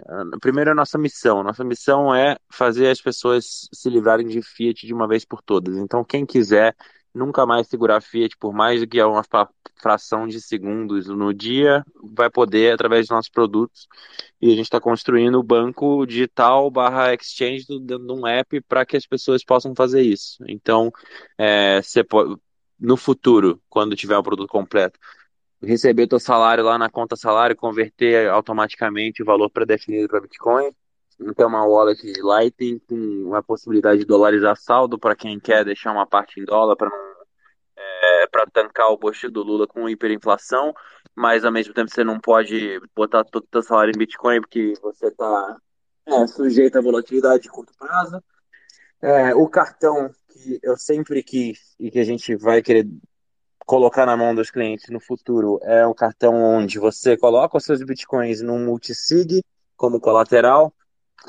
[0.41, 1.43] primeiro, a nossa missão.
[1.43, 5.77] Nossa missão é fazer as pessoas se livrarem de Fiat de uma vez por todas.
[5.77, 6.75] Então, quem quiser
[7.13, 9.23] nunca mais segurar Fiat por mais do que uma
[9.81, 11.83] fração de segundos no dia,
[12.15, 13.87] vai poder através dos nossos produtos.
[14.41, 18.85] E a gente está construindo o banco digital barra exchange dentro de um app para
[18.85, 20.43] que as pessoas possam fazer isso.
[20.47, 20.91] Então,
[21.37, 22.35] é, você pode,
[22.79, 24.99] no futuro, quando tiver o produto completo,
[25.61, 30.71] receber teu salário lá na conta salário, converter automaticamente o valor pré-definido para Bitcoin
[31.19, 35.91] então, uma wallet de Lightning com a possibilidade de dolarizar saldo para quem quer deixar
[35.91, 36.89] uma parte em dólar para
[37.75, 40.73] é, para tancar o bolso do Lula com hiperinflação,
[41.15, 44.73] mas ao mesmo tempo você não pode botar todo o seu salário em Bitcoin porque
[44.81, 45.57] você está
[46.05, 48.23] é, sujeito à volatilidade de curto prazo.
[49.01, 52.87] É, o cartão que eu sempre quis e que a gente vai querer
[53.67, 57.83] colocar na mão dos clientes no futuro é um cartão onde você coloca os seus
[57.83, 59.43] bitcoins num multisig
[59.75, 60.73] como colateral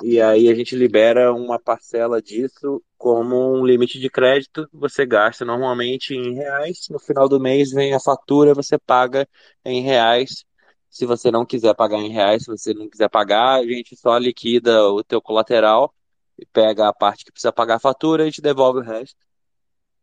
[0.03, 4.69] e aí a gente libera uma parcela disso como um limite de crédito.
[4.73, 9.29] Você gasta normalmente em reais, no final do mês vem a fatura, você paga
[9.65, 10.45] em reais.
[10.91, 14.17] Se você não quiser pagar em reais, se você não quiser pagar, a gente só
[14.17, 15.93] liquida o teu colateral
[16.39, 19.28] e pega a parte que precisa pagar a fatura e te devolve o resto.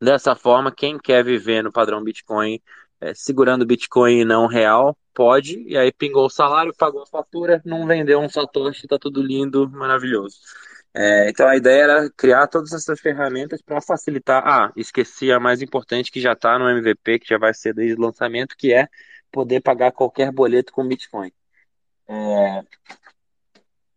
[0.01, 2.61] Dessa forma, quem quer viver no padrão Bitcoin,
[2.99, 7.87] é, segurando Bitcoin não real, pode, e aí pingou o salário, pagou a fatura, não
[7.87, 10.37] vendeu um satoshi, tá tudo lindo, maravilhoso.
[10.93, 14.41] É, então a ideia era criar todas essas ferramentas para facilitar.
[14.45, 17.95] Ah, esqueci a mais importante que já está no MVP, que já vai ser desde
[17.95, 18.87] o lançamento, que é
[19.31, 21.31] poder pagar qualquer boleto com Bitcoin.
[22.07, 22.61] É,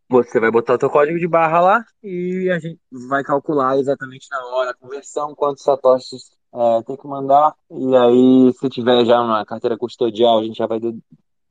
[0.08, 4.26] você vai botar o seu código de barra lá e a gente vai calcular exatamente
[4.30, 7.54] na hora a conversão, quantos satoshis é, tem que mandar.
[7.70, 10.80] E aí, se tiver já uma carteira custodial, a gente já vai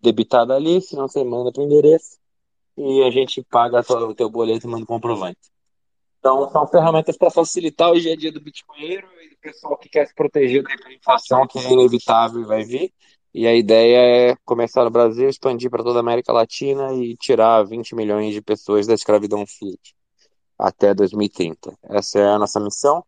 [0.01, 2.17] debitar dali, senão você manda para o endereço
[2.75, 5.39] e a gente paga o teu boleto e manda o comprovante.
[6.19, 9.87] Então, são ferramentas para facilitar o dia a dia do bitcoinheiro e do pessoal que
[9.87, 12.91] quer se proteger da inflação, que é inevitável e vai vir.
[13.37, 17.61] E a ideia é começar no Brasil, expandir para toda a América Latina e tirar
[17.61, 19.95] 20 milhões de pessoas da escravidão fiat
[20.57, 21.77] até 2030.
[21.83, 23.05] Essa é a nossa missão.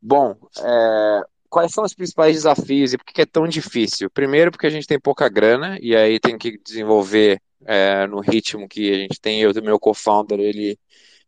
[0.00, 4.08] Bom, é, quais são os principais desafios e por que é tão difícil?
[4.08, 8.68] Primeiro, porque a gente tem pouca grana e aí tem que desenvolver é, no ritmo
[8.68, 9.40] que a gente tem.
[9.40, 10.78] Eu meu co-founder, ele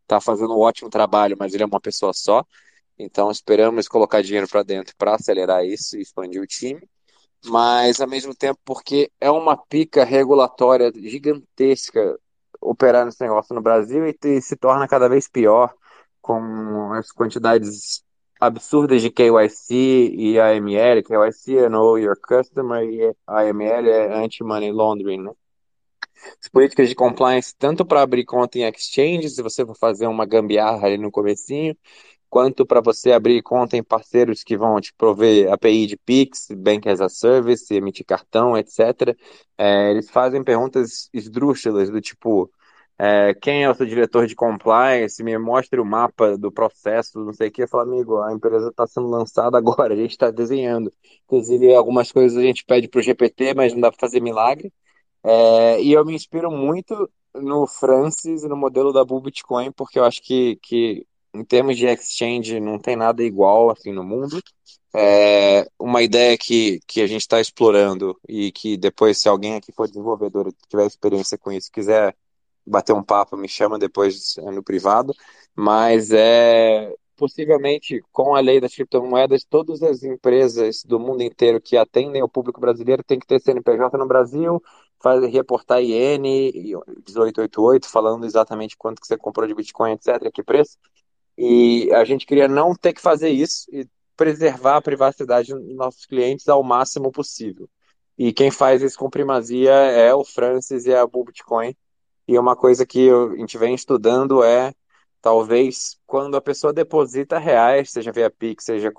[0.02, 2.44] está fazendo um ótimo trabalho, mas ele é uma pessoa só.
[2.96, 6.88] Então, esperamos colocar dinheiro para dentro para acelerar isso e expandir o time.
[7.44, 12.18] Mas, ao mesmo tempo, porque é uma pica regulatória gigantesca
[12.60, 15.72] operar nesse negócio no Brasil e se torna cada vez pior
[16.20, 18.02] com as quantidades
[18.40, 21.02] absurdas de KYC e AML.
[21.02, 25.32] KYC é Know Your Customer e AML é Anti-Money Laundering, né?
[26.42, 30.26] As políticas de compliance, tanto para abrir conta em exchange, se você for fazer uma
[30.26, 31.76] gambiarra ali no comecinho,
[32.28, 36.88] quanto para você abrir conta em parceiros que vão te prover API de Pix, Bank
[36.88, 39.16] as a Service, emitir cartão, etc.
[39.56, 42.50] É, eles fazem perguntas esdrúxulas do tipo,
[42.98, 47.32] é, quem é o seu diretor de compliance, me mostre o mapa do processo, não
[47.32, 47.62] sei o que.
[47.62, 50.92] Eu falo, amigo, a empresa está sendo lançada agora, a gente está desenhando.
[51.24, 54.72] Inclusive, algumas coisas a gente pede para o GPT, mas não dá para fazer milagre.
[55.24, 59.98] É, e eu me inspiro muito no Francis e no modelo da Bull Bitcoin, porque
[59.98, 64.42] eu acho que, que em termos de exchange não tem nada igual assim no mundo.
[64.94, 69.70] É uma ideia que, que a gente está explorando e que depois, se alguém aqui
[69.72, 72.16] for desenvolvedor tiver experiência com isso, quiser
[72.66, 75.14] bater um papo, me chama depois é, no privado,
[75.54, 81.76] mas é possivelmente com a lei das criptomoedas, todas as empresas do mundo inteiro que
[81.76, 84.62] atendem o público brasileiro têm que ter CNPJ no Brasil,
[85.00, 90.78] fazer, reportar IN 1888, falando exatamente quanto que você comprou de Bitcoin, etc., que preço.
[91.38, 93.86] E a gente queria não ter que fazer isso e
[94.16, 97.70] preservar a privacidade dos nossos clientes ao máximo possível.
[98.18, 101.76] E quem faz isso com primazia é o Francis e a Bull Bitcoin,
[102.26, 104.74] e uma coisa que a gente vem estudando é,
[105.22, 108.92] talvez, quando a pessoa deposita reais, seja via Pix, seja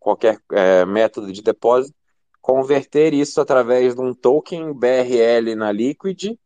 [0.00, 1.94] qualquer é, método de depósito,
[2.40, 6.36] converter isso através de um token BRL na Liquid,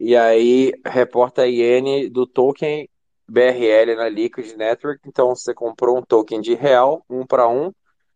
[0.00, 2.88] e aí reporta a IN do token
[3.28, 5.00] BRL na Liquid Network.
[5.06, 7.72] Então, você comprou um token de real, um para um,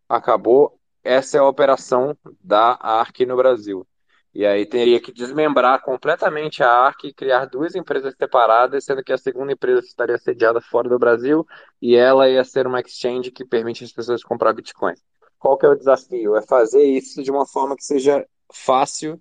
[0.09, 0.78] acabou.
[1.05, 3.86] Essa é a operação da ARC no Brasil.
[4.34, 9.12] E aí teria que desmembrar completamente a ARC e criar duas empresas separadas, sendo que
[9.12, 11.47] a segunda empresa estaria sediada fora do Brasil
[11.82, 14.94] e ela ia ser uma exchange que permite as pessoas comprar Bitcoin.
[15.39, 16.34] Qual que é o desafio?
[16.34, 19.20] É fazer isso de uma forma que seja fácil,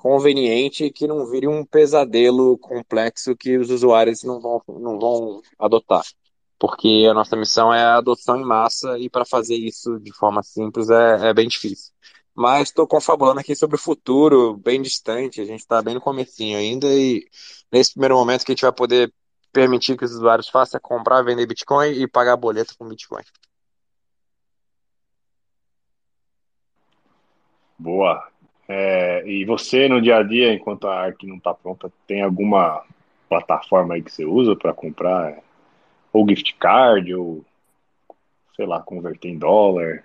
[0.00, 5.42] conveniente e que não vire um pesadelo complexo que os usuários não vão, não vão
[5.58, 6.02] adotar.
[6.58, 10.42] porque a nossa missão é a adoção em massa e para fazer isso de forma
[10.42, 11.92] simples é, é bem difícil.
[12.34, 16.58] Mas estou confabulando aqui sobre o futuro, bem distante, a gente está bem no comecinho
[16.58, 17.26] ainda e
[17.72, 19.12] nesse primeiro momento que a gente vai poder
[19.52, 23.24] permitir que os usuários façam é comprar, vender Bitcoin e pagar boleto com Bitcoin.
[27.78, 28.30] Boa.
[28.72, 32.84] É, e você, no dia a dia, enquanto a ARC não está pronta, tem alguma
[33.28, 35.40] plataforma aí que você usa para comprar?
[36.12, 37.44] Ou gift card, ou
[38.54, 40.04] sei lá, converter em dólar?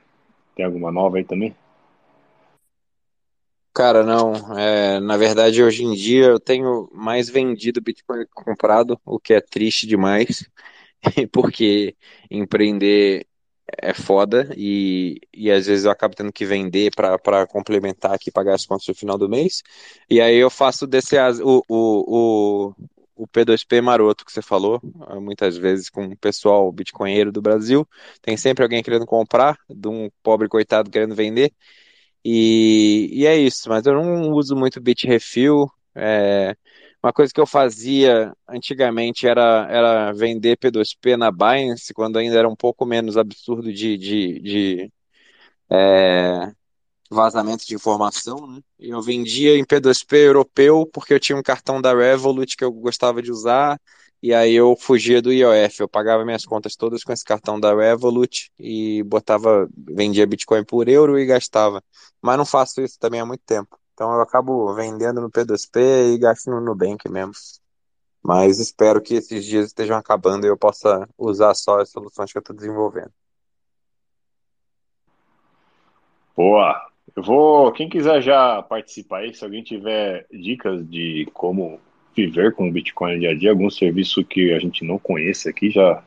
[0.55, 1.55] Tem alguma nova aí também?
[3.71, 4.33] Cara, não.
[4.57, 9.35] É, na verdade, hoje em dia eu tenho mais vendido Bitcoin que comprado, o que
[9.35, 10.49] é triste demais,
[11.31, 11.95] porque
[12.31, 13.27] empreender
[13.67, 18.55] é foda e, e às vezes eu acabo tendo que vender para complementar aqui, pagar
[18.55, 19.63] as contas no final do mês.
[20.09, 24.79] E aí eu faço desse o, o, o, o P2P maroto que você falou,
[25.21, 27.87] muitas vezes com o pessoal bitcoinheiro do Brasil.
[28.21, 31.51] Tem sempre alguém querendo comprar, de um pobre coitado querendo vender.
[32.23, 35.67] E, e é isso, mas eu não uso muito Bitrefill.
[35.93, 36.55] É,
[37.05, 42.49] uma coisa que eu fazia antigamente era, era vender P2P na Binance, quando ainda era
[42.49, 44.93] um pouco menos absurdo de, de, de
[45.71, 46.51] é,
[47.11, 48.61] vazamento de informação, né?
[48.79, 53.21] Eu vendia em P2P europeu porque eu tinha um cartão da Revolut que eu gostava
[53.21, 53.79] de usar,
[54.21, 57.75] e aí eu fugia do IOF, eu pagava minhas contas todas com esse cartão da
[57.75, 61.83] Revolut e botava, vendia Bitcoin por euro e gastava.
[62.21, 63.77] Mas não faço isso também há muito tempo.
[63.95, 67.31] Então eu acabo vendendo no P2P e gasto no Nubank mesmo.
[68.21, 72.37] Mas espero que esses dias estejam acabando e eu possa usar só as soluções que
[72.37, 73.11] eu estou desenvolvendo.
[76.35, 76.75] Boa!
[77.15, 77.71] Eu vou.
[77.71, 81.79] Quem quiser já participar aí, se alguém tiver dicas de como
[82.13, 85.49] viver com o Bitcoin no dia a dia, algum serviço que a gente não conheça
[85.49, 86.03] aqui, já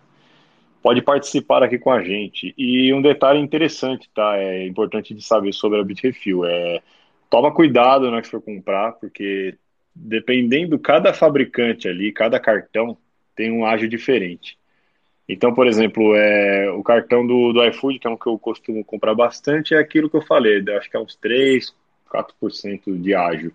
[0.82, 2.52] pode participar aqui com a gente.
[2.58, 4.36] E um detalhe interessante, tá?
[4.36, 6.44] É importante de saber sobre a Bitrefill.
[6.44, 6.82] É
[7.30, 9.56] toma cuidado na hora que for comprar, porque
[9.94, 12.96] dependendo cada fabricante ali, cada cartão
[13.34, 14.58] tem um ágio diferente.
[15.28, 18.84] Então, por exemplo, é, o cartão do, do iFood, que é um que eu costumo
[18.84, 21.74] comprar bastante, é aquilo que eu falei, acho que é uns 3,
[22.10, 23.52] 4% de ágio.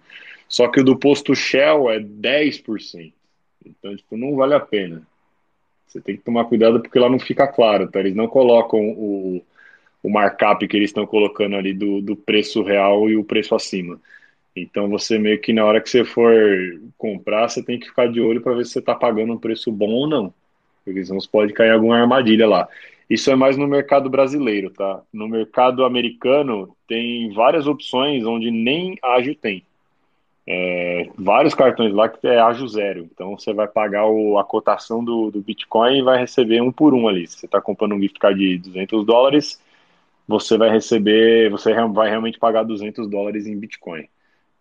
[0.48, 3.12] Só que o do posto Shell é 10%.
[3.66, 5.02] Então, tipo, não vale a pena.
[5.88, 8.00] Você tem que tomar cuidado porque lá não fica claro, tá?
[8.00, 9.44] Eles não colocam o,
[10.04, 14.00] o markup que eles estão colocando ali do, do preço real e o preço acima.
[14.56, 16.32] Então você meio que na hora que você for
[16.98, 19.72] comprar, você tem que ficar de olho para ver se você está pagando um preço
[19.72, 20.34] bom ou não.
[20.84, 22.68] Porque senão pode cair alguma armadilha lá.
[23.10, 25.02] Isso é mais no mercado brasileiro, tá?
[25.12, 29.64] No mercado americano tem várias opções onde nem ágio tem.
[30.46, 33.08] É, vários cartões lá que é ágio zero.
[33.12, 36.94] Então você vai pagar o, a cotação do, do Bitcoin e vai receber um por
[36.94, 37.26] um ali.
[37.28, 39.62] Se você está comprando um gift card de 200 dólares,
[40.28, 44.08] você vai receber, você vai realmente pagar 200 dólares em Bitcoin.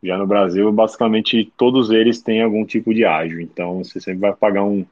[0.02, 4.34] Já no Brasil, basicamente todos eles têm algum tipo de ágio, então você sempre vai
[4.34, 4.84] pagar um,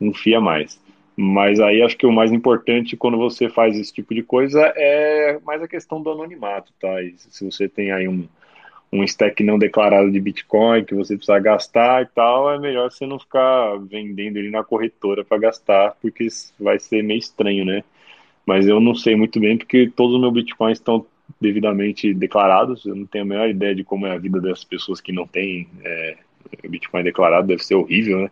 [0.00, 0.80] um FII a mais.
[1.16, 5.38] Mas aí acho que o mais importante quando você faz esse tipo de coisa é
[5.44, 7.00] mais a questão do anonimato, tá?
[7.02, 8.28] E se você tem aí um,
[8.92, 13.06] um stack não declarado de Bitcoin que você precisa gastar e tal, é melhor você
[13.06, 16.26] não ficar vendendo ele na corretora para gastar, porque
[16.58, 17.82] vai ser meio estranho, né?
[18.46, 21.04] Mas eu não sei muito bem porque todos os meus bitcoins estão
[21.40, 22.86] devidamente declarados.
[22.86, 25.26] Eu não tenho a menor ideia de como é a vida das pessoas que não
[25.26, 26.16] têm é,
[26.68, 28.30] bitcoin declarado, deve ser horrível, né?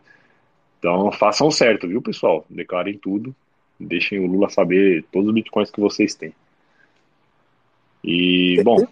[0.78, 2.46] Então façam certo, viu, pessoal?
[2.48, 3.34] Declarem tudo,
[3.80, 6.32] deixem o Lula saber todos os bitcoins que vocês têm.
[8.04, 8.86] E, bom.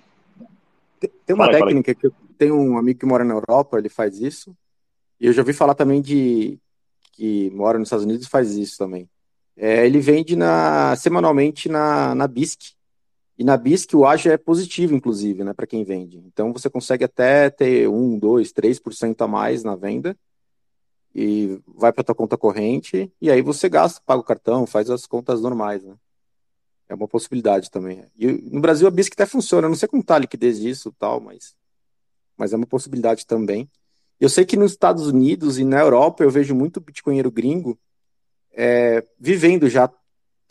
[0.98, 4.18] Tem, tem uma técnica que eu tenho um amigo que mora na Europa, ele faz
[4.18, 4.56] isso.
[5.20, 6.58] E eu já ouvi falar também de
[7.12, 9.08] que mora nos Estados Unidos e faz isso também.
[9.56, 12.74] É, ele vende na, semanalmente na, na BISC.
[13.38, 16.18] E na BISC o ágio é positivo, inclusive, né, para quem vende.
[16.18, 20.16] Então você consegue até ter 1, 2, 3% a mais na venda
[21.14, 25.06] e vai para tua conta corrente e aí você gasta, paga o cartão, faz as
[25.06, 25.94] contas normais, né?
[26.88, 28.04] É uma possibilidade também.
[28.16, 30.94] E no Brasil a BISC até funciona, eu não sei como tá a liquidez disso
[30.98, 31.54] tal, mas,
[32.36, 33.68] mas é uma possibilidade também.
[34.20, 37.78] Eu sei que nos Estados Unidos e na Europa eu vejo muito bitcoinheiro gringo
[38.52, 39.90] é, vivendo já,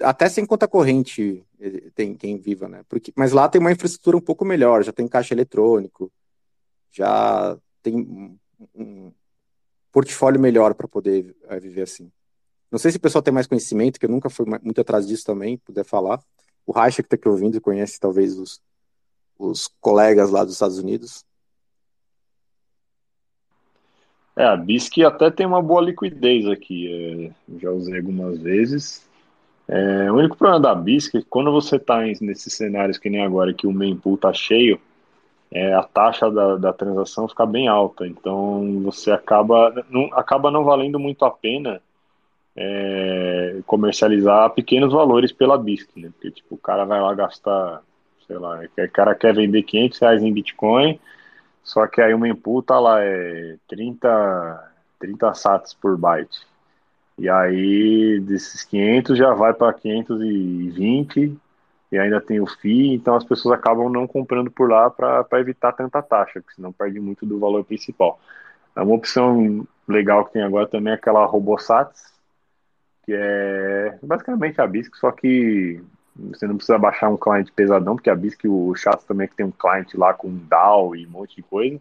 [0.01, 1.45] até sem conta corrente
[1.93, 2.83] tem quem viva, né?
[2.89, 6.11] Porque, mas lá tem uma infraestrutura um pouco melhor, já tem caixa eletrônico,
[6.91, 8.37] já tem um,
[8.75, 9.11] um
[9.91, 12.11] portfólio melhor para poder é, viver assim.
[12.71, 15.25] Não sei se o pessoal tem mais conhecimento, que eu nunca fui muito atrás disso
[15.25, 16.23] também, puder falar.
[16.65, 18.61] O Raixa que está aqui ouvindo conhece talvez os,
[19.37, 21.25] os colegas lá dos Estados Unidos.
[24.35, 27.31] É, a BISC até tem uma boa liquidez aqui.
[27.49, 29.07] É, já usei algumas vezes.
[29.67, 33.23] É, o único problema da BISC é que quando você está nesses cenários que nem
[33.23, 34.79] agora, que o mempool está cheio,
[35.51, 38.07] é, a taxa da, da transação fica bem alta.
[38.07, 41.81] Então você acaba não, acaba não valendo muito a pena
[42.55, 46.09] é, comercializar pequenos valores pela BISC, né?
[46.13, 47.81] Porque tipo, o cara vai lá gastar,
[48.27, 50.99] sei lá, o cara quer vender 500 reais em Bitcoin,
[51.63, 56.47] só que aí o mempool tá lá, é 30, 30 sats por byte.
[57.17, 61.37] E aí, desses 500 já vai para 520
[61.91, 65.73] e ainda tem o FII, então as pessoas acabam não comprando por lá para evitar
[65.73, 68.19] tanta taxa, porque senão perde muito do valor principal.
[68.75, 72.13] É uma opção legal que tem agora também é aquela RoboSats,
[73.03, 75.83] que é basicamente a BISC, só que
[76.15, 79.35] você não precisa baixar um cliente pesadão, porque a BISC, o chato também é que
[79.35, 81.79] tem um cliente lá com DAO e um monte de coisa,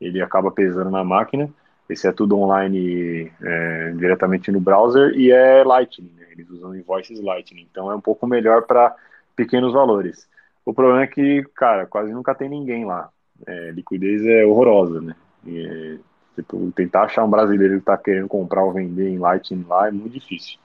[0.00, 1.48] ele acaba pesando na máquina.
[1.88, 6.26] Esse é tudo online é, diretamente no browser e é Lightning, né?
[6.32, 8.94] eles usam invoices Lightning, então é um pouco melhor para
[9.34, 10.28] pequenos valores.
[10.64, 13.08] O problema é que, cara, quase nunca tem ninguém lá.
[13.46, 15.14] É, liquidez é horrorosa, né?
[15.46, 15.98] E,
[16.34, 19.90] tipo, tentar achar um brasileiro que está querendo comprar ou vender em Lightning lá é
[19.90, 20.58] muito difícil.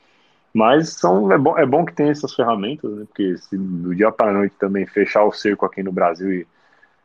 [0.54, 3.06] Mas são, é, bom, é bom que tem essas ferramentas, né?
[3.06, 6.48] Porque se do dia para a noite também fechar o cerco aqui no Brasil e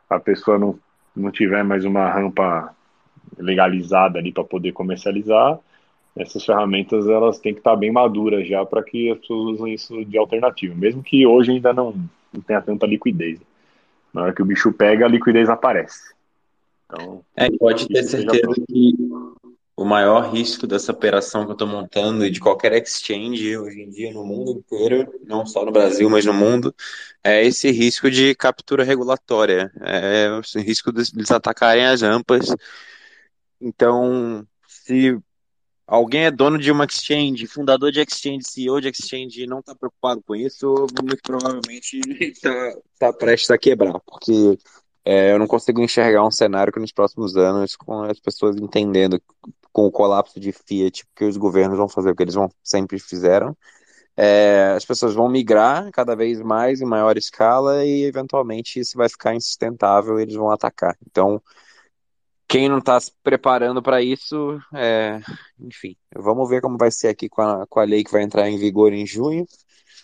[0.07, 0.79] a pessoa não,
[1.15, 2.75] não tiver mais uma rampa
[3.37, 5.59] legalizada ali para poder comercializar,
[6.15, 10.05] essas ferramentas elas têm que estar bem maduras já para que as pessoas usem isso
[10.05, 11.95] de alternativa, mesmo que hoje ainda não,
[12.33, 13.39] não tenha tanta liquidez.
[14.13, 16.13] Na hora que o bicho pega, a liquidez aparece.
[16.85, 18.95] Então, é, pode ter certeza que
[19.79, 23.89] o maior risco dessa operação que eu estou montando e de qualquer exchange hoje em
[23.89, 26.75] dia no mundo inteiro, não só no Brasil, mas no mundo,
[27.23, 32.53] é esse risco de captura regulatória, é o risco de eles atacarem as rampas.
[33.61, 35.17] Então, se
[35.87, 39.73] alguém é dono de uma exchange, fundador de exchange, CEO de exchange e não está
[39.73, 44.59] preocupado com isso, muito provavelmente está tá prestes a quebrar, porque
[45.09, 49.19] é, eu não consigo enxergar um cenário que nos próximos anos, com as pessoas entendendo
[49.73, 52.99] com o colapso de Fiat, que os governos vão fazer o que eles vão, sempre
[52.99, 53.57] fizeram,
[54.15, 59.09] é, as pessoas vão migrar cada vez mais em maior escala e eventualmente isso vai
[59.09, 60.95] ficar insustentável e eles vão atacar.
[61.09, 61.41] Então,
[62.47, 65.19] quem não está se preparando para isso, é...
[65.59, 68.47] enfim, vamos ver como vai ser aqui com a, com a lei que vai entrar
[68.47, 69.43] em vigor em junho,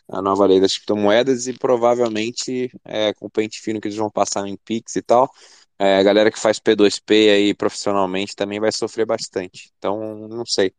[0.07, 4.09] a nova lei das criptomoedas, e provavelmente é, com o pente fino que eles vão
[4.09, 5.31] passar em Pix e tal,
[5.77, 9.71] é, a galera que faz P2P aí profissionalmente também vai sofrer bastante.
[9.77, 10.73] Então, não sei.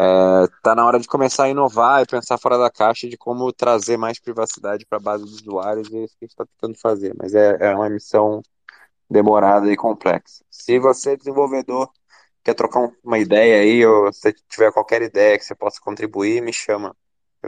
[0.00, 3.52] É, tá na hora de começar a inovar e pensar fora da caixa de como
[3.52, 6.46] trazer mais privacidade para a base dos usuários, e é isso que a gente está
[6.46, 7.14] tentando fazer.
[7.18, 8.40] Mas é, é uma missão
[9.10, 10.44] demorada e complexa.
[10.50, 11.90] Se você, desenvolvedor,
[12.44, 16.52] quer trocar uma ideia aí, ou se tiver qualquer ideia que você possa contribuir, me
[16.52, 16.96] chama.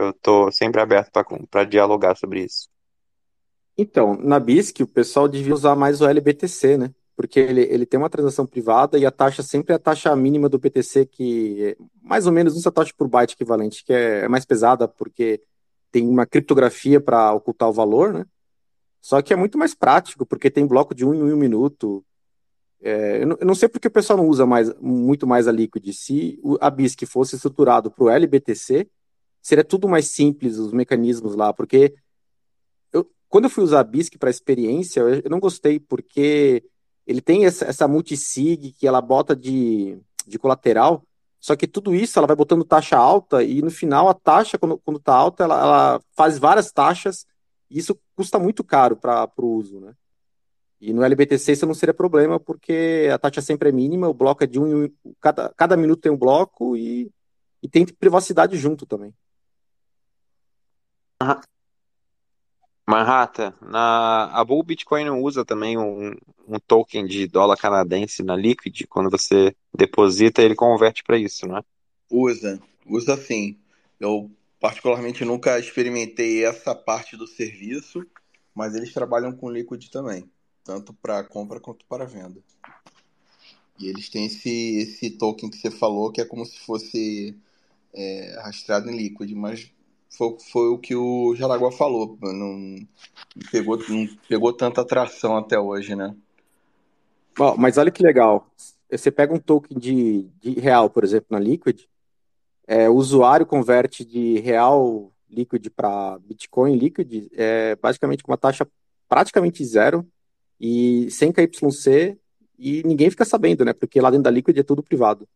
[0.01, 1.11] Eu estou sempre aberto
[1.49, 2.67] para dialogar sobre isso.
[3.77, 6.93] Então, na BISC, o pessoal devia usar mais o LBTC, né?
[7.15, 10.49] Porque ele, ele tem uma transação privada e a taxa sempre é a taxa mínima
[10.49, 14.27] do BTC, que é mais ou menos um taxa por byte equivalente, que é, é
[14.27, 15.41] mais pesada porque
[15.91, 18.25] tem uma criptografia para ocultar o valor, né?
[19.01, 22.03] Só que é muito mais prático, porque tem bloco de um em um minuto.
[22.81, 25.51] É, eu, não, eu, não, sei porque o pessoal não usa mais, muito mais a
[25.51, 25.91] Liquid.
[25.93, 28.87] Se a BISC fosse estruturado para o LBTC,
[29.41, 31.93] seria tudo mais simples, os mecanismos lá, porque
[32.93, 36.63] eu, quando eu fui usar a BISC para experiência, eu, eu, não gostei, porque
[37.05, 39.97] ele tem essa, essa multisig que ela bota de,
[40.27, 41.03] de colateral,
[41.39, 44.77] só que tudo isso ela vai botando taxa alta e no final a taxa, quando,
[44.77, 47.25] quando tá alta, ela, ela faz várias taxas
[47.71, 49.93] isso custa muito caro para o uso, né?
[50.79, 54.43] E no LBTC isso não seria problema, porque a taxa sempre é mínima, o bloco
[54.43, 54.89] é de um.
[55.21, 57.09] Cada, cada minuto tem um bloco e,
[57.61, 59.13] e tem privacidade junto também.
[62.87, 66.15] Manhattan, na, a Bull Bitcoin usa também um,
[66.47, 71.57] um token de dólar canadense na Liquid, quando você deposita, ele converte para isso, não
[71.57, 71.63] é?
[72.09, 73.57] Usa, usa sim.
[73.99, 74.29] Eu
[74.61, 78.05] Particularmente nunca experimentei essa parte do serviço,
[78.53, 80.29] mas eles trabalham com Liquid também,
[80.63, 82.39] tanto para compra quanto para venda.
[83.79, 87.35] E eles têm esse, esse token que você falou, que é como se fosse
[87.91, 89.71] é, rastreado em Liquid, mas
[90.11, 92.87] foi, foi o que o Jaraguá falou, não
[93.51, 96.15] pegou, não pegou tanta atração até hoje, né?
[97.39, 98.47] Oh, mas olha que legal,
[98.89, 101.81] você pega um token de, de real, por exemplo, na Liquid,
[102.67, 108.67] é, o usuário converte de real líquido para Bitcoin líquido, é basicamente com uma taxa
[109.07, 110.05] praticamente zero
[110.59, 112.17] e sem KYC
[112.59, 113.73] e ninguém fica sabendo, né?
[113.73, 115.27] Porque lá dentro da Liquid é tudo privado.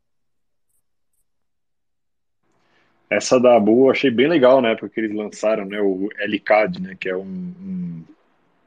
[3.10, 4.76] Essa da Bull eu achei bem legal, né?
[4.76, 6.98] Porque eles lançaram né, o LCAD, né?
[7.00, 8.04] Que é um, um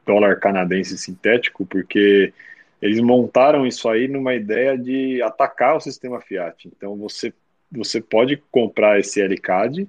[0.06, 2.32] dólar canadense sintético, porque
[2.80, 6.68] eles montaram isso aí numa ideia de atacar o sistema fiat.
[6.68, 7.32] Então você,
[7.70, 9.86] você pode comprar esse LCAD,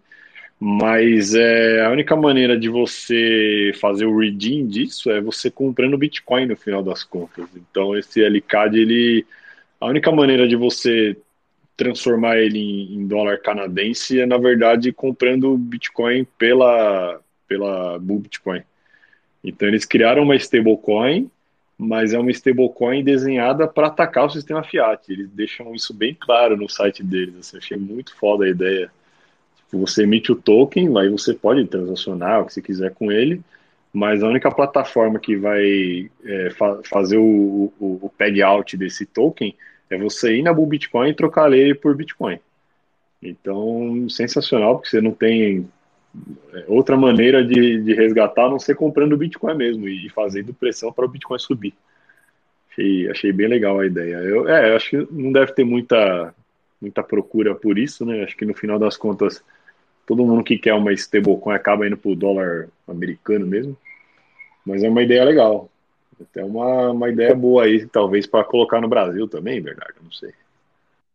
[0.60, 6.48] mas é, a única maneira de você fazer o redeem disso é você comprando Bitcoin
[6.48, 7.48] no final das contas.
[7.56, 9.26] Então esse LCAD, ele,
[9.80, 11.16] a única maneira de você
[11.80, 18.62] transformar ele em, em dólar canadense é na verdade comprando Bitcoin pela pela Bull Bitcoin.
[19.44, 21.32] Então eles criaram uma stablecoin
[21.82, 25.10] mas é uma stablecoin desenhada para atacar o sistema fiat.
[25.10, 27.38] Eles deixam isso bem claro no site deles.
[27.40, 28.92] Assim, achei muito foda a ideia.
[29.56, 33.42] Tipo, você emite o token, aí você pode transacionar o que você quiser com ele,
[33.94, 39.06] mas a única plataforma que vai é, fa fazer o, o, o peg out desse
[39.06, 39.56] token
[39.90, 42.40] é você ir na Bull Bitcoin e trocar ele por Bitcoin.
[43.22, 45.68] Então, sensacional, porque você não tem
[46.54, 50.92] é, outra maneira de, de resgatar a não ser comprando Bitcoin mesmo e fazendo pressão
[50.92, 51.74] para o Bitcoin subir.
[52.72, 54.16] Achei, achei bem legal a ideia.
[54.18, 56.34] Eu, é, acho que não deve ter muita,
[56.82, 58.24] muita procura por isso, né?
[58.24, 59.44] Acho que no final das contas,
[60.06, 63.78] todo mundo que quer uma stablecoin acaba indo para o dólar americano mesmo.
[64.66, 65.70] Mas é uma ideia legal.
[66.22, 69.94] Até uma, uma ideia boa aí, talvez, para colocar no Brasil também, verdade?
[70.02, 70.34] Não sei.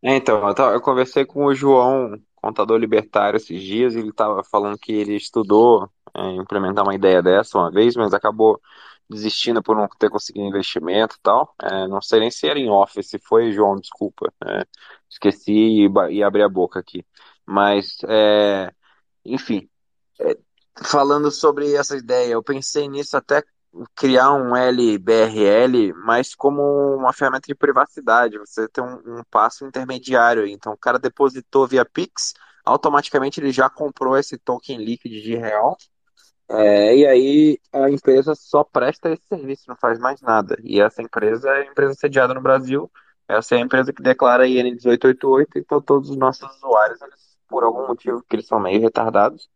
[0.01, 4.93] É, então, eu, conversei com o João contador libertário esses dias, ele estava falando que
[4.93, 8.61] ele estudou é, implementar uma ideia dessa uma vez, mas acabou
[9.09, 11.55] desistindo por não ter conseguido investimento e tal.
[11.61, 14.31] É, não sei nem se era em off, se foi, João, desculpa.
[14.45, 14.65] É,
[15.09, 17.03] esqueci e, e, abri a boca aqui.
[17.45, 18.71] Mas, é,
[19.25, 19.67] enfim,
[20.19, 20.37] é,
[20.83, 23.43] falando sobre essa ideia, eu pensei nisso até
[23.95, 26.61] criar um LBRL, mas como
[26.95, 28.37] uma ferramenta de privacidade.
[28.39, 30.45] Você tem um, um, passo intermediário.
[30.47, 32.33] Então, o cara depositou via Pix,
[32.63, 35.77] automaticamente ele já comprou esse token líquido de real.
[36.47, 40.57] É, e aí a empresa só presta esse serviço, não faz mais nada.
[40.63, 42.89] E essa empresa é empresa sediada no Brasil.
[43.27, 47.63] Essa é a empresa que declara IN 1888, então todos os nossos usuários, eles, por
[47.63, 49.49] algum motivo que eles são meio retardados,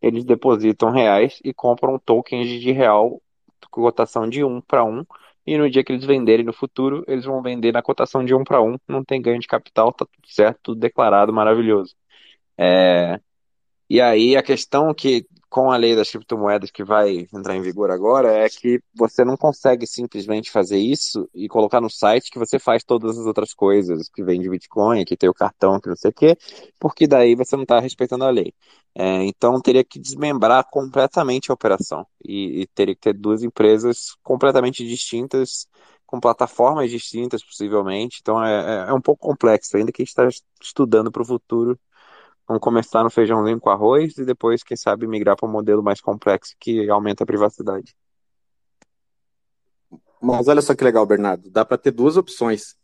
[0.00, 3.20] eles depositam reais e compram tokens de real
[3.82, 5.04] cotação de 1 para 1,
[5.46, 8.44] e no dia que eles venderem no futuro, eles vão vender na cotação de 1
[8.44, 11.94] para 1, não tem ganho de capital, tá tudo certo, tudo declarado, maravilhoso.
[12.58, 13.20] É...
[13.88, 17.90] E aí a questão que com a lei das criptomoedas que vai entrar em vigor
[17.90, 22.58] agora é que você não consegue simplesmente fazer isso e colocar no site que você
[22.58, 25.96] faz todas as outras coisas, que vem de Bitcoin, que tem o cartão, que não
[25.96, 26.36] sei o quê,
[26.78, 28.52] porque daí você não está respeitando a lei.
[28.94, 34.16] É, então teria que desmembrar completamente a operação e, e teria que ter duas empresas
[34.22, 35.66] completamente distintas,
[36.04, 38.18] com plataformas distintas, possivelmente.
[38.20, 40.28] Então é, é, é um pouco complexo, ainda que a gente está
[40.60, 41.78] estudando para o futuro
[42.48, 46.00] Vamos começar no feijãozinho com arroz e depois, quem sabe, migrar para um modelo mais
[46.00, 47.96] complexo que aumenta a privacidade.
[50.22, 51.50] Mas olha só que legal, Bernardo.
[51.50, 52.76] Dá para ter duas opções.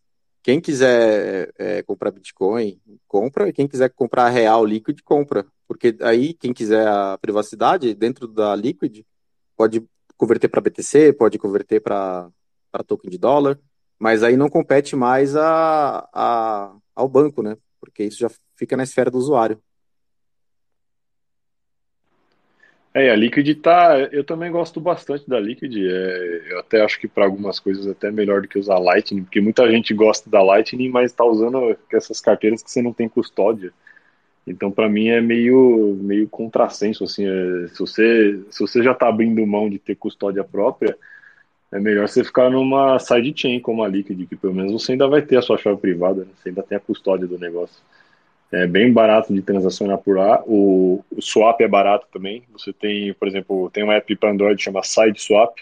[0.42, 3.48] Quem quiser é, é, comprar Bitcoin, compra.
[3.48, 5.46] E quem quiser comprar real Liquid, compra.
[5.68, 9.04] Porque aí, quem quiser a privacidade, dentro da Liquid,
[9.56, 9.84] pode
[10.16, 12.30] converter para BTC, pode converter para
[12.86, 13.58] token de dólar.
[13.96, 17.56] Mas aí não compete mais a, a, ao banco, né?
[17.82, 19.60] Porque isso já fica na esfera do usuário.
[22.94, 23.98] É, a Liquid tá.
[24.12, 25.74] Eu também gosto bastante da Liquid.
[25.76, 29.40] É, eu até acho que para algumas coisas até melhor do que usar Lightning, porque
[29.40, 33.72] muita gente gosta da Lightning, mas está usando essas carteiras que você não tem custódia.
[34.46, 37.26] Então, para mim é meio meio contrassenso assim.
[37.26, 40.96] É, se você se você já está abrindo mão de ter custódia própria,
[41.72, 45.22] é melhor você ficar numa sidechain como a Liquid, que pelo menos você ainda vai
[45.22, 46.30] ter a sua chave privada, né?
[46.36, 47.82] você ainda tem a custódia do negócio.
[48.52, 50.42] É bem barato de transacionar por lá.
[50.46, 52.42] O, o swap é barato também.
[52.52, 55.54] Você tem, por exemplo, tem uma app para Android chama SideSwap,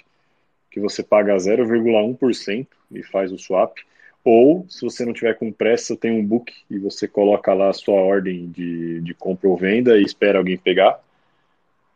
[0.68, 3.78] que você paga 0,1% e faz o swap.
[4.24, 7.72] Ou, se você não tiver com pressa, tem um book e você coloca lá a
[7.72, 11.00] sua ordem de, de compra ou venda e espera alguém pegar.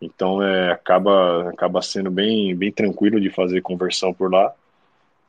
[0.04, 4.54] Então, é, acaba, acaba sendo bem, bem tranquilo de fazer conversão por lá.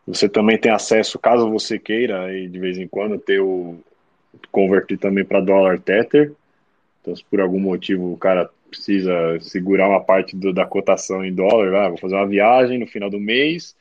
[0.07, 3.79] Você também tem acesso, caso você queira, aí, de vez em quando, ter o,
[4.51, 6.31] converter também para dólar Tether.
[7.01, 11.33] Então, se por algum motivo o cara precisa segurar uma parte do, da cotação em
[11.33, 13.75] dólar, ah, vou fazer uma viagem no final do mês,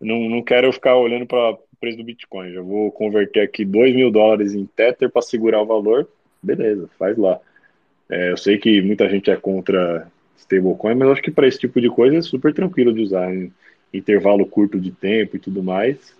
[0.00, 3.94] não, não quero ficar olhando para o preço do Bitcoin, já vou converter aqui 2
[3.94, 6.08] mil dólares em Tether para segurar o valor,
[6.42, 7.40] beleza, faz lá.
[8.10, 10.06] É, eu sei que muita gente é contra
[10.44, 13.52] stablecoin, mas acho que para esse tipo de coisa é super tranquilo de usar em
[13.92, 16.14] intervalo curto de tempo e tudo mais.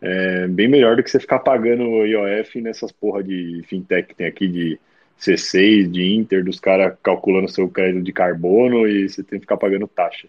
[0.00, 4.26] É bem melhor do que você ficar pagando IOF nessas porra de fintech que tem
[4.26, 4.78] aqui de
[5.20, 9.56] C6 de Inter, dos caras calculando seu crédito de carbono e você tem que ficar
[9.56, 10.28] pagando taxa.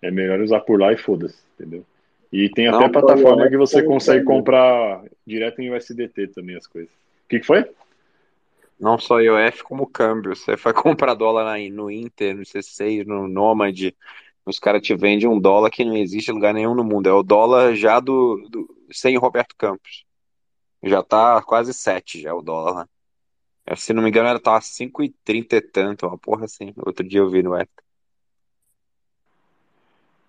[0.00, 1.84] É melhor usar por lá e foda-se, entendeu?
[2.32, 6.66] E tem até Não, plataforma que você não, consegue comprar direto em USDT também as
[6.66, 6.90] coisas.
[6.90, 7.64] O que, que foi?
[8.78, 10.34] Não só IOF, como câmbio.
[10.36, 13.92] Você vai comprar dólar na- no Inter, no C6, no Nomad.
[14.44, 17.08] Os caras te vendem um dólar que não existe em lugar nenhum no mundo.
[17.08, 20.04] É o dólar já do, do sem Roberto Campos.
[20.84, 22.90] Já tá quase 7 já o dólar, né?
[23.66, 26.72] É, Se não me engano, era tá 5,30 e tanto, uma porra assim.
[26.86, 27.68] Outro dia eu vi no F.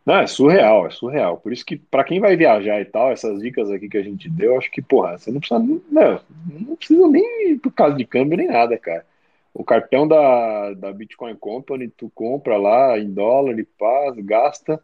[0.08, 1.36] Não, é surreal, é surreal.
[1.36, 4.30] Por isso que, pra quem vai viajar e tal, essas dicas aqui que a gente
[4.30, 6.22] deu, eu acho que, porra, você não precisa, não,
[6.62, 9.06] não precisa nem por causa de câmbio nem nada, cara.
[9.54, 14.82] O cartão da, da Bitcoin Company, tu compra lá em dólar e paz, gasta,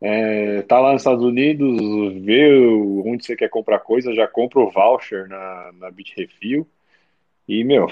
[0.00, 2.50] é, tá lá nos Estados Unidos, vê
[3.04, 6.66] onde você quer comprar coisa, já compra o voucher na, na Bitrefil
[7.46, 7.86] e, meu,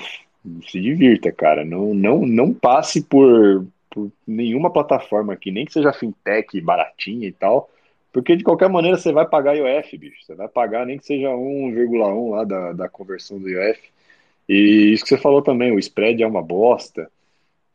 [0.67, 1.67] se divirta, cara.
[1.67, 7.33] Não, não, não passe por, por nenhuma plataforma aqui, nem que seja fintech baratinha e
[7.33, 7.71] tal,
[8.13, 10.25] porque de qualquer maneira você vai pagar IOF, bicho.
[10.25, 13.81] Você vai pagar nem que seja 1,1 lá da, da conversão do IOF.
[14.49, 17.11] E isso que você falou também, o spread é uma bosta.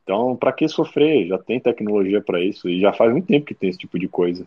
[0.03, 1.27] Então, pra que sofrer?
[1.27, 4.07] Já tem tecnologia pra isso e já faz muito tempo que tem esse tipo de
[4.07, 4.45] coisa.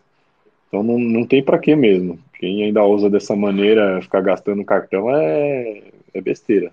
[0.67, 2.17] Então, não, não tem pra que mesmo.
[2.39, 5.81] Quem ainda usa dessa maneira, ficar gastando cartão é,
[6.13, 6.71] é besteira.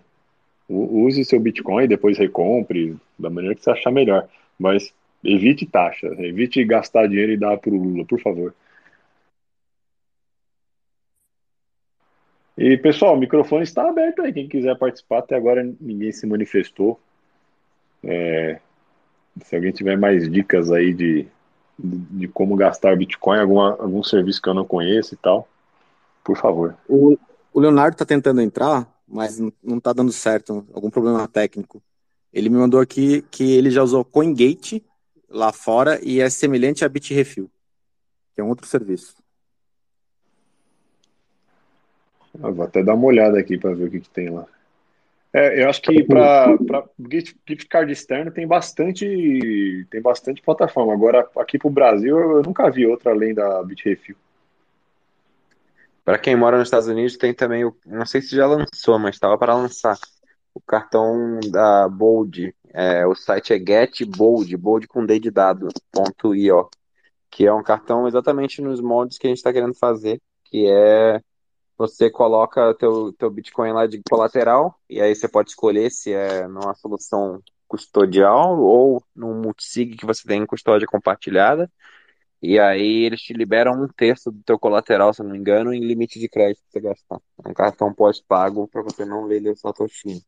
[0.69, 4.29] Use seu Bitcoin, depois recompre da maneira que você achar melhor.
[4.59, 8.55] Mas evite taxa, evite gastar dinheiro e dar pro Lula, por favor.
[12.57, 14.33] E pessoal, o microfone está aberto aí.
[14.33, 16.99] Quem quiser participar, até agora ninguém se manifestou.
[19.45, 21.29] Se alguém tiver mais dicas aí de,
[21.79, 25.49] de, de como gastar Bitcoin, alguma, algum serviço que eu não conheço e tal,
[26.25, 26.77] por favor.
[26.89, 27.17] O,
[27.53, 31.81] o Leonardo tá tentando entrar, mas não, não tá dando certo, algum problema técnico.
[32.33, 34.85] Ele me mandou aqui que ele já usou CoinGate
[35.29, 37.51] lá fora e é semelhante a Bitrefill,
[38.35, 39.17] que é um outro serviço.
[42.41, 44.47] Eu vou até dar uma olhada aqui para ver o que, que tem lá.
[45.33, 46.57] É, eu acho que para
[47.11, 50.93] gift, gift card externo tem bastante tem bastante plataforma.
[50.93, 54.17] Agora aqui para o Brasil eu nunca vi outra além da Bitrefill.
[56.05, 57.77] Para quem mora nos Estados Unidos, tem também o.
[57.85, 59.99] Não sei se já lançou, mas estava para lançar.
[60.59, 62.53] O cartão da Bold.
[62.75, 66.69] É, o site é getbold, bold com D de dado, ponto .io,
[67.31, 71.23] que é um cartão exatamente nos moldes que a gente está querendo fazer, que é
[71.77, 76.49] você coloca teu, teu Bitcoin lá de colateral, e aí você pode escolher se é
[76.49, 81.71] numa solução custodial ou num multisig que você tem em custódia compartilhada.
[82.43, 85.81] E aí eles te liberam um terço do teu colateral, se não me engano, em
[85.81, 87.21] limite de crédito que você gastar.
[87.45, 90.25] É um cartão pós-pago para você não vender o Satoshi.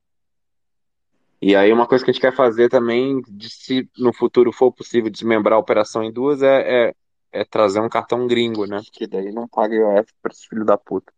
[1.42, 4.70] E aí uma coisa que a gente quer fazer também, de se no futuro for
[4.70, 6.94] possível desmembrar a operação em duas, é, é,
[7.32, 8.82] é trazer um cartão gringo, né?
[8.84, 11.10] Porque daí não paga IOF para esse filho da puta.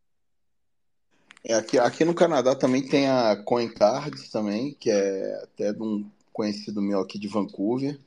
[1.44, 6.08] É, aqui, aqui no Canadá também tem a CoinCards também, que é até de um
[6.32, 7.98] conhecido meu aqui de Vancouver,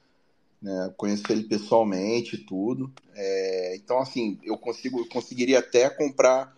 [0.61, 0.93] né?
[0.95, 2.89] Conheço ele pessoalmente e tudo.
[3.13, 6.55] É, então, assim, eu consigo, eu conseguiria até comprar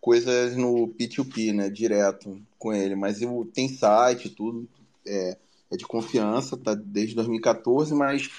[0.00, 1.68] coisas no P2P, né?
[1.68, 4.66] Direto com ele, mas eu, tem site e tudo,
[5.06, 5.38] é,
[5.70, 8.30] é de confiança, tá desde 2014, mas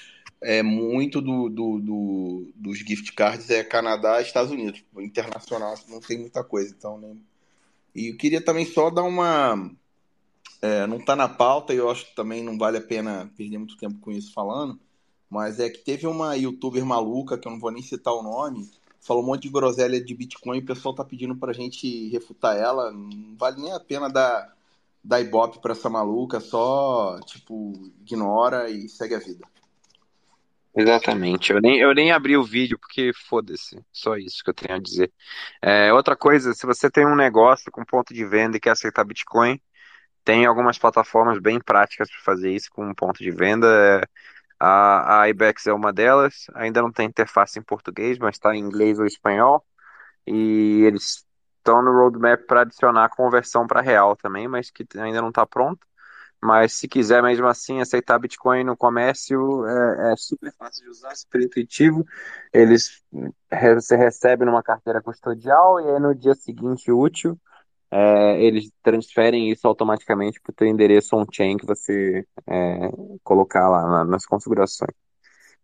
[0.42, 4.82] é muito do, do, do- dos gift cards é Canadá Estados Unidos.
[4.98, 7.16] Internacional não tem muita coisa, então, né?
[7.94, 9.70] E eu queria também só dar uma.
[10.62, 13.58] é, não está na pauta e eu acho que também não vale a pena perder
[13.58, 14.78] muito tempo com isso falando,
[15.30, 18.68] mas é que teve uma youtuber maluca, que eu não vou nem citar o nome,
[19.00, 22.56] falou um monte de groselha de Bitcoin e o pessoal tá pedindo pra gente refutar
[22.56, 22.90] ela.
[22.92, 24.55] Não vale nem a pena dar,
[25.06, 29.46] dar ibope pra essa maluca, só, tipo, ignora e segue a vida.
[30.78, 31.52] Exatamente.
[31.52, 33.82] Eu nem, eu nem abri o vídeo porque foda-se.
[33.92, 35.12] Só isso que eu tenho a dizer.
[35.62, 39.04] É, outra coisa, se você tem um negócio com ponto de venda e quer aceitar
[39.04, 39.60] Bitcoin,
[40.24, 43.66] tem algumas plataformas bem práticas para fazer isso com ponto de venda.
[44.02, 44.08] É,
[44.60, 46.46] A, a Ibex é uma delas.
[46.54, 49.64] Ainda não tem interface em português, mas está em inglês ou espanhol.
[50.26, 51.25] E eles
[51.66, 55.86] estão no roadmap para adicionar conversão para real também, mas que ainda não está pronto.
[56.42, 61.14] Mas se quiser mesmo assim aceitar Bitcoin no comércio, é, é super fácil de usar,
[61.16, 62.04] super intuitivo.
[62.52, 63.02] Eles
[63.76, 67.38] você recebe numa carteira custodial e aí no dia seguinte útil,
[67.90, 72.90] é, eles transferem isso automaticamente para o teu endereço on-chain que você é,
[73.24, 75.05] colocar lá na- nas configurações.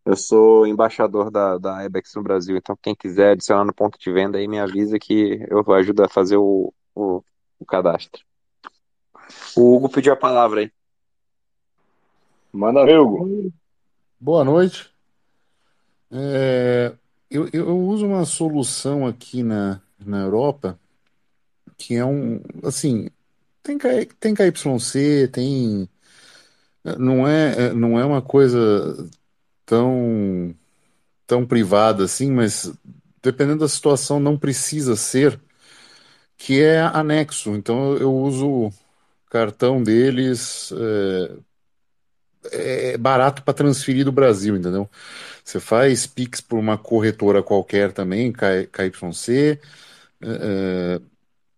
[0.04, 4.12] Eu sou embaixador da, da Ibex no Brasil, então quem quiser adicionar no ponto de
[4.12, 7.22] venda aí me avisa que eu ajudo a fazer o, o,
[7.58, 8.24] o cadastro.
[9.56, 10.72] O Hugo pediu a palavra aí.
[12.52, 13.52] Manda ver, Hugo.
[14.20, 14.90] Boa noite.
[16.10, 16.92] É,
[17.30, 20.78] eu, eu uso uma solução aqui na, na Europa
[21.78, 23.08] que é um, assim,
[23.62, 25.88] tem, K- tem KYC, tem,
[26.98, 29.08] não é, não é uma coisa
[29.72, 30.54] tão,
[31.26, 32.72] tão privada assim, mas
[33.22, 35.40] dependendo da situação não precisa ser,
[36.36, 37.50] que é anexo.
[37.56, 38.70] Então eu uso
[39.30, 40.72] cartão deles,
[42.52, 44.88] é, é barato para transferir do Brasil, entendeu?
[45.44, 49.60] Você faz Pix por uma corretora qualquer também, KYC,
[50.22, 51.00] é,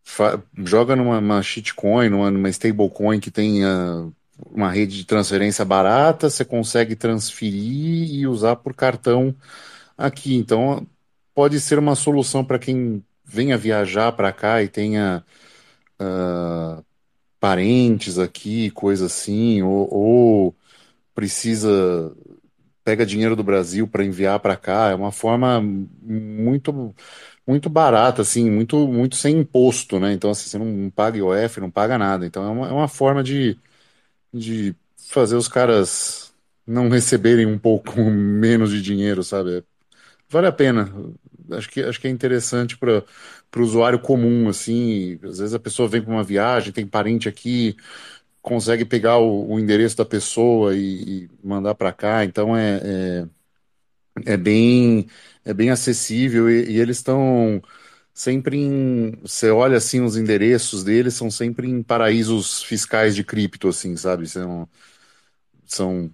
[0.05, 4.13] fa- joga numa uma shitcoin, numa, numa stablecoin que tenha
[4.51, 9.35] uma rede de transferência barata, você consegue transferir e usar por cartão
[9.97, 10.37] aqui.
[10.37, 10.87] Então,
[11.35, 15.25] pode ser uma solução para quem venha viajar para cá e tenha
[17.41, 20.57] parentes aqui, coisa assim, ou, ou
[21.15, 22.15] precisa
[22.85, 24.91] pega dinheiro do Brasil para enviar para cá.
[24.91, 26.95] É uma forma muito
[27.47, 30.13] muito barata, assim, muito muito sem imposto, né?
[30.13, 32.27] Então, assim, você não paga IOF, não paga nada.
[32.27, 33.59] Então, é uma, é uma forma de,
[34.35, 34.77] de
[35.13, 36.35] fazer os caras
[36.67, 39.65] não receberem um pouco menos de dinheiro, sabe?
[40.31, 40.93] Vale a pena.
[41.53, 43.05] Acho que, acho que é interessante para
[43.57, 45.15] o usuário comum, assim.
[45.25, 47.77] Às vezes a pessoa vem para uma viagem, tem parente aqui,
[48.43, 52.25] consegue pegar o, o endereço da pessoa e, e mandar para cá.
[52.25, 52.81] Então é,
[54.27, 55.07] é, é bem
[55.45, 57.63] é bem acessível e, e eles estão
[58.15, 59.13] sempre em.
[59.23, 64.29] Você olha assim os endereços deles são sempre em paraísos fiscais de cripto, assim, sabe?
[64.29, 64.69] São,
[65.67, 66.13] são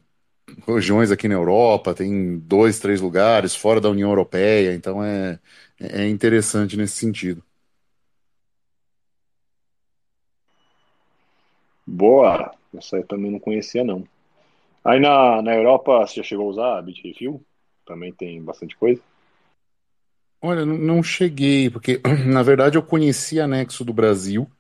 [0.67, 5.41] regiões aqui na Europa, tem dois, três lugares fora da União Europeia, então é,
[5.81, 7.45] é interessante nesse sentido.
[11.87, 12.53] Boa.
[12.75, 14.07] Essa eu também não conhecia, não.
[14.85, 17.43] Aí na, na Europa, você já chegou a usar a Bitrefill?
[17.87, 19.03] Também tem bastante coisa.
[20.43, 24.51] Olha, não cheguei, porque na verdade eu conheci a Nexo do Brasil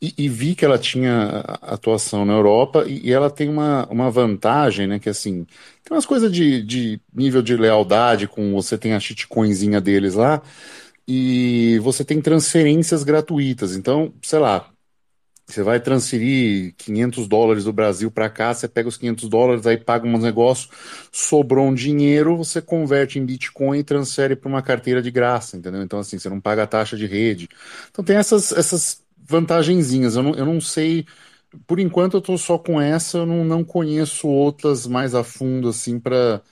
[0.00, 4.10] e, e vi que ela tinha atuação na Europa e, e ela tem uma, uma
[4.10, 4.98] vantagem, né?
[4.98, 5.44] Que assim,
[5.84, 10.42] tem umas coisas de, de nível de lealdade com você tem a shitcoinzinha deles lá
[11.08, 13.76] e você tem transferências gratuitas.
[13.76, 14.70] Então, sei lá,
[15.48, 19.78] você vai transferir 500 dólares do Brasil para cá, você pega os 500 dólares, aí
[19.78, 20.68] paga uns negócios,
[21.10, 25.82] sobrou um dinheiro, você converte em Bitcoin e transfere para uma carteira de graça, entendeu?
[25.82, 27.48] Então, assim, você não paga a taxa de rede.
[27.90, 30.16] Então, tem essas, essas vantagenzinhas.
[30.16, 31.06] Eu não, eu não sei,
[31.66, 35.68] por enquanto eu estou só com essa, eu não, não conheço outras mais a fundo,
[35.68, 36.42] assim, para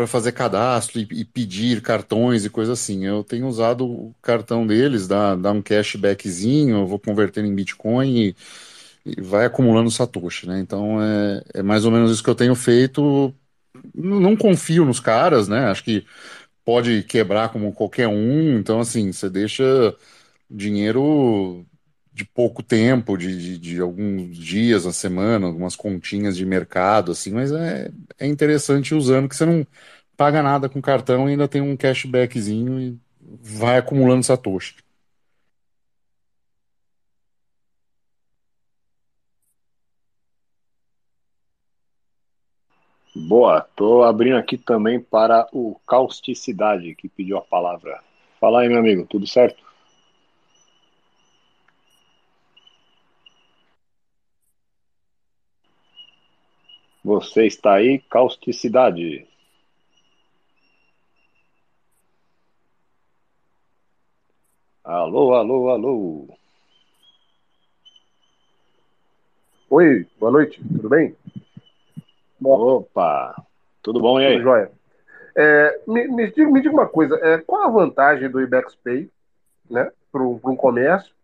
[0.00, 3.04] para fazer cadastro e, e pedir cartões e coisa assim.
[3.04, 8.16] Eu tenho usado o cartão deles, dá, dá um cashbackzinho, eu vou convertendo em Bitcoin
[8.28, 8.36] e,
[9.04, 10.58] e vai acumulando Satoshi, né?
[10.60, 13.34] Então é, é mais ou menos isso que eu tenho feito.
[13.94, 15.66] Não, confio nos caras, né?
[15.70, 16.06] Acho que
[16.64, 18.58] pode quebrar como qualquer um.
[18.58, 19.96] Então, assim, você deixa
[20.50, 21.66] dinheiro
[22.20, 27.32] de pouco tempo, de, de, de alguns dias na semana, algumas continhas de mercado, assim,
[27.32, 29.66] mas é, é interessante usando que você não
[30.16, 32.98] paga nada com cartão e ainda tem um cashbackzinho e
[33.42, 34.76] vai acumulando Satoshi.
[43.16, 43.66] Boa.
[43.74, 48.00] Tô abrindo aqui também para o Causticidade, que pediu a palavra.
[48.38, 49.06] Fala aí, meu amigo.
[49.08, 49.69] Tudo certo?
[57.02, 59.26] Você está aí, Causticidade.
[64.84, 66.28] Alô, alô, alô.
[69.70, 71.16] Oi, boa noite, tudo bem?
[72.42, 73.34] Opa,
[73.82, 74.32] tudo bom e aí?
[74.34, 74.72] Tudo jóia.
[75.36, 79.08] É, me, me, diga, me diga uma coisa, é, qual a vantagem do IBEX Pay
[79.70, 81.14] né, para um comércio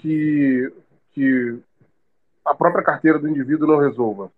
[0.00, 0.72] que,
[1.12, 1.58] que
[2.44, 4.30] a própria carteira do indivíduo não resolva?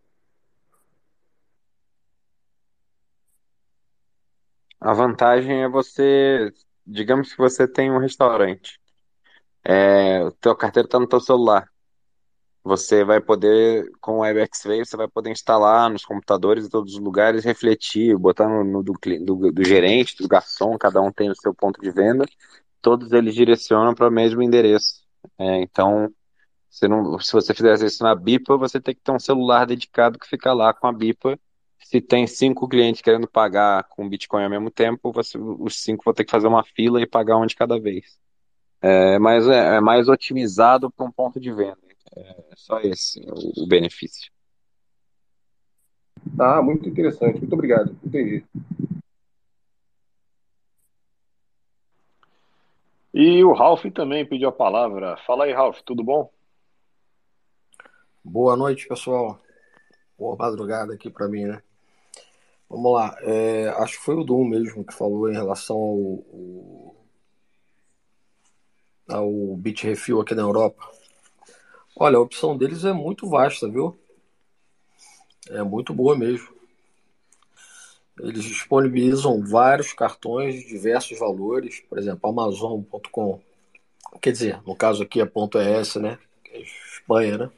[4.84, 6.52] A vantagem é você,
[6.84, 8.80] digamos que você tem um restaurante,
[9.64, 11.68] é, o teu carteiro está no teu celular.
[12.64, 17.00] Você vai poder, com o WebEx-Ray, você vai poder instalar nos computadores em todos os
[17.00, 18.94] lugares, refletir, botar no, no do,
[19.24, 22.24] do, do gerente, do garçom, cada um tem o seu ponto de venda,
[22.80, 25.04] todos eles direcionam para o mesmo endereço.
[25.38, 26.12] É, então,
[26.82, 30.26] não, se você fizesse isso na BIPA, você tem que ter um celular dedicado que
[30.26, 31.38] fica lá com a BIPA.
[31.84, 36.14] Se tem cinco clientes querendo pagar com Bitcoin ao mesmo tempo, você- os cinco vão
[36.14, 38.18] ter que fazer uma fila e pagar um de cada vez.
[38.80, 41.78] É, mas é, é mais otimizado para um ponto de venda.
[42.16, 44.30] É só esse o, o benefício.
[46.38, 47.38] Ah, muito interessante.
[47.40, 47.96] Muito obrigado.
[48.04, 48.44] Entendi.
[53.14, 55.16] E o Ralph também pediu a palavra.
[55.26, 56.30] Fala aí, Ralph, tudo bom?
[58.24, 59.38] Boa noite, pessoal.
[60.18, 61.62] Boa madrugada aqui para mim, né?
[62.72, 63.14] Vamos lá.
[63.20, 65.76] É, acho que foi o Dum mesmo que falou em relação
[69.08, 70.90] ao, ao, Bit Refill aqui na Europa.
[71.94, 73.94] Olha, a opção deles é muito vasta, viu?
[75.50, 76.48] É muito boa mesmo.
[78.18, 83.38] Eles disponibilizam vários cartões de diversos valores, por exemplo, Amazon.com.
[84.18, 86.18] Quer dizer, no caso aqui é ponto .es, né?
[86.50, 87.50] É Espanha, né?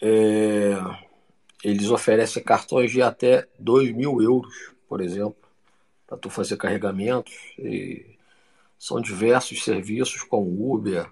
[0.00, 1.07] É...
[1.62, 5.36] Eles oferecem cartões de até 2 mil euros, por exemplo,
[6.06, 7.34] para tu fazer carregamentos.
[7.58, 8.06] E
[8.78, 11.10] são diversos serviços como Uber,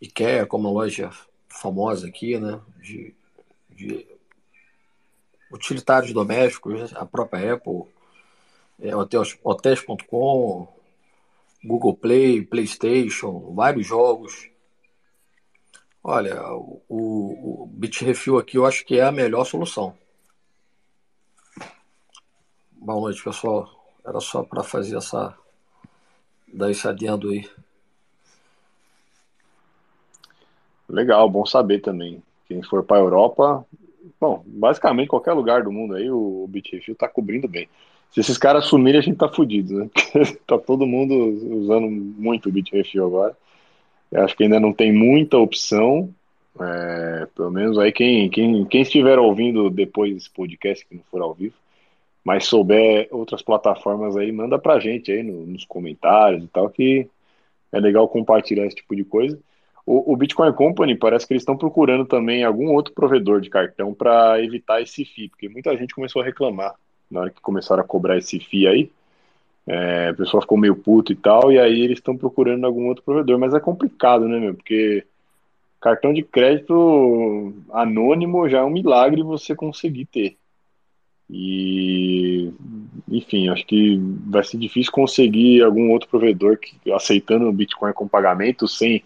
[0.00, 1.10] IKEA, como uma loja
[1.48, 2.60] famosa aqui, né?
[2.80, 3.14] De,
[3.68, 4.06] de
[5.52, 7.82] utilitários domésticos, a própria Apple,
[8.80, 10.68] é, hotels.com,
[11.62, 14.49] Google Play, PlayStation, vários jogos.
[16.02, 19.94] Olha, o, o aqui eu acho que é a melhor solução.
[22.72, 23.68] Boa noite, pessoal.
[24.04, 25.36] Era só para fazer essa.
[26.52, 27.48] dar esse adendo aí.
[30.88, 32.22] Legal, bom saber também.
[32.48, 33.66] Quem for para a Europa,
[34.20, 37.68] Bom, basicamente qualquer lugar do mundo aí o Bitrefill tá cobrindo bem.
[38.10, 39.90] Se esses caras sumirem, a gente tá fudido, né?
[40.46, 43.36] tá todo mundo usando muito o Bitrefill agora.
[44.10, 46.12] Eu acho que ainda não tem muita opção.
[46.60, 51.22] É, pelo menos aí quem, quem, quem estiver ouvindo depois desse podcast, que não for
[51.22, 51.54] ao vivo,
[52.24, 57.08] mas souber outras plataformas aí, manda pra gente aí no, nos comentários e tal, que
[57.72, 59.38] é legal compartilhar esse tipo de coisa.
[59.86, 63.94] O, o, Bitcoin Company parece que eles estão procurando também algum outro provedor de cartão
[63.94, 66.74] para evitar esse FII, porque muita gente começou a reclamar
[67.10, 68.90] na hora que começaram a cobrar esse FII aí.
[69.66, 73.04] É, o pessoal ficou meio puto e tal, e aí eles estão procurando algum outro
[73.04, 74.54] provedor, mas é complicado, né, meu?
[74.54, 75.04] Porque
[75.80, 80.36] cartão de crédito anônimo já é um milagre você conseguir ter.
[81.28, 82.52] E,
[83.08, 83.96] enfim, acho que
[84.26, 89.02] vai ser difícil conseguir algum outro provedor que, aceitando o Bitcoin com pagamento sem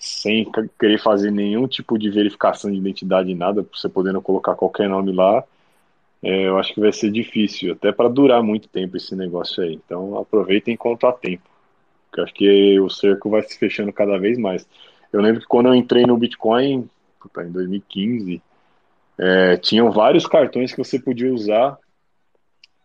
[0.00, 5.12] sem querer fazer nenhum tipo de verificação de identidade, nada, você podendo colocar qualquer nome
[5.12, 5.44] lá,
[6.22, 9.74] é, eu acho que vai ser difícil, até para durar muito tempo esse negócio aí.
[9.74, 11.48] Então aproveitem enquanto há tempo,
[12.08, 14.66] porque acho que o cerco vai se fechando cada vez mais.
[15.12, 16.88] Eu lembro que quando eu entrei no Bitcoin,
[17.20, 18.42] puta, em 2015,
[19.18, 21.78] é, tinham vários cartões que você podia usar.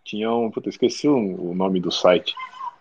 [0.03, 2.35] Tinham, puta, esqueci o, nome do site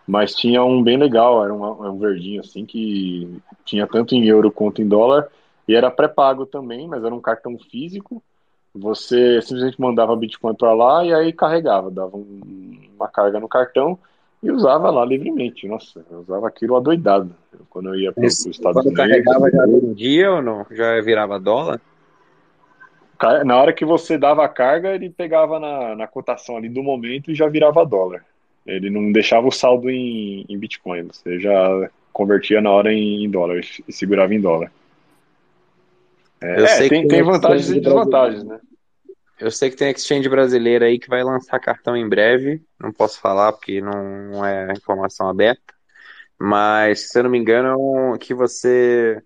[0.07, 4.51] mas tinha um bem legal, era um, um verdinho assim que tinha tanto em euro
[4.51, 5.27] quanto em dólar
[5.67, 8.21] e era pré-pago também, mas era um cartão físico.
[8.75, 13.97] Você simplesmente mandava Bitcoin para lá e aí carregava, dava um, uma carga no cartão
[14.43, 15.65] e usava lá livremente.
[15.67, 17.33] Nossa, eu usava aquilo adoidado
[17.69, 19.07] quando eu ia para os Estados quando Unidos.
[19.07, 20.65] carregava já vendia ou não?
[20.71, 21.79] Já virava dólar?
[23.45, 27.31] Na hora que você dava a carga, ele pegava na, na cotação ali do momento
[27.31, 28.25] e já virava dólar.
[28.65, 33.29] Ele não deixava o saldo em, em Bitcoin, você já convertia na hora em, em
[33.29, 34.69] dólar e segurava em dólar.
[36.45, 38.59] É, é tem, tem vantagens e desvantagens, né?
[39.39, 42.63] Eu sei que tem exchange brasileira aí que vai lançar cartão em breve.
[42.79, 45.73] Não posso falar porque não é informação aberta.
[46.39, 49.21] Mas, se eu não me engano, que você.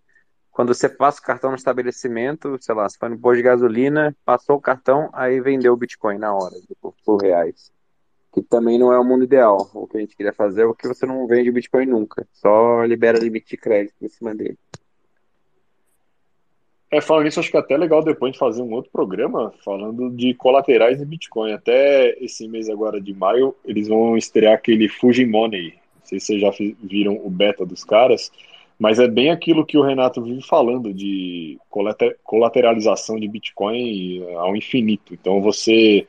[0.51, 4.15] Quando você passa o cartão no estabelecimento, sei lá, você foi no posto de gasolina,
[4.25, 7.71] passou o cartão, aí vendeu o Bitcoin na hora, por, por reais
[8.31, 9.69] que também não é o mundo ideal.
[9.73, 12.83] O que a gente queria fazer é o que você não vende Bitcoin nunca, só
[12.83, 14.57] libera limite de crédito em cima dele.
[16.91, 20.09] É, falando nisso, acho que é até legal depois de fazer um outro programa falando
[20.09, 21.51] de colaterais de Bitcoin.
[21.51, 25.73] Até esse mês agora de maio, eles vão estrear aquele Fujimone.
[25.73, 26.51] Não sei se vocês já
[26.81, 28.31] viram o beta dos caras,
[28.79, 31.59] mas é bem aquilo que o Renato vive falando de
[32.23, 35.13] colateralização de Bitcoin ao infinito.
[35.13, 36.07] Então você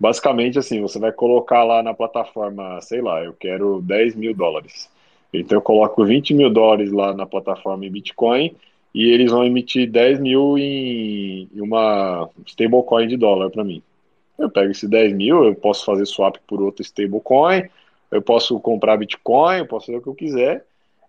[0.00, 4.90] Basicamente, assim, você vai colocar lá na plataforma, sei lá, eu quero 10 mil dólares.
[5.30, 8.56] Então eu coloco 20 mil dólares lá na plataforma em Bitcoin
[8.94, 13.82] e eles vão emitir 10 mil em uma stablecoin de dólar para mim.
[14.38, 17.68] Eu pego esse 10 mil, eu posso fazer swap por outro stablecoin,
[18.10, 20.64] eu posso comprar Bitcoin, eu posso fazer o que eu quiser.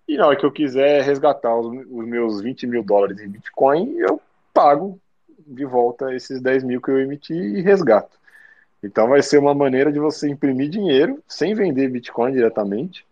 [0.08, 3.96] E na hora que eu quiser resgatar os, os meus 20 mil dólares em Bitcoin,
[3.98, 4.22] eu
[4.54, 5.00] pago
[5.48, 8.20] de volta esses 10 mil que eu emiti e resgato.
[8.84, 13.06] Então vai ser uma maneira de você imprimir dinheiro sem vender Bitcoin diretamente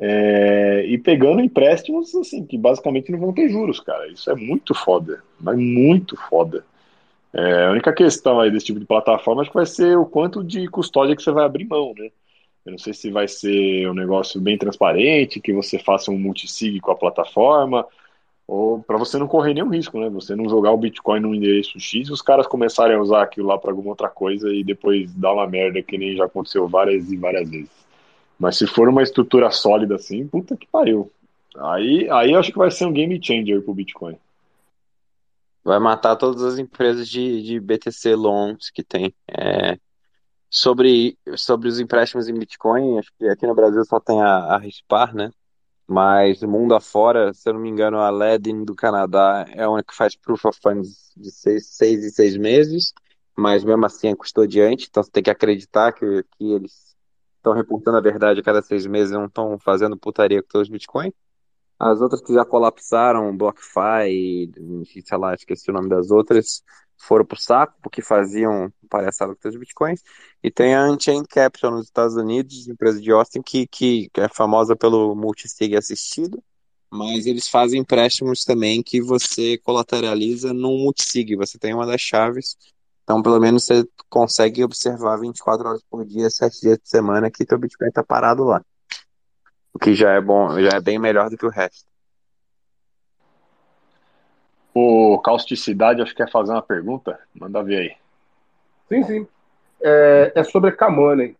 [0.00, 4.06] é, e pegando empréstimos assim que basicamente não vão ter juros, cara.
[4.08, 6.64] Isso é muito foda, mas muito foda.
[7.32, 10.42] É, a única questão aí desse tipo de plataforma acho que vai ser o quanto
[10.44, 12.10] de custódia que você vai abrir mão, né?
[12.64, 16.80] Eu não sei se vai ser um negócio bem transparente, que você faça um multisig
[16.80, 17.86] com a plataforma,
[18.46, 20.08] ou para você não correr nenhum risco, né?
[20.10, 23.48] Você não jogar o Bitcoin num endereço X e os caras começarem a usar aquilo
[23.48, 27.10] lá para alguma outra coisa e depois dar uma merda que nem já aconteceu várias
[27.10, 27.87] e várias vezes.
[28.38, 31.10] Mas se for uma estrutura sólida assim, puta que pariu.
[31.56, 34.16] Aí, aí acho que vai ser um game changer pro Bitcoin.
[35.64, 39.12] Vai matar todas as empresas de, de BTC loans que tem.
[39.28, 39.76] É,
[40.48, 44.58] sobre, sobre os empréstimos em Bitcoin, acho que aqui no Brasil só tem a, a
[44.58, 45.30] Rispar, né?
[45.86, 49.94] Mas mundo afora, se eu não me engano, a Ledin do Canadá é uma que
[49.94, 52.92] faz Proof of Funds de seis, seis e seis meses,
[53.34, 56.87] mas mesmo assim é custodiante, então você tem que acreditar que, que eles
[57.48, 60.72] estão reportando a verdade a cada seis meses não estão fazendo putaria com todos os
[60.72, 61.12] Bitcoin.
[61.78, 64.50] As outras que já colapsaram, BlockFi,
[65.04, 66.64] sei lá, esqueci o nome das outras,
[66.96, 70.02] foram pro saco porque faziam palhaçada com os bitcoins.
[70.42, 74.74] E tem a Unchained Capital nos Estados Unidos, empresa de Austin, que, que é famosa
[74.74, 76.42] pelo multisig assistido,
[76.90, 81.36] mas eles fazem empréstimos também que você colateraliza num multisig.
[81.36, 82.56] Você tem uma das chaves,
[83.08, 87.42] então pelo menos você consegue observar 24 horas por dia, 7 dias de semana que
[87.42, 88.62] teu Bitcoin tá parado lá.
[89.72, 91.86] O que já é bom, já é bem melhor do que o resto.
[94.74, 97.18] O Causticidade, acho que quer fazer uma pergunta.
[97.34, 97.96] Manda ver aí.
[98.90, 99.28] Sim, sim.
[99.80, 101.34] É, é sobre a Kamane.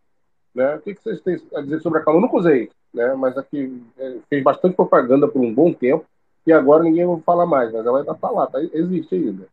[0.55, 0.77] Né?
[0.77, 2.23] O que, que vocês têm a dizer sobre a Kamane?
[2.23, 3.13] Eu nunca usei, né?
[3.13, 6.07] mas aqui é, fez bastante propaganda por um bom tempo
[6.47, 9.47] e agora ninguém vai falar mais, mas ela ainda está lá, tá, existe ainda.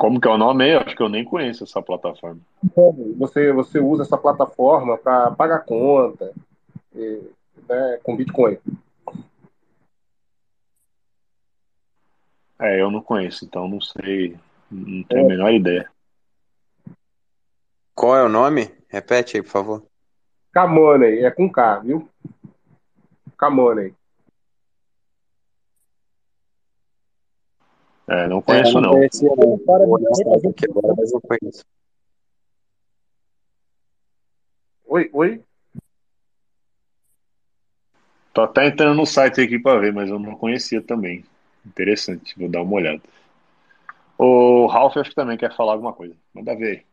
[0.00, 0.66] Como que é o nome?
[0.66, 2.40] Eu acho que eu nem conheço essa plataforma.
[3.18, 6.32] Você, você usa essa plataforma para pagar conta
[6.94, 8.56] né, com Bitcoin.
[12.58, 14.38] É, eu não conheço, então não sei,
[14.70, 15.24] não tenho é.
[15.24, 15.90] a menor ideia.
[17.94, 18.74] Qual é o nome?
[18.88, 19.86] Repete aí, por favor.
[20.50, 22.08] Camoney, é com K, viu?
[23.36, 23.94] Camoney.
[28.10, 28.90] É, não conheço é, não.
[28.90, 29.60] Conhecia, não.
[30.96, 31.64] mas não conheço.
[34.88, 35.44] Oi, oi?
[38.34, 41.24] Tô até entrando no site aqui para ver, mas eu não conhecia também.
[41.64, 43.00] Interessante, vou dar uma olhada.
[44.18, 46.16] O Ralph acho que também quer falar alguma coisa.
[46.34, 46.90] Manda ver aí.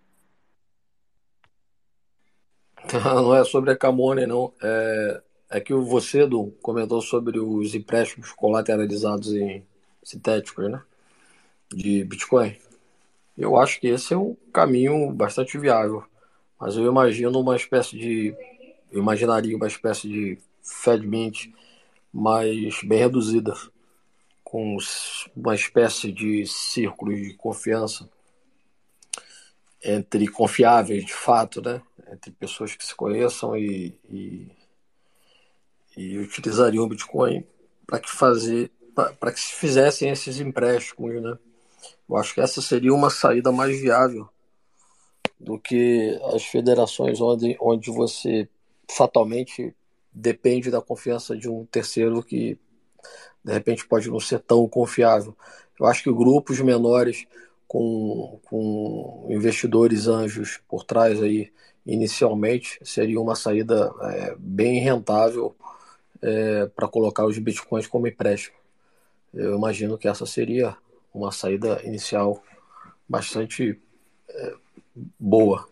[3.04, 4.54] Não é sobre a Camone, não.
[4.64, 9.66] É, é que você, Du, comentou sobre os empréstimos colateralizados em
[10.04, 10.82] sintéticos, né?
[11.74, 12.56] De Bitcoin.
[13.38, 16.04] Eu acho que esse é um caminho bastante viável.
[16.60, 18.36] Mas eu imagino uma espécie de.
[18.92, 21.54] Imaginaria uma espécie de FedMint
[22.12, 23.54] mais bem reduzida
[24.44, 24.78] com
[25.36, 28.10] uma espécie de círculo de confiança
[29.84, 31.82] entre confiáveis de fato, né?
[32.12, 34.52] entre pessoas que se conheçam e, e,
[35.96, 37.46] e utilizariam o Bitcoin
[37.86, 38.72] para que fazer
[39.20, 41.38] para que se fizessem esses empréstimos, né?
[42.10, 44.28] Eu acho que essa seria uma saída mais viável
[45.40, 48.48] do que as federações onde, onde você
[48.90, 49.76] fatalmente
[50.12, 52.58] depende da confiança de um terceiro que
[53.44, 55.36] de repente pode não ser tão confiável.
[55.80, 57.26] Eu acho que grupos menores
[57.68, 61.52] com, com investidores anjos por trás aí
[61.86, 65.56] inicialmente seria uma saída é, bem rentável
[66.22, 68.58] é, para colocar os bitcoins como empréstimo.
[69.34, 70.76] Eu imagino que essa seria
[71.14, 72.44] uma saída inicial
[73.08, 73.80] bastante
[74.30, 74.56] é,
[75.20, 75.68] boa.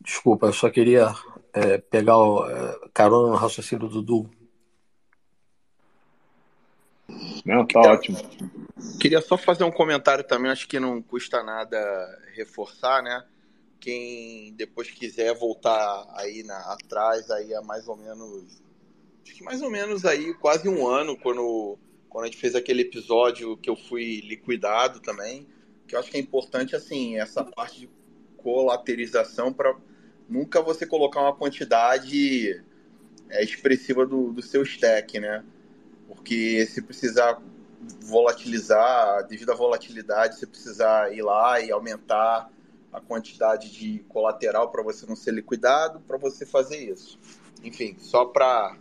[0.00, 1.14] Desculpa, eu só queria
[1.52, 4.30] é, pegar o, é, carona no raciocínio do Dudu
[7.44, 8.18] não, tá ótimo.
[9.00, 11.78] Queria só fazer um comentário também, acho que não custa nada
[12.34, 13.24] reforçar, né?
[13.80, 18.62] Quem depois quiser voltar aí na, atrás, aí há mais ou menos.
[19.24, 22.82] Acho que mais ou menos aí, quase um ano, quando, quando a gente fez aquele
[22.82, 25.46] episódio que eu fui liquidado também.
[25.86, 27.90] Que eu acho que é importante, assim, essa parte de
[28.36, 29.74] colaterização para
[30.28, 32.62] nunca você colocar uma quantidade
[33.30, 35.44] é, expressiva do, do seu stack, né?
[36.06, 37.40] Porque se precisar
[38.00, 42.50] volatilizar, devido à volatilidade, se precisar ir lá e aumentar
[42.92, 47.18] a quantidade de colateral para você não ser liquidado, para você fazer isso.
[47.62, 48.76] Enfim, só para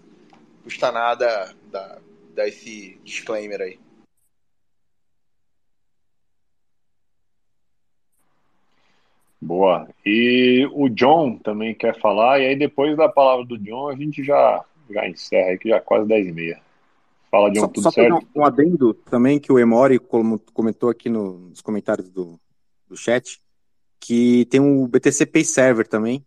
[0.64, 2.00] custar nada dar,
[2.38, 3.80] dar esse disclaimer aí.
[9.42, 9.90] Boa.
[10.06, 14.24] E o John também quer falar, e aí depois da palavra do John a gente
[14.24, 16.62] já, já encerra aí, que já é quase 10 e meia.
[17.32, 18.28] Fala um Só, tudo só certo?
[18.36, 22.40] um, um adendo também que o Emori como comentou aqui no- nos comentários do,
[22.88, 23.42] do chat,
[24.00, 26.26] que tem o BTC Pay Server também.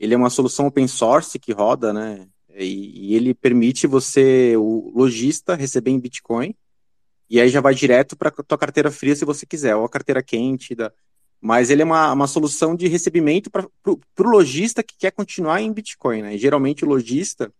[0.00, 2.26] Ele é uma solução open source que roda, né?
[2.58, 6.54] E, e ele permite você, o lojista, receber em Bitcoin
[7.28, 10.22] e aí já vai direto para tua carteira fria se você quiser, ou a carteira
[10.22, 10.74] quente.
[10.74, 10.92] Da...
[11.40, 15.72] Mas ele é uma, uma solução de recebimento para o lojista que quer continuar em
[15.72, 16.34] Bitcoin, né?
[16.34, 17.52] E geralmente o lojista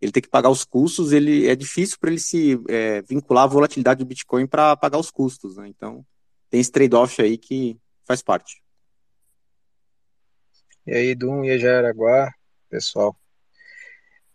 [0.00, 3.46] ele tem que pagar os custos, ele é difícil para ele se é, vincular à
[3.46, 5.68] volatilidade do Bitcoin para pagar os custos, né?
[5.68, 6.04] Então
[6.48, 8.62] tem esse trade-off aí que faz parte.
[10.86, 12.32] E aí, Dum e Jaraguá,
[12.70, 13.14] pessoal.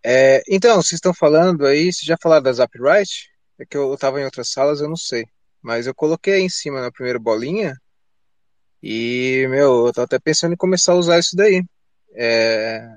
[0.07, 3.27] É, então, vocês estão falando aí, vocês já falaram das upright?
[3.57, 5.25] É que eu estava em outras salas, eu não sei.
[5.63, 7.75] Mas eu coloquei aí em cima na primeira bolinha
[8.83, 11.63] e, meu, eu tô até pensando em começar a usar isso daí.
[12.13, 12.87] É,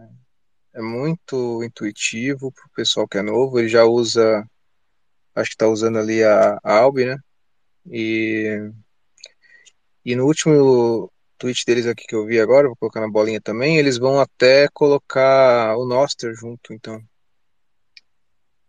[0.75, 4.47] é muito intuitivo pro pessoal que é novo, ele já usa,
[5.35, 7.17] acho que tá usando ali a, a Albi, né?
[7.91, 8.71] E,
[10.05, 13.79] e no último tweet deles aqui que eu vi agora, vou colocar na bolinha também,
[13.79, 17.01] eles vão até colocar o Noster junto, então.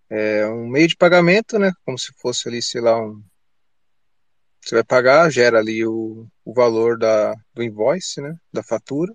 [0.09, 1.71] É um meio de pagamento, né?
[1.85, 3.23] Como se fosse ali, sei lá, um.
[4.61, 8.35] Você vai pagar, gera ali o, o valor da, do invoice, né?
[8.51, 9.13] Da fatura.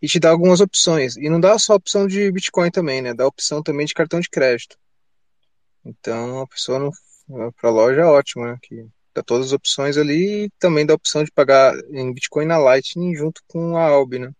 [0.00, 1.16] E te dá algumas opções.
[1.16, 3.12] E não dá só opção de Bitcoin também, né?
[3.14, 4.78] Dá opção também de cartão de crédito.
[5.84, 6.90] Então a pessoa.
[7.60, 8.56] Para loja é ótimo, né?
[8.62, 8.88] Que
[9.18, 12.58] dá todas as opções ali e também dá a opção de pagar em Bitcoin na
[12.58, 14.32] Lightning junto com a Albi, né?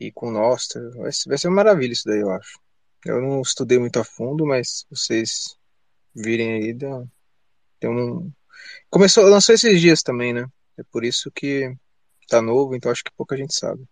[0.00, 0.82] E com o Noster.
[0.96, 2.58] Vai vai ser uma maravilha isso daí, eu acho.
[3.04, 5.56] Eu não estudei muito a fundo, mas vocês
[6.14, 7.04] virem aí, dá,
[7.80, 8.32] tem um.
[8.90, 10.46] Começou, lançou esses dias também, né?
[10.78, 11.74] É por isso que
[12.28, 13.84] tá novo, então acho que pouca gente sabe.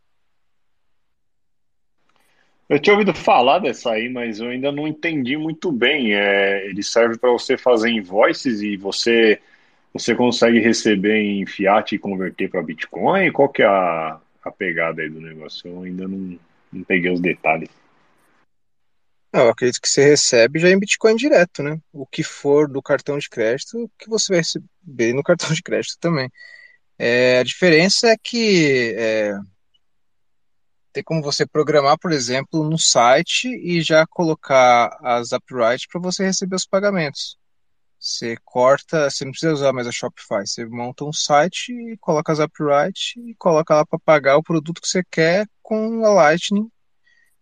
[2.70, 6.15] Eu tinha ouvido falar dessa aí, mas eu ainda não entendi muito bem.
[6.15, 9.40] É, ele serve para você fazer invoices e você
[9.92, 13.32] você consegue receber em fiat e converter para Bitcoin?
[13.32, 15.68] Qual que é a, a pegada aí do negócio?
[15.68, 16.39] Eu ainda não,
[16.73, 17.68] não peguei os detalhes.
[19.32, 21.76] Eu acredito que você recebe já em Bitcoin direto, né?
[21.92, 25.99] O que for do cartão de crédito, que você vai receber no cartão de crédito
[25.99, 26.31] também.
[26.97, 29.36] É, a diferença é que é,
[30.93, 36.25] tem como você programar, por exemplo, no site e já colocar as upright para você
[36.25, 37.39] receber os pagamentos.
[37.99, 42.33] Você corta, você não precisa usar mais a Shopify, você monta um site e coloca
[42.33, 46.70] as upright e coloca lá para pagar o produto que você quer com a Lightning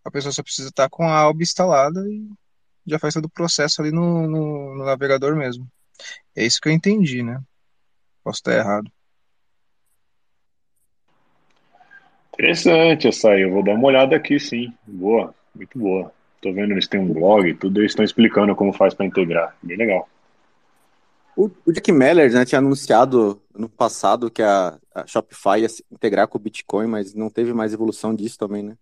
[0.09, 2.29] a pessoa só precisa estar com a Albi instalada e
[2.87, 5.71] já faz todo o processo ali no, no, no, navegador mesmo.
[6.35, 7.41] É isso que eu entendi, né?
[8.25, 8.91] Posso estar errado.
[12.39, 14.73] Interessante essa aí, eu vou dar uma olhada aqui sim.
[14.87, 16.13] Boa, muito boa.
[16.41, 19.57] Tô vendo eles têm um blog tudo, eles estão explicando como faz para integrar.
[19.63, 20.09] Bem legal.
[21.37, 26.29] O, Jack Meller né, tinha anunciado no passado que a, a Shopify ia se integrar
[26.29, 28.77] com o Bitcoin, mas não teve mais evolução disso também, né?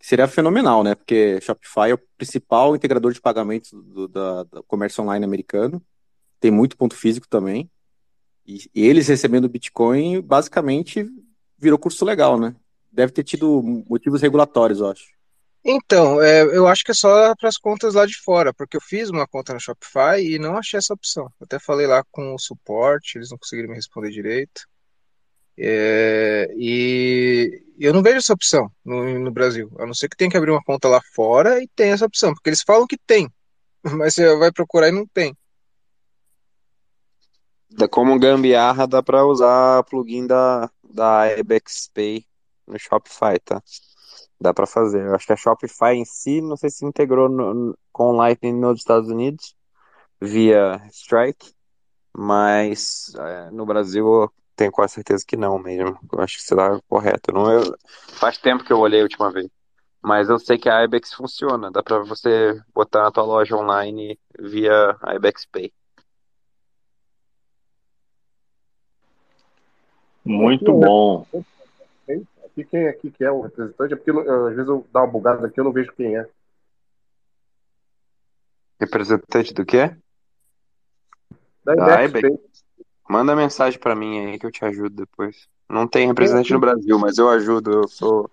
[0.00, 0.94] seria fenomenal, né?
[0.94, 5.82] Porque Shopify é o principal integrador de pagamentos do, da, do comércio online americano.
[6.40, 7.70] Tem muito ponto físico também.
[8.46, 11.06] E, e, eles recebendo Bitcoin, basicamente,
[11.58, 12.56] virou curso legal, né?
[12.92, 15.20] Deve ter tido motivos regulatórios, eu acho.
[15.64, 18.80] Então, é, eu acho que é só para as contas lá de fora, porque eu
[18.80, 21.30] fiz uma conta no Shopify e não achei essa opção.
[21.40, 24.62] Até falei lá com o suporte, eles não conseguiram me responder direito.
[25.58, 30.30] É, e eu não vejo essa opção no, no, Brasil, a não ser que tenha
[30.30, 33.30] que abrir uma conta lá fora e tem essa opção, porque eles falam que tem,
[33.84, 35.36] mas você vai procurar e não tem.
[37.90, 42.24] Como gambiarra, dá para usar plugin da, da Ibex Pay
[42.70, 43.62] no Shopify, tá?
[44.40, 45.06] Dá para fazer.
[45.06, 48.78] Eu acho que a Shopify em si, não sei se integrou no, com Lightning nos
[48.78, 49.54] Estados Unidos
[50.20, 51.52] via Strike,
[52.12, 55.98] mas é, no Brasil tenho quase certeza que não mesmo.
[56.12, 57.32] Eu acho que você está correto.
[57.32, 57.74] Não, eu,
[58.08, 59.48] faz tempo que eu olhei a última vez.
[60.02, 61.70] Mas eu sei que a Ibex funciona.
[61.70, 65.72] Dá para você botar na tua loja online via Ibex Pay.
[70.24, 71.26] Muito bom.
[72.60, 75.10] Aqui quem aqui que é o representante é porque eu, às vezes eu dá uma
[75.10, 76.28] bugada aqui eu não vejo quem é.
[78.78, 79.94] Representante do quê?
[81.64, 82.28] Da Da Ibex Ibex.
[82.28, 82.50] Pay.
[83.08, 85.48] Manda mensagem pra mim aí que eu te ajudo depois.
[85.68, 87.70] Não tem representante no Brasil, mas eu ajudo.
[87.72, 88.30] Eu sou,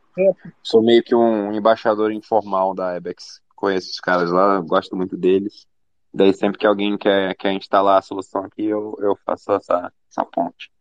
[0.63, 3.41] sou meio que um embaixador informal da Ibex.
[3.55, 5.65] Conheço os caras lá, gosto muito deles.
[6.13, 10.25] Daí sempre que alguém quer, quer instalar a solução aqui, eu, eu faço essa, essa
[10.25, 10.71] ponte.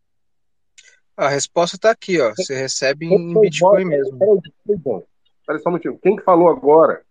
[1.16, 2.32] A resposta está aqui, ó.
[2.36, 4.18] Você recebe em Bitcoin mesmo.
[5.46, 5.98] Peraí só um minutinho.
[5.98, 7.02] Quem que falou agora?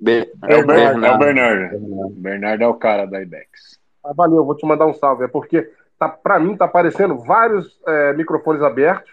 [0.00, 1.18] Be É o, Ber- é o Bernardo.
[1.18, 1.76] Bernardo.
[1.76, 3.78] O Bernardo é o cara da IBEX.
[4.04, 5.24] Ah, valeu, vou te mandar um salve.
[5.24, 9.10] É porque, tá, pra mim, tá aparecendo vários é, microfones abertos,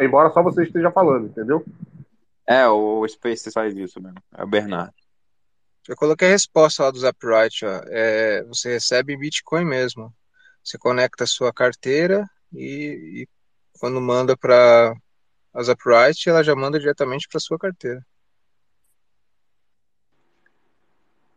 [0.00, 1.64] embora só você esteja falando, entendeu?
[2.46, 4.18] É, o Space faz isso mesmo.
[4.36, 4.92] É o Bernardo.
[5.88, 7.80] Eu coloquei a resposta lá do Zapright, ó.
[7.86, 10.12] É, você recebe em Bitcoin mesmo.
[10.62, 13.28] Você conecta a sua carteira e, e
[13.78, 14.94] quando manda para
[15.54, 18.04] a Zapright, ela já manda diretamente para sua carteira.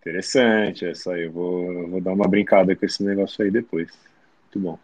[0.02, 1.26] Interessante essa aí.
[1.26, 3.92] Eu vou, eu vou dar uma brincada com esse negócio aí depois.
[4.44, 4.80] Muito bom.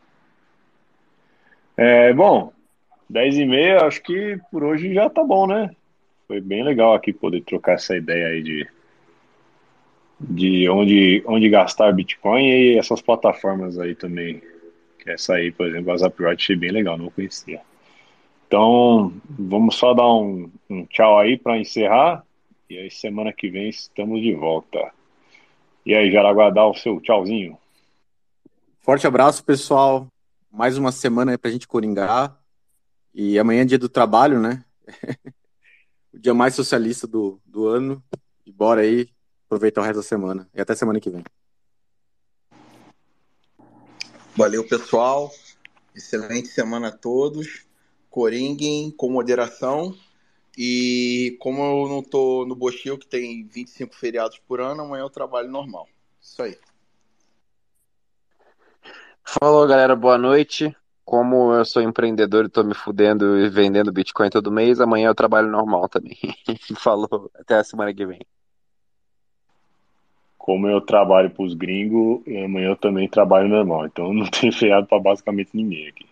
[1.75, 2.51] É, bom,
[3.09, 5.75] 10 e meia, acho que por hoje já tá bom, né?
[6.27, 8.67] Foi bem legal aqui poder trocar essa ideia aí de,
[10.19, 14.41] de onde, onde gastar Bitcoin e essas plataformas aí também.
[15.07, 17.61] Essa aí, por exemplo, a Zapriot, achei bem legal, não conhecia.
[18.45, 22.25] Então, vamos só dar um, um tchau aí para encerrar.
[22.69, 24.91] E aí, semana que vem, estamos de volta.
[25.85, 27.57] E aí, Jaraguá, dá o seu tchauzinho.
[28.79, 30.07] Forte abraço, pessoal.
[30.51, 32.37] Mais uma semana aí pra gente coringar.
[33.13, 34.65] E amanhã é dia do trabalho, né?
[36.13, 38.03] o dia mais socialista do, do ano.
[38.45, 39.07] E bora aí
[39.45, 40.49] aproveitar o resto da semana.
[40.53, 41.23] E até semana que vem.
[44.37, 45.31] Valeu, pessoal.
[45.95, 47.65] Excelente semana a todos.
[48.07, 49.97] Coringuem com moderação.
[50.55, 55.09] E como eu não tô no Bochil, que tem 25 feriados por ano, amanhã eu
[55.09, 55.87] trabalho normal.
[56.21, 56.55] Isso aí.
[59.25, 59.95] Falou, galera.
[59.95, 60.75] Boa noite.
[61.03, 65.15] Como eu sou empreendedor e tô me fudendo e vendendo Bitcoin todo mês, amanhã eu
[65.15, 66.15] trabalho normal também.
[66.77, 67.31] Falou.
[67.33, 68.19] Até a semana que vem.
[70.47, 73.85] Como eu trabalho para os gringos, amanhã eu também trabalho normal.
[73.85, 76.05] Então não tem feriado para basicamente ninguém aqui.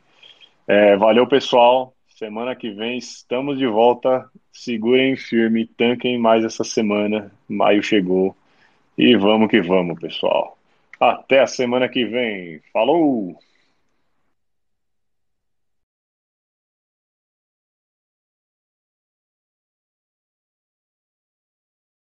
[0.67, 1.93] É, valeu, pessoal.
[2.09, 4.29] Semana que vem estamos de volta.
[4.51, 7.31] Segurem firme, tanquem mais essa semana.
[7.47, 8.35] Maio chegou.
[8.97, 10.57] E vamos que vamos, pessoal.
[10.99, 12.59] Até a semana que vem.
[12.73, 13.39] Falou!